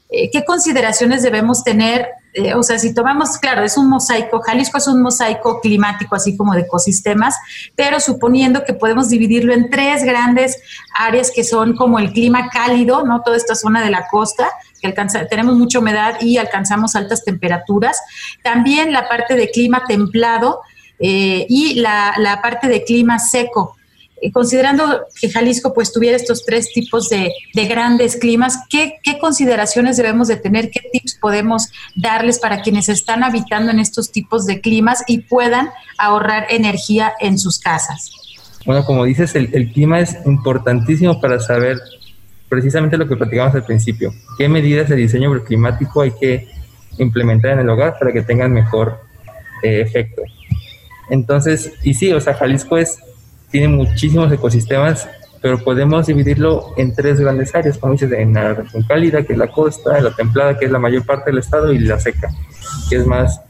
eh, 0.08 0.30
¿qué 0.30 0.44
consideraciones 0.44 1.22
debemos 1.22 1.64
tener? 1.64 2.08
Eh, 2.34 2.54
o 2.54 2.62
sea, 2.62 2.78
si 2.78 2.94
tomamos, 2.94 3.36
claro, 3.36 3.62
es 3.62 3.76
un 3.76 3.90
mosaico, 3.90 4.40
Jalisco 4.40 4.78
es 4.78 4.86
un 4.86 5.02
mosaico 5.02 5.60
climático, 5.60 6.14
así 6.14 6.36
como 6.36 6.54
de 6.54 6.62
ecosistemas, 6.62 7.36
pero 7.76 8.00
suponiendo 8.00 8.64
que 8.64 8.72
podemos 8.72 9.10
dividirlo 9.10 9.52
en 9.52 9.68
tres 9.68 10.02
grandes 10.02 10.58
áreas 10.94 11.30
que 11.30 11.44
son 11.44 11.76
como 11.76 11.98
el 11.98 12.12
clima 12.12 12.48
cálido, 12.48 13.04
¿no? 13.04 13.20
Toda 13.22 13.36
esta 13.36 13.54
zona 13.54 13.82
de 13.82 13.90
la 13.90 14.08
costa, 14.08 14.50
alcanza, 14.86 15.26
tenemos 15.26 15.56
mucha 15.56 15.78
humedad 15.78 16.16
y 16.20 16.38
alcanzamos 16.38 16.96
altas 16.96 17.24
temperaturas. 17.24 18.00
También 18.42 18.92
la 18.92 19.08
parte 19.08 19.34
de 19.34 19.50
clima 19.50 19.84
templado 19.86 20.60
eh, 20.98 21.46
y 21.48 21.74
la, 21.74 22.40
parte 22.42 22.68
de 22.68 22.84
clima 22.84 23.18
seco. 23.18 23.76
Eh, 24.20 24.30
considerando 24.30 25.02
que 25.20 25.28
Jalisco 25.28 25.74
pues 25.74 25.92
tuviera 25.92 26.16
estos 26.16 26.44
tres 26.44 26.72
tipos 26.72 27.08
de, 27.08 27.32
grandes 27.54 28.16
climas, 28.16 28.58
¿qué, 28.70 29.00
consideraciones 29.20 29.96
debemos 29.96 30.28
de 30.28 30.36
tener? 30.36 30.70
¿Qué 30.70 30.80
tips 30.92 31.18
podemos 31.20 31.70
darles 31.96 32.38
para 32.38 32.62
quienes 32.62 32.88
están 32.88 33.24
habitando 33.24 33.72
en 33.72 33.80
estos 33.80 34.12
tipos 34.12 34.46
de 34.46 34.60
climas 34.60 35.02
y 35.08 35.22
puedan 35.22 35.70
ahorrar 35.98 36.46
energía 36.50 37.12
en 37.18 37.38
sus 37.38 37.58
casas? 37.58 38.12
Bueno, 38.64 38.84
como 38.84 39.04
dices, 39.04 39.34
el 39.34 39.72
clima 39.72 39.98
es 39.98 40.16
importantísimo 40.24 41.20
para 41.20 41.40
saber 41.40 41.80
precisamente 42.52 42.98
lo 42.98 43.08
que 43.08 43.16
platicamos 43.16 43.54
al 43.54 43.64
principio. 43.64 44.12
¿Qué 44.36 44.46
medidas 44.46 44.86
de 44.90 44.94
diseño 44.94 45.42
climático 45.42 46.02
hay 46.02 46.10
que 46.10 46.48
implementar 46.98 47.52
en 47.52 47.60
el 47.60 47.70
hogar 47.70 47.98
para 47.98 48.12
que 48.12 48.20
tengan 48.20 48.52
mejor 48.52 49.00
eh, 49.62 49.80
efecto? 49.80 50.20
Entonces, 51.08 51.72
y 51.82 51.94
sí, 51.94 52.12
o 52.12 52.20
sea, 52.20 52.34
Jalisco 52.34 52.76
es, 52.76 52.98
tiene 53.50 53.68
muchísimos 53.68 54.30
ecosistemas, 54.30 55.08
pero 55.40 55.64
podemos 55.64 56.08
dividirlo 56.08 56.74
en 56.76 56.94
tres 56.94 57.18
grandes 57.18 57.54
áreas, 57.54 57.78
como 57.78 57.94
dices, 57.94 58.12
en 58.12 58.34
la 58.34 58.52
región 58.52 58.82
cálida, 58.82 59.22
que 59.22 59.32
es 59.32 59.38
la 59.38 59.50
costa, 59.50 59.98
la 60.02 60.14
templada, 60.14 60.58
que 60.58 60.66
es 60.66 60.70
la 60.70 60.78
mayor 60.78 61.06
parte 61.06 61.30
del 61.30 61.38
estado, 61.38 61.72
y 61.72 61.78
la 61.78 61.98
seca, 61.98 62.28
que 62.90 62.96
es 62.96 63.06
más 63.06 63.40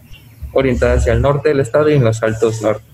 orientada 0.53 0.95
hacia 0.95 1.13
el 1.13 1.23
norte 1.23 1.49
del 1.49 1.59
estado 1.59 1.91
y 1.91 1.95
en 1.95 2.05
los 2.05 2.23
altos 2.23 2.63
norte. 2.63 2.85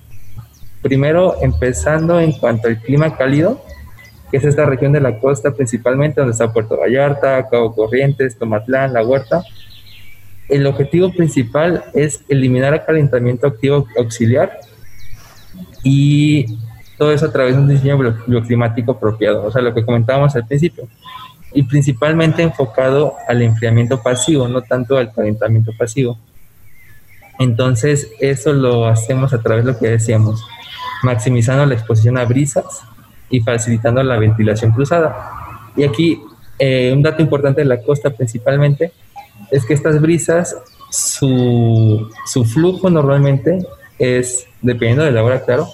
Primero, 0.81 1.37
empezando 1.43 2.19
en 2.19 2.33
cuanto 2.33 2.69
al 2.69 2.81
clima 2.81 3.15
cálido, 3.15 3.63
que 4.31 4.37
es 4.37 4.45
esta 4.45 4.67
región 4.67 4.93
de 4.93 5.01
la 5.01 5.19
costa 5.19 5.53
principalmente, 5.53 6.21
donde 6.21 6.33
está 6.33 6.53
Puerto 6.53 6.77
Vallarta, 6.77 7.49
Cabo 7.49 7.75
Corrientes, 7.75 8.39
Tomatlán, 8.39 8.93
La 8.93 9.05
Huerta. 9.05 9.43
El 10.49 10.67
objetivo 10.67 11.13
principal 11.13 11.85
es 11.95 12.23
eliminar 12.29 12.75
el 12.75 12.85
calentamiento 12.85 13.47
activo 13.47 13.87
auxiliar 13.97 14.59
y 15.83 16.59
todo 16.97 17.13
eso 17.13 17.27
a 17.27 17.33
través 17.33 17.55
de 17.55 17.63
un 17.63 17.69
diseño 17.69 17.97
bioclimático 18.27 18.93
apropiado, 18.93 19.45
o 19.45 19.53
sea, 19.53 19.63
lo 19.63 19.73
que 19.73 19.85
comentábamos 19.85 20.35
al 20.35 20.47
principio, 20.47 20.89
y 21.53 21.63
principalmente 21.63 22.43
enfocado 22.43 23.15
al 23.29 23.41
enfriamiento 23.43 24.03
pasivo, 24.03 24.49
no 24.49 24.63
tanto 24.63 24.99
al 24.99 25.13
calentamiento 25.13 25.73
pasivo. 25.79 26.19
Entonces, 27.39 28.11
eso 28.19 28.53
lo 28.53 28.87
hacemos 28.89 29.33
a 29.33 29.41
través 29.41 29.65
de 29.65 29.73
lo 29.73 29.79
que 29.79 29.89
decíamos, 29.89 30.45
maximizando 31.05 31.65
la 31.67 31.75
exposición 31.75 32.19
a 32.19 32.25
brisas, 32.25 32.83
y 33.31 33.41
facilitando 33.41 34.03
la 34.03 34.19
ventilación 34.19 34.73
cruzada. 34.73 35.71
Y 35.77 35.85
aquí 35.85 36.21
eh, 36.59 36.93
un 36.93 37.03
dato 37.03 37.23
importante 37.23 37.61
de 37.61 37.67
la 37.67 37.83
costa 37.83 38.11
principalmente 38.11 38.93
es 39.51 39.65
que 39.65 39.75
estas 39.75 40.01
brisas, 40.01 40.57
su, 40.91 42.11
su 42.27 42.45
flujo 42.45 42.91
normalmente 42.91 43.59
es, 43.99 44.47
dependiendo 44.63 45.05
de 45.05 45.13
la 45.13 45.23
hora, 45.23 45.45
claro, 45.45 45.69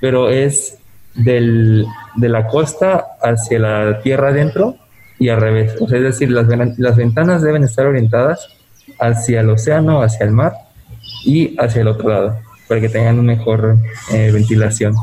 pero 0.00 0.30
es 0.30 0.78
del, 1.14 1.86
de 2.16 2.28
la 2.28 2.46
costa 2.46 3.04
hacia 3.20 3.58
la 3.58 4.00
tierra 4.00 4.28
adentro 4.28 4.76
y 5.18 5.28
al 5.28 5.40
revés. 5.40 5.74
O 5.80 5.88
sea, 5.88 5.98
es 5.98 6.04
decir, 6.04 6.30
las, 6.30 6.46
las 6.78 6.96
ventanas 6.96 7.42
deben 7.42 7.64
estar 7.64 7.86
orientadas 7.86 8.48
hacia 8.98 9.40
el 9.40 9.50
océano, 9.50 10.02
hacia 10.02 10.24
el 10.24 10.32
mar 10.32 10.52
y 11.24 11.56
hacia 11.60 11.82
el 11.82 11.88
otro 11.88 12.08
lado, 12.08 12.38
para 12.68 12.80
que 12.80 12.88
tengan 12.88 13.18
una 13.18 13.34
mejor 13.34 13.76
eh, 14.12 14.30
ventilación 14.32 14.94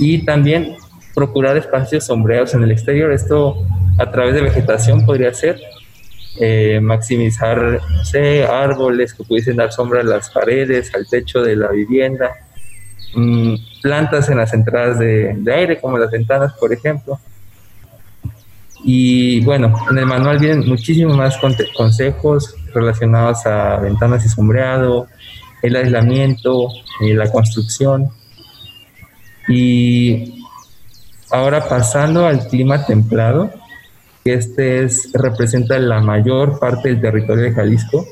y 0.00 0.24
también 0.24 0.76
procurar 1.14 1.56
espacios 1.56 2.06
sombreados 2.06 2.54
en 2.54 2.62
el 2.62 2.72
exterior. 2.72 3.12
Esto 3.12 3.66
a 3.98 4.10
través 4.10 4.34
de 4.34 4.40
vegetación 4.40 5.04
podría 5.04 5.32
ser 5.34 5.60
eh, 6.40 6.80
maximizar 6.80 7.80
árboles 8.50 9.12
que 9.12 9.24
pudiesen 9.24 9.56
dar 9.56 9.70
sombra 9.72 10.00
a 10.00 10.04
las 10.04 10.30
paredes, 10.30 10.94
al 10.94 11.06
techo 11.06 11.42
de 11.42 11.54
la 11.54 11.68
vivienda, 11.68 12.30
mm, 13.14 13.54
plantas 13.82 14.30
en 14.30 14.38
las 14.38 14.54
entradas 14.54 14.98
de, 14.98 15.36
aire 15.54 15.78
como 15.78 15.98
las 15.98 16.10
ventanas, 16.10 16.54
por 16.54 16.72
ejemplo. 16.72 17.20
Y 18.82 19.44
bueno, 19.44 19.74
en 19.90 19.98
el 19.98 20.06
manual 20.06 20.38
vienen 20.38 20.66
muchísimos 20.66 21.14
más 21.14 21.38
consejos 21.76 22.54
relacionados 22.72 23.44
a 23.44 23.76
ventanas 23.76 24.24
y 24.24 24.30
sombreado, 24.30 25.08
el 25.62 25.76
aislamiento, 25.76 26.68
y 27.00 27.12
la 27.12 27.30
construcción. 27.30 28.10
Y 29.48 30.44
ahora 31.30 31.68
pasando 31.68 32.26
al 32.26 32.46
clima 32.48 32.86
templado, 32.86 33.50
que 34.24 34.34
este 34.34 34.84
es, 34.84 35.10
representa 35.14 35.78
la 35.78 36.00
mayor 36.00 36.58
parte 36.58 36.88
del 36.88 37.00
territorio 37.00 37.44
de 37.44 37.52
Jalisco, 37.52 38.06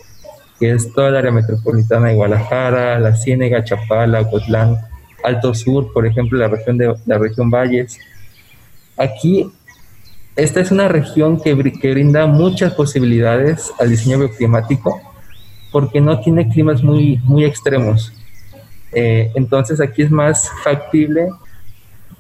que 0.59 0.73
es 0.73 0.93
toda 0.93 1.09
el 1.09 1.17
área 1.17 1.31
metropolitana 1.31 2.09
de 2.09 2.15
Guadalajara, 2.15 2.99
la 2.99 3.15
Ciénega, 3.15 3.65
Chapala, 3.65 4.23
Ocotlán, 4.23 4.77
Alto 5.23 5.55
Sur, 5.55 5.93
por 5.93 6.07
ejemplo, 6.07 6.39
la 6.39 6.49
región 6.49 6.79
de 6.79 6.95
la 7.07 7.19
región 7.19 7.51
Valles. 7.51 7.99
Aquí, 8.97 9.51
esta 10.37 10.61
es 10.61 10.71
una 10.71 10.89
región 10.89 11.41
que, 11.41 11.57
que 11.81 11.91
brinda 11.93 12.27
muchas 12.27 12.75
posibilidades 12.75 13.73
al 13.79 13.91
diseño 13.91 14.19
bioclimático 14.19 15.01
porque 15.71 16.01
no 16.01 16.21
tiene 16.21 16.49
climas 16.49 16.83
muy, 16.83 17.21
muy 17.25 17.45
extremos. 17.45 18.13
Eh, 18.93 19.31
entonces 19.35 19.81
aquí 19.81 20.03
es 20.03 20.11
más 20.11 20.51
factible 20.65 21.29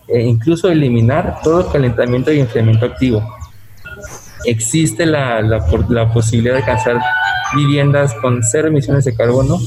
eh, 0.08 0.22
incluso 0.22 0.70
eliminar 0.70 1.38
todo 1.42 1.70
calentamiento 1.70 2.32
y 2.32 2.40
enfriamiento 2.40 2.86
activo. 2.86 3.22
Existe 4.44 5.04
la, 5.04 5.66
posibilidad 6.12 6.54
de 6.54 6.60
alcanzar 6.60 6.98
viviendas 7.54 8.14
con 8.14 8.42
cero 8.42 8.68
emisiones 8.68 9.04
de 9.04 9.14
carbono, 9.14 9.58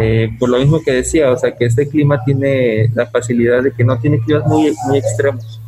eh, 0.00 0.30
por 0.38 0.50
lo 0.50 0.58
mismo 0.58 0.80
que 0.84 0.92
decía, 0.92 1.32
o 1.32 1.36
sea 1.36 1.56
que 1.56 1.64
este 1.64 1.88
clima 1.88 2.22
tiene 2.24 2.90
la 2.94 3.06
facilidad 3.06 3.62
de 3.62 3.72
que 3.72 3.82
no 3.82 3.98
tiene 3.98 4.20
climas 4.20 4.46
muy, 4.46 4.72
muy 4.86 4.98
extremos. 4.98 5.60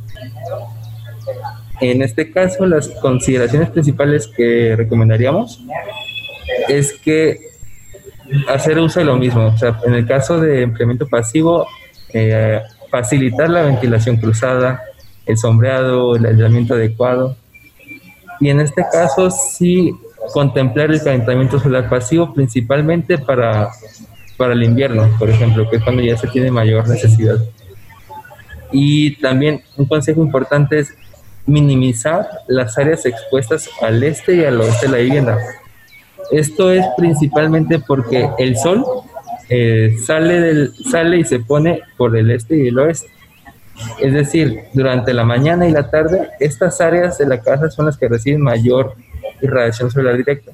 En 1.80 2.02
este 2.02 2.30
caso, 2.30 2.66
las 2.66 2.88
consideraciones 2.88 3.70
principales 3.70 4.28
que 4.28 4.74
recomendaríamos 4.76 5.60
es 6.68 6.92
que 6.92 7.47
hacer 8.48 8.78
uso 8.78 9.00
de 9.00 9.06
lo 9.06 9.16
mismo. 9.16 9.46
O 9.46 9.58
sea, 9.58 9.78
en 9.84 9.94
el 9.94 10.06
caso 10.06 10.40
de 10.40 10.62
empleamiento 10.62 11.06
pasivo, 11.06 11.66
eh, 12.12 12.60
facilitar 12.90 13.50
la 13.50 13.62
ventilación 13.62 14.16
cruzada, 14.16 14.82
el 15.26 15.36
sombreado, 15.36 16.16
el 16.16 16.26
aislamiento 16.26 16.74
adecuado. 16.74 17.36
Y 18.40 18.50
en 18.50 18.60
este 18.60 18.84
caso, 18.90 19.30
sí 19.30 19.94
contemplar 20.32 20.90
el 20.90 21.02
calentamiento 21.02 21.58
solar 21.58 21.88
pasivo, 21.88 22.32
principalmente 22.32 23.18
para, 23.18 23.70
para 24.36 24.52
el 24.52 24.62
invierno, 24.62 25.08
por 25.18 25.30
ejemplo, 25.30 25.68
que 25.68 25.76
es 25.76 25.82
cuando 25.82 26.02
ya 26.02 26.16
se 26.16 26.28
tiene 26.28 26.50
mayor 26.50 26.88
necesidad. 26.88 27.38
Y 28.70 29.16
también 29.16 29.62
un 29.76 29.86
consejo 29.86 30.22
importante 30.22 30.78
es 30.80 30.94
minimizar 31.46 32.28
las 32.46 32.76
áreas 32.76 33.06
expuestas 33.06 33.70
al 33.80 34.02
este 34.02 34.36
y 34.36 34.44
al 34.44 34.60
oeste 34.60 34.86
de 34.86 34.92
la 34.92 34.98
vivienda. 34.98 35.38
Esto 36.30 36.70
es 36.70 36.84
principalmente 36.96 37.78
porque 37.78 38.28
el 38.38 38.56
sol 38.56 38.84
eh, 39.48 39.96
sale, 40.04 41.18
y 41.18 41.24
se 41.24 41.40
pone 41.40 41.80
por 41.96 42.16
el 42.16 42.30
este 42.30 42.56
y 42.56 42.68
el 42.68 42.78
oeste. 42.78 43.08
Es 44.00 44.12
decir, 44.12 44.60
durante 44.72 45.14
la 45.14 45.24
mañana 45.24 45.68
y 45.68 45.72
la 45.72 45.88
tarde, 45.88 46.28
estas 46.40 46.80
áreas 46.80 47.16
de 47.18 47.26
la 47.26 47.40
casa 47.40 47.70
son 47.70 47.86
las 47.86 47.96
que 47.96 48.08
reciben 48.08 48.42
mayor 48.42 48.94
irradiación 49.40 49.90
solar 49.90 50.16
directa. 50.16 50.52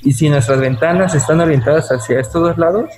Y 0.00 0.12
si 0.12 0.28
nuestras 0.28 0.60
ventanas 0.60 1.14
están 1.14 1.40
orientadas 1.40 1.90
hacia 1.90 2.20
estos 2.20 2.42
dos 2.42 2.58
lados, 2.58 2.88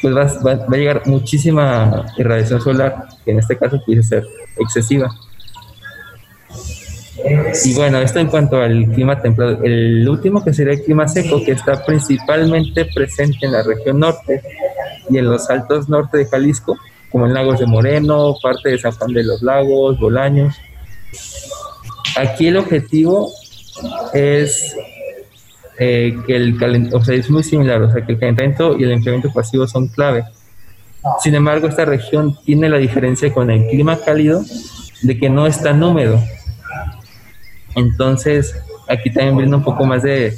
pues 0.00 0.14
va, 0.14 0.52
a 0.52 0.76
llegar 0.76 1.02
muchísima 1.06 2.06
irradiación 2.16 2.60
solar, 2.60 3.06
que 3.24 3.32
en 3.32 3.40
este 3.40 3.56
caso 3.56 3.80
puede 3.84 4.02
ser 4.02 4.24
excesiva. 4.56 5.10
Y 7.64 7.74
bueno, 7.74 7.98
esto 7.98 8.18
en 8.18 8.28
cuanto 8.28 8.60
al 8.60 8.86
clima 8.86 9.20
templado. 9.20 9.62
El 9.62 10.08
último 10.08 10.44
que 10.44 10.52
sería 10.52 10.74
el 10.74 10.82
clima 10.82 11.08
seco, 11.08 11.42
que 11.44 11.52
está 11.52 11.84
principalmente 11.84 12.86
presente 12.94 13.46
en 13.46 13.52
la 13.52 13.62
región 13.62 14.00
norte 14.00 14.42
y 15.10 15.18
en 15.18 15.28
los 15.28 15.48
altos 15.50 15.88
norte 15.88 16.18
de 16.18 16.26
Jalisco, 16.26 16.76
como 17.10 17.26
en 17.26 17.34
Lagos 17.34 17.60
de 17.60 17.66
Moreno, 17.66 18.36
parte 18.42 18.70
de 18.70 18.78
San 18.78 18.92
Juan 18.92 19.12
de 19.12 19.24
los 19.24 19.42
Lagos, 19.42 19.98
Bolaños. 19.98 20.54
Aquí 22.16 22.48
el 22.48 22.56
objetivo 22.56 23.30
es 24.12 24.74
eh, 25.78 26.16
que 26.26 26.36
el 26.36 26.58
calentamiento, 26.58 26.96
o 26.96 27.04
sea, 27.04 27.14
es 27.14 27.30
muy 27.30 27.42
similar, 27.42 27.80
o 27.82 27.92
sea, 27.92 28.04
que 28.04 28.12
el 28.12 28.18
calentamiento 28.18 28.76
y 28.76 28.84
el 28.84 28.92
enfriamiento 28.92 29.32
pasivo 29.32 29.66
son 29.66 29.88
clave. 29.88 30.24
Sin 31.22 31.34
embargo, 31.34 31.68
esta 31.68 31.84
región 31.84 32.36
tiene 32.44 32.68
la 32.68 32.78
diferencia 32.78 33.32
con 33.32 33.50
el 33.50 33.68
clima 33.68 33.98
cálido 34.04 34.42
de 35.02 35.18
que 35.18 35.30
no 35.30 35.46
es 35.46 35.62
tan 35.62 35.82
húmedo. 35.82 36.20
Entonces, 37.78 38.56
aquí 38.88 39.10
también 39.12 39.36
brinda 39.36 39.56
un 39.56 39.62
poco 39.62 39.84
más 39.86 40.02
de 40.02 40.36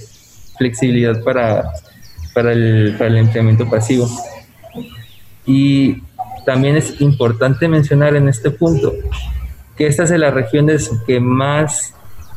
flexibilidad 0.58 1.22
para, 1.24 1.72
para, 2.34 2.52
el, 2.52 2.94
para 2.98 3.06
el 3.06 3.16
enfriamiento 3.16 3.68
pasivo. 3.68 4.08
Y 5.46 6.02
también 6.44 6.76
es 6.76 7.00
importante 7.00 7.66
mencionar 7.66 8.14
en 8.14 8.28
este 8.28 8.50
punto 8.50 8.92
que 9.74 9.86
esta 9.86 10.02
es 10.02 10.10
de 10.10 10.18
las 10.18 10.34
regiones 10.34 10.90
que 11.06 11.18
más 11.18 11.94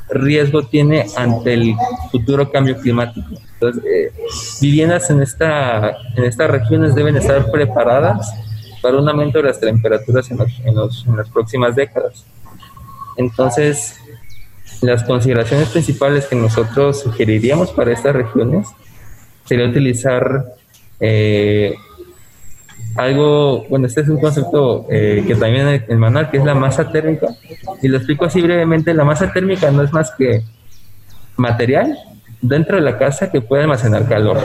riesgo 0.10 0.64
tiene 0.64 1.06
ante 1.18 1.54
el 1.54 1.76
futuro 2.10 2.50
cambio 2.50 2.78
climático. 2.78 3.28
Entonces, 3.56 3.84
eh, 3.86 4.14
viviendas 4.62 5.10
en, 5.10 5.22
esta, 5.22 5.98
en 6.16 6.24
estas 6.24 6.50
regiones 6.50 6.96
deben 6.96 7.18
estar 7.18 7.52
preparadas 7.52 8.34
para 8.82 8.98
un 8.98 9.10
aumento 9.10 9.40
de 9.40 9.46
las 9.46 9.60
temperaturas 9.60 10.32
en, 10.32 10.40
en, 10.64 10.76
los, 10.76 11.06
en 11.06 11.18
las 11.18 11.30
próximas 11.30 11.76
décadas. 11.76 12.26
Entonces, 13.18 14.00
las 14.82 15.04
consideraciones 15.04 15.70
principales 15.70 16.26
que 16.26 16.36
nosotros 16.36 17.02
sugeriríamos 17.02 17.72
para 17.72 17.92
estas 17.92 18.16
regiones 18.16 18.68
sería 19.46 19.68
utilizar 19.68 20.46
eh, 21.00 21.76
algo, 22.96 23.66
bueno, 23.70 23.88
este 23.88 24.02
es 24.02 24.10
un 24.10 24.20
concepto 24.20 24.86
eh, 24.90 25.24
que 25.26 25.36
también 25.36 25.84
el 25.88 25.98
manual, 25.98 26.30
que 26.30 26.38
es 26.38 26.46
la 26.46 26.54
masa 26.54 26.92
térmica. 26.92 27.28
Y 27.82 27.88
lo 27.88 27.98
explico 27.98 28.26
así 28.26 28.42
brevemente, 28.42 28.94
la 28.94 29.04
masa 29.04 29.32
térmica 29.32 29.72
no 29.72 29.84
es 29.84 29.92
más 29.92 30.12
que 30.12 30.44
material 31.38 31.98
dentro 32.42 32.76
de 32.76 32.84
la 32.84 32.98
casa 32.98 33.32
que 33.32 33.42
puede 33.42 33.64
almacenar 33.64 34.08
calor. 34.08 34.38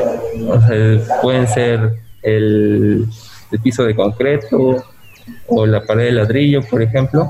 O 0.48 0.60
sea, 0.60 1.20
pueden 1.20 1.46
ser 1.46 1.94
el, 2.22 3.06
el 3.50 3.60
piso 3.60 3.84
de 3.84 3.94
concreto 3.94 4.82
o 5.46 5.66
la 5.66 5.82
pared 5.82 6.06
de 6.06 6.12
ladrillo, 6.12 6.62
por 6.62 6.80
ejemplo. 6.80 7.28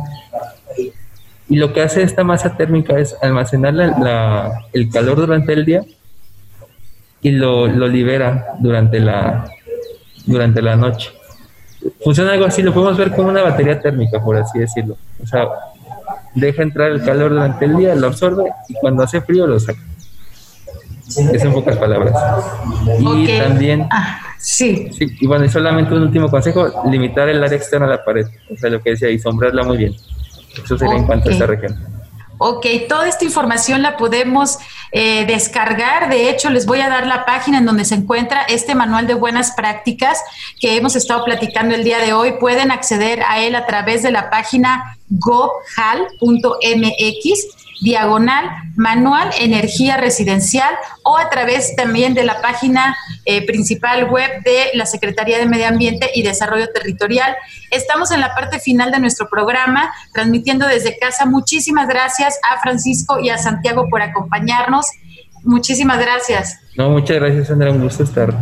Y 1.48 1.56
lo 1.56 1.72
que 1.72 1.82
hace 1.82 2.02
esta 2.02 2.24
masa 2.24 2.56
térmica 2.56 2.98
es 2.98 3.16
almacenar 3.22 3.74
la, 3.74 4.66
el 4.72 4.90
calor 4.90 5.16
durante 5.16 5.52
el 5.54 5.64
día 5.64 5.82
y 7.22 7.30
lo, 7.30 7.66
lo 7.66 7.88
libera 7.88 8.54
durante 8.60 9.00
la, 9.00 9.50
durante 10.26 10.60
la 10.60 10.76
noche. 10.76 11.10
Funciona 12.04 12.32
algo 12.32 12.44
así, 12.44 12.62
lo 12.62 12.74
podemos 12.74 12.98
ver 12.98 13.12
como 13.12 13.28
una 13.28 13.42
batería 13.42 13.80
térmica, 13.80 14.22
por 14.22 14.36
así 14.36 14.58
decirlo. 14.58 14.96
O 15.22 15.26
sea, 15.26 15.48
deja 16.34 16.62
entrar 16.62 16.90
el 16.90 17.02
calor 17.02 17.30
durante 17.30 17.64
el 17.64 17.76
día, 17.76 17.94
lo 17.94 18.08
absorbe 18.08 18.44
y 18.68 18.74
cuando 18.74 19.02
hace 19.02 19.20
frío 19.20 19.46
lo 19.46 19.58
saca. 19.58 19.80
Es 21.08 21.42
en 21.42 21.52
pocas 21.54 21.76
palabras. 21.78 22.14
Y 23.00 23.38
también... 23.38 23.86
Ah, 23.90 24.20
sí. 24.38 24.90
sí. 24.92 25.16
Y 25.20 25.26
bueno, 25.26 25.46
y 25.46 25.48
solamente 25.48 25.94
un 25.94 26.02
último 26.02 26.28
consejo, 26.28 26.82
limitar 26.90 27.30
el 27.30 27.42
área 27.42 27.56
externa 27.56 27.86
a 27.86 27.90
la 27.90 28.04
pared. 28.04 28.26
O 28.52 28.56
sea, 28.58 28.68
lo 28.68 28.82
que 28.82 28.90
decía, 28.90 29.08
y 29.08 29.18
sombrarla 29.18 29.62
muy 29.62 29.78
bien. 29.78 29.96
Eso 30.52 30.78
sería 30.78 30.96
en 30.96 31.06
cuanto 31.06 31.28
a 31.28 31.32
esta 31.32 31.46
región. 31.46 31.98
Ok, 32.38 32.66
toda 32.88 33.08
esta 33.08 33.24
información 33.24 33.82
la 33.82 33.96
podemos 33.96 34.58
eh, 34.92 35.26
descargar. 35.26 36.08
De 36.08 36.30
hecho, 36.30 36.50
les 36.50 36.66
voy 36.66 36.80
a 36.80 36.88
dar 36.88 37.06
la 37.06 37.26
página 37.26 37.58
en 37.58 37.66
donde 37.66 37.84
se 37.84 37.96
encuentra 37.96 38.42
este 38.42 38.76
manual 38.76 39.08
de 39.08 39.14
buenas 39.14 39.50
prácticas 39.52 40.22
que 40.60 40.76
hemos 40.76 40.94
estado 40.94 41.24
platicando 41.24 41.74
el 41.74 41.82
día 41.82 41.98
de 41.98 42.12
hoy. 42.12 42.34
Pueden 42.38 42.70
acceder 42.70 43.22
a 43.24 43.40
él 43.40 43.56
a 43.56 43.66
través 43.66 44.04
de 44.04 44.12
la 44.12 44.30
página 44.30 44.96
gojal.mx 45.08 46.18
diagonal 47.80 48.44
manual 48.76 49.30
energía 49.38 49.96
residencial 49.96 50.74
o 51.02 51.16
a 51.16 51.28
través 51.30 51.74
también 51.76 52.14
de 52.14 52.24
la 52.24 52.40
página 52.40 52.96
eh, 53.24 53.44
principal 53.46 54.08
web 54.10 54.42
de 54.44 54.70
la 54.74 54.86
Secretaría 54.86 55.38
de 55.38 55.46
Medio 55.46 55.68
Ambiente 55.68 56.10
y 56.14 56.22
Desarrollo 56.22 56.68
Territorial. 56.72 57.36
Estamos 57.70 58.10
en 58.10 58.20
la 58.20 58.34
parte 58.34 58.60
final 58.60 58.90
de 58.90 59.00
nuestro 59.00 59.28
programa, 59.28 59.92
transmitiendo 60.12 60.66
desde 60.66 60.98
casa. 60.98 61.26
Muchísimas 61.26 61.88
gracias 61.88 62.38
a 62.48 62.60
Francisco 62.60 63.18
y 63.20 63.30
a 63.30 63.38
Santiago 63.38 63.88
por 63.88 64.02
acompañarnos. 64.02 64.86
Muchísimas 65.44 65.98
gracias. 65.98 66.60
No, 66.76 66.90
muchas 66.90 67.16
gracias, 67.16 67.48
Sandra. 67.48 67.70
Un 67.70 67.80
gusto 67.80 68.02
estar 68.02 68.32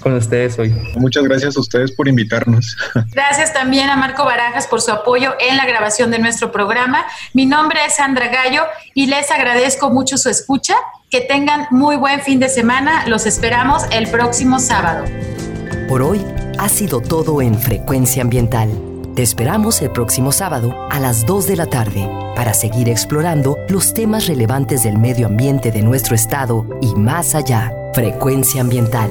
con 0.00 0.14
ustedes 0.14 0.58
hoy. 0.58 0.74
Muchas 0.96 1.24
gracias 1.24 1.56
a 1.56 1.60
ustedes 1.60 1.92
por 1.92 2.08
invitarnos. 2.08 2.76
Gracias 3.12 3.52
también 3.52 3.90
a 3.90 3.96
Marco 3.96 4.24
Barajas 4.24 4.66
por 4.66 4.80
su 4.80 4.90
apoyo 4.90 5.34
en 5.40 5.56
la 5.56 5.66
grabación 5.66 6.10
de 6.10 6.18
nuestro 6.18 6.52
programa. 6.52 7.04
Mi 7.32 7.46
nombre 7.46 7.80
es 7.86 7.96
Sandra 7.96 8.28
Gallo 8.28 8.62
y 8.94 9.06
les 9.06 9.30
agradezco 9.30 9.90
mucho 9.90 10.16
su 10.18 10.28
escucha. 10.28 10.74
Que 11.10 11.22
tengan 11.22 11.66
muy 11.70 11.96
buen 11.96 12.20
fin 12.20 12.38
de 12.38 12.48
semana. 12.48 13.06
Los 13.06 13.26
esperamos 13.26 13.82
el 13.90 14.10
próximo 14.10 14.58
sábado. 14.58 15.04
Por 15.88 16.02
hoy 16.02 16.24
ha 16.58 16.68
sido 16.68 17.00
todo 17.00 17.40
en 17.40 17.58
Frecuencia 17.58 18.22
Ambiental. 18.22 18.70
Te 19.14 19.22
esperamos 19.22 19.80
el 19.80 19.90
próximo 19.90 20.32
sábado 20.32 20.74
a 20.90 21.00
las 21.00 21.24
2 21.24 21.46
de 21.46 21.56
la 21.56 21.66
tarde 21.66 22.08
para 22.36 22.54
seguir 22.54 22.88
explorando 22.88 23.56
los 23.68 23.94
temas 23.94 24.26
relevantes 24.26 24.82
del 24.82 24.98
medio 24.98 25.26
ambiente 25.26 25.72
de 25.72 25.82
nuestro 25.82 26.14
estado 26.14 26.66
y 26.80 26.94
más 26.94 27.34
allá. 27.34 27.72
Frecuencia 27.94 28.60
Ambiental 28.60 29.10